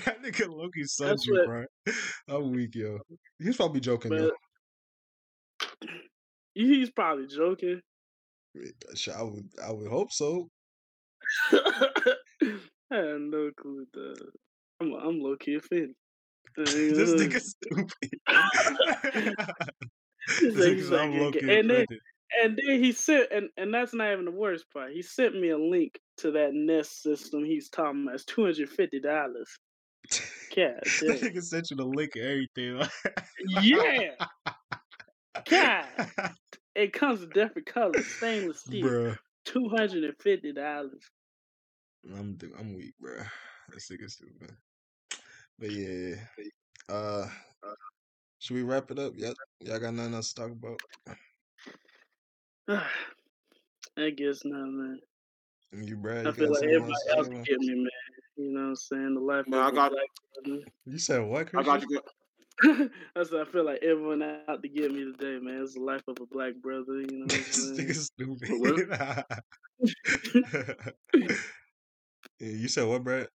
that 0.05 0.21
nigga 0.23 0.47
Loki 0.49 0.83
sunned 0.85 1.19
you, 1.25 1.33
what- 1.33 1.45
bro. 1.45 1.65
I'm 2.29 2.51
weak, 2.51 2.73
yo. 2.75 2.99
He's 3.39 3.57
probably 3.57 3.79
joking, 3.81 4.09
But 4.09 4.31
though. 5.81 5.87
he's 6.53 6.89
probably 6.91 7.27
joking. 7.27 7.81
I 8.55 9.21
would, 9.23 9.49
I 9.63 9.71
would 9.71 9.89
hope 9.89 10.11
so. 10.11 10.47
I 12.91 12.95
had 12.95 13.19
no 13.21 13.49
clue, 13.57 13.85
dog. 13.93 14.17
I'm, 14.81 14.93
I'm 14.93 15.19
low 15.21 15.35
key 15.37 15.55
offended. 15.55 15.95
this 16.57 16.73
nigga 16.73 17.39
stupid. 17.41 17.91
This 20.39 20.55
like- 20.55 20.67
nigga 20.67 20.73
he's 20.75 20.89
said, 20.89 20.91
like, 20.93 21.01
I'm 21.09 21.19
low-key 21.19 21.39
and 21.39 21.49
then- 21.69 21.71
offended. 21.71 21.99
And 22.43 22.59
then 22.67 22.83
he 22.83 22.91
sent, 22.91 23.31
and, 23.31 23.49
and 23.55 23.71
that's 23.73 23.93
not 23.93 24.11
even 24.11 24.25
the 24.25 24.31
worst 24.31 24.65
part. 24.73 24.91
He 24.91 25.03
sent 25.03 25.39
me 25.39 25.49
a 25.51 25.57
link 25.57 25.97
to 26.17 26.31
that 26.31 26.49
Nest 26.53 27.01
system 27.03 27.45
he's 27.45 27.69
talking 27.69 28.01
about. 28.03 28.15
It's 28.15 28.25
two 28.25 28.41
hundred 28.43 28.67
fifty 28.67 28.99
dollars. 28.99 29.47
God 30.55 30.73
That 30.83 31.21
nigga 31.21 31.41
sent 31.43 31.69
you 31.69 31.77
the 31.77 31.85
link 31.85 32.13
and 32.15 32.25
everything. 32.25 32.81
Yeah. 33.61 34.09
God. 35.49 35.85
It 36.75 36.91
comes 36.91 37.21
in 37.23 37.29
different 37.29 37.67
colors, 37.67 38.05
stainless 38.05 38.59
steel. 38.59 39.15
Two 39.45 39.69
hundred 39.69 40.03
and 40.03 40.13
fifty 40.19 40.51
dollars. 40.51 41.09
I'm 42.13 42.37
I'm 42.59 42.75
weak, 42.75 42.93
bro. 42.99 43.15
That's 43.69 43.89
nigga 43.89 44.09
stupid. 44.09 44.51
But 45.57 45.71
yeah, 45.71 46.15
uh, 46.89 47.27
should 48.39 48.55
we 48.55 48.63
wrap 48.63 48.91
it 48.91 48.99
up? 48.99 49.13
Yep. 49.15 49.35
Y'all 49.61 49.79
got 49.79 49.93
nothing 49.93 50.13
else 50.13 50.33
to 50.33 50.41
talk 50.41 50.51
about? 50.51 50.81
I 53.97 54.09
guess 54.09 54.41
not, 54.43 54.67
man. 54.67 54.99
And 55.71 55.87
You, 55.87 55.95
Brad, 55.97 56.27
I 56.27 56.29
you 56.29 56.35
feel 56.35 56.49
like 56.49 56.59
something 56.59 56.75
everybody 56.75 56.93
else 57.17 57.27
to 57.27 57.33
can 57.33 57.43
get 57.43 57.59
me, 57.59 57.75
man. 57.75 57.89
You 58.37 58.51
know 58.53 58.59
what 58.61 58.67
I'm 58.67 58.75
saying? 58.75 59.13
The 59.15 59.21
life 59.21 59.47
Man, 59.47 59.59
of 59.61 59.65
I 59.65 59.69
a 59.69 59.71
got- 59.71 59.91
black 59.91 60.09
brother. 60.43 60.61
You 60.85 60.97
said 60.99 61.23
what, 61.25 61.49
I 61.55 61.63
got 61.63 61.81
you. 61.81 62.01
That's 63.15 63.31
what 63.31 63.47
I 63.47 63.51
feel 63.51 63.63
like 63.65 63.81
everyone 63.81 64.21
out 64.21 64.61
to 64.61 64.67
get 64.69 64.91
me 64.91 65.05
today, 65.05 65.39
man. 65.41 65.61
It's 65.63 65.73
the 65.73 65.79
life 65.81 66.03
of 66.07 66.17
a 66.21 66.25
black 66.27 66.53
brother, 66.61 67.01
you 67.01 67.17
know 67.19 67.25
what 67.25 67.33
I'm 67.33 67.43
this 67.43 67.77
saying? 67.77 67.79
nigga 67.87 67.95
stupid. 67.95 68.49
yeah, 72.39 72.49
you 72.49 72.67
said 72.67 72.87
what, 72.87 73.03
Brad? 73.03 73.27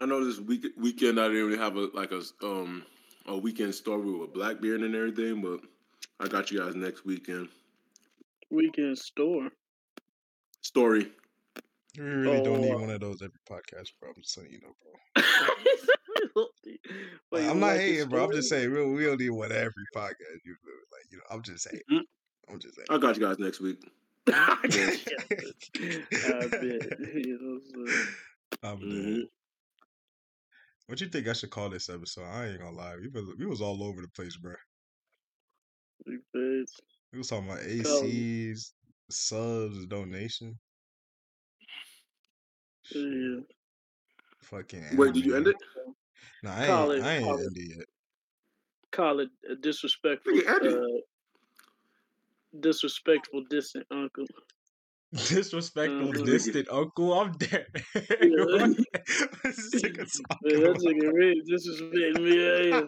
I 0.00 0.06
know 0.06 0.24
this 0.24 0.38
week 0.40 0.66
weekend 0.78 1.20
I 1.20 1.28
didn't 1.28 1.46
really 1.46 1.58
have 1.58 1.76
a 1.76 1.88
like 1.94 2.12
a 2.12 2.22
um 2.42 2.84
a 3.26 3.36
weekend 3.36 3.74
story 3.74 4.10
with 4.10 4.32
Blackbeard 4.32 4.80
and 4.82 4.94
everything, 4.94 5.42
but 5.42 5.60
I 6.18 6.28
got 6.28 6.50
you 6.50 6.58
guys 6.60 6.74
next 6.74 7.04
weekend 7.04 7.48
Weekend 8.50 8.98
store. 8.98 9.50
story. 10.62 11.12
We 11.98 12.04
really 12.04 12.42
don't 12.42 12.60
need 12.62 12.72
Oh. 12.72 12.78
one 12.78 12.90
of 12.90 13.00
those 13.00 13.20
every 13.20 13.38
podcast, 13.48 13.90
bro. 14.00 14.10
I'm 14.10 14.22
just 14.22 14.36
letting 14.38 14.52
you 14.52 14.60
know, 14.60 14.74
bro. 14.82 16.44
Wait, 17.32 17.42
you 17.44 17.50
I'm 17.50 17.60
not 17.60 17.66
like 17.68 17.80
hating, 17.80 18.08
bro. 18.08 18.24
I'm 18.24 18.32
just 18.32 18.48
saying 18.48 18.70
we 18.70 18.76
don't, 18.76 18.94
we 18.94 19.04
don't 19.04 19.20
need 19.20 19.30
one 19.30 19.52
every 19.52 19.72
podcast. 19.94 20.40
You 20.44 20.54
feel 20.64 20.72
me? 20.74 20.86
Like 20.92 21.04
you 21.10 21.18
know, 21.18 21.24
I'm 21.30 21.42
just 21.42 21.64
saying. 21.64 21.82
Mhm. 21.90 22.00
I'm 22.48 22.58
just 22.60 22.76
saying. 22.76 22.86
I 22.90 22.98
got 22.98 23.16
you 23.16 23.22
guys 23.26 23.38
next 23.38 23.60
week. 23.60 23.82
I 24.30 24.58
bet. 26.50 26.98
You 27.14 27.38
know 27.40 27.60
what 27.80 27.92
I'm 28.62 28.78
mm-hmm. 28.80 29.20
What 30.86 31.00
you 31.00 31.08
think 31.08 31.28
I 31.28 31.32
should 31.34 31.50
call 31.50 31.68
this 31.70 31.88
episode? 31.88 32.24
I 32.24 32.46
ain't 32.48 32.58
gonna 32.58 32.76
lie. 32.76 32.96
We 33.00 33.08
was, 33.08 33.34
we 33.38 33.46
was 33.46 33.60
all 33.60 33.82
over 33.82 34.00
the 34.02 34.08
place, 34.08 34.36
bro. 34.36 34.54
Big. 36.06 36.18
We 37.12 37.18
was 37.18 37.28
talking 37.28 37.46
about 37.48 37.60
Tell 37.60 38.02
ACs, 38.02 38.72
subs, 39.10 39.86
donation. 39.86 40.58
Shit, 42.84 43.02
Yeah. 43.02 43.40
Fucking. 44.42 44.96
Wait, 44.96 45.14
did 45.14 45.24
you 45.26 45.36
end 45.36 45.46
it? 45.46 45.56
No, 46.42 46.50
I 46.50 46.66
Call 46.66 46.92
ain't. 46.92 47.02
it- 47.02 47.06
I 47.06 47.14
ain't 47.16 47.24
call 47.24 47.38
it. 47.38 47.46
ended 47.46 47.76
yet. 47.76 47.86
Call 48.90 49.20
it 49.20 49.28
a 49.48 49.54
disrespectful. 49.54 50.32
Nigga, 50.32 50.82
Uh, 50.82 51.00
disrespectful, 52.58 53.44
distant 53.50 53.86
uncle. 53.90 54.26
Disrespectful, 55.12 56.12
Mhm. 56.12 56.24
distant 56.26 56.68
uncle. 56.70 57.12
I'm 57.14 57.32
dead. 57.32 57.66
Yeah. 57.94 58.68
This 59.44 59.74
nigga 59.82 60.06
Yeah, 60.44 60.58
that 60.58 60.76
nigga 60.86 61.12
really 61.12 61.42
disrespecting 61.50 62.22
me. 62.22 62.36
Yeah, 62.38 62.86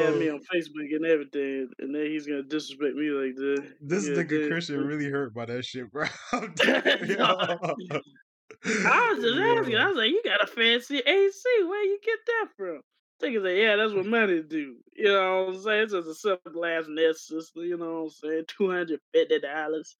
add 0.08 0.16
me 0.16 0.28
on 0.30 0.40
Facebook 0.54 0.94
and 0.94 1.04
everything, 1.04 1.68
and 1.80 1.94
then 1.94 2.06
he's 2.06 2.26
gonna 2.26 2.42
disrespect 2.44 2.94
me 2.94 3.10
like 3.10 3.34
that. 3.36 3.74
this 3.80 4.06
Yeah, 4.08 4.14
nigga 4.14 4.42
that- 4.42 4.48
Christian 4.50 4.80
really 4.86 5.10
hurt 5.10 5.34
by 5.34 5.44
that 5.46 5.64
shit, 5.64 5.90
bro. 5.90 6.06
I'm 6.32 6.54
dead. 6.54 7.08
Yo. 7.08 7.24
I 7.24 9.12
was 9.12 9.22
just 9.22 9.38
asking. 9.38 9.76
I 9.76 9.88
was 9.88 9.96
like, 9.96 10.10
"You 10.10 10.22
got 10.24 10.42
a 10.42 10.46
fancy 10.46 10.98
AC? 10.98 11.42
Where 11.64 11.84
you 11.84 11.98
get 12.02 12.18
that 12.26 12.46
from?" 12.56 12.80
Nigga 13.22 13.42
said, 13.42 13.58
"Yeah, 13.58 13.76
that's 13.76 13.92
what 13.92 14.06
money 14.06 14.42
do." 14.42 14.76
You 14.94 15.04
know 15.12 15.44
what 15.44 15.54
I'm 15.54 15.62
saying? 15.62 15.82
It's 15.84 15.92
just 15.92 16.08
a 16.08 16.14
simple 16.14 16.52
glass 16.52 16.84
nest 16.88 17.26
system. 17.26 17.64
You 17.64 17.76
know 17.76 18.02
what 18.02 18.04
I'm 18.04 18.10
saying? 18.10 18.44
Two 18.48 18.70
hundred 18.70 19.00
fifty 19.12 19.40
dollars. 19.40 19.96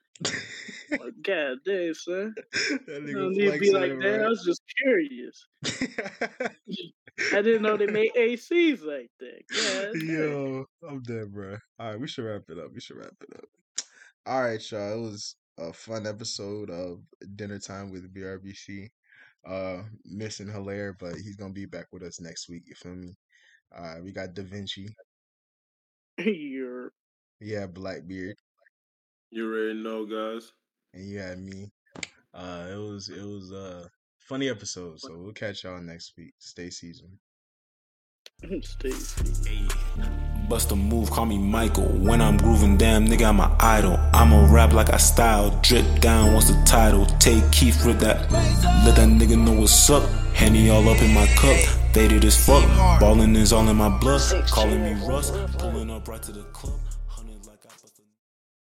Like, 0.91 1.01
God 1.23 1.59
damn, 1.65 1.95
son. 1.95 2.35
that 2.87 3.05
You 3.07 3.15
don't 3.15 3.33
need 3.33 3.53
to 3.53 3.59
be 3.59 3.73
like 3.73 3.99
that. 4.01 4.23
I 4.25 4.29
was 4.29 4.45
just 4.45 4.63
curious. 4.83 5.47
I 7.35 7.43
didn't 7.43 7.63
know 7.63 7.77
they 7.77 7.87
made 7.87 8.13
ACs 8.17 8.85
like 8.85 9.11
that. 9.21 9.43
God. 9.53 10.03
Yo, 10.03 10.65
I'm 10.89 11.03
dead, 11.03 11.33
bro. 11.33 11.57
All 11.79 11.91
right, 11.91 12.01
we 12.01 12.07
should 12.07 12.25
wrap 12.25 12.43
it 12.49 12.59
up. 12.59 12.73
We 12.73 12.81
should 12.81 12.97
wrap 12.97 13.15
it 13.23 13.37
up. 13.37 13.45
All 14.27 14.43
right, 14.43 14.71
y'all. 14.71 14.93
It 14.93 15.03
was 15.03 15.37
a 15.59 15.73
fun 15.73 16.07
episode 16.07 16.71
of 16.71 17.01
Dinner 17.35 17.59
Time 17.59 17.91
with 17.91 18.13
BRBC. 18.15 18.91
Uh, 19.47 19.83
missing 20.05 20.49
Hilaire, 20.51 20.95
but 20.99 21.15
he's 21.15 21.37
gonna 21.37 21.53
be 21.53 21.67
back 21.67 21.87
with 21.93 22.03
us 22.03 22.21
next 22.21 22.49
week. 22.49 22.63
You 22.67 22.75
feel 22.75 22.95
me? 22.97 23.17
Uh, 23.75 23.97
we 24.03 24.13
got 24.13 24.35
Da 24.35 24.43
Vinci. 24.43 24.89
You're 26.19 26.93
You 27.41 27.57
had 27.57 27.75
Blackbeard, 27.75 28.37
You 29.31 29.47
already 29.47 29.81
know, 29.83 30.05
guys. 30.07 30.51
and 30.95 31.09
you 31.09 31.19
had 31.19 31.39
me. 31.39 31.71
Uh, 32.35 32.67
it 32.73 32.77
was 32.77 33.09
it 33.09 33.25
was 33.25 33.53
a 33.53 33.89
funny 34.19 34.49
episode. 34.49 35.01
So 35.01 35.17
we'll 35.17 35.33
catch 35.33 35.65
y'all 35.65 35.81
next 35.81 36.13
week. 36.17 36.35
Stay 36.39 36.71
seasoned. 36.71 37.19
Bust 40.49 40.71
a 40.71 40.77
move, 40.77 41.11
call 41.11 41.27
me 41.27 41.39
Michael. 41.39 41.89
When 41.89 42.21
I'm 42.21 42.37
grooving, 42.37 42.77
damn 42.77 43.05
nigga, 43.05 43.29
I'm 43.29 43.41
an 43.41 43.51
idol. 43.59 43.99
I'ma 44.13 44.47
rap 44.53 44.73
like 44.73 44.93
I 44.93 44.97
style. 44.97 45.59
Drip 45.61 46.01
down, 46.01 46.35
what's 46.35 46.49
the 46.49 46.63
title? 46.65 47.07
Take 47.19 47.51
Keith 47.51 47.85
with 47.85 47.99
that. 47.99 48.31
Let 48.85 48.95
that 48.95 49.09
nigga 49.09 49.37
know 49.37 49.61
what's 49.61 49.91
up. 49.91 50.09
Henny 50.35 50.71
all 50.71 50.89
up 50.89 51.03
in 51.03 51.13
my 51.13 51.27
cup. 51.35 51.57
Faded 51.93 52.25
as 52.25 52.37
fuck. 52.37 52.63
Ballin' 53.01 53.35
is 53.35 53.53
all 53.53 53.69
in 53.69 53.77
my 53.77 53.89
blood. 53.99 54.23
Calling 54.49 54.85
me 54.85 54.95
Russ. 55.05 55.33
Pulling 55.59 55.91
up 55.91 56.07
right 56.07 56.23
to 56.23 56.31
the 56.31 56.45
club. 56.53 56.79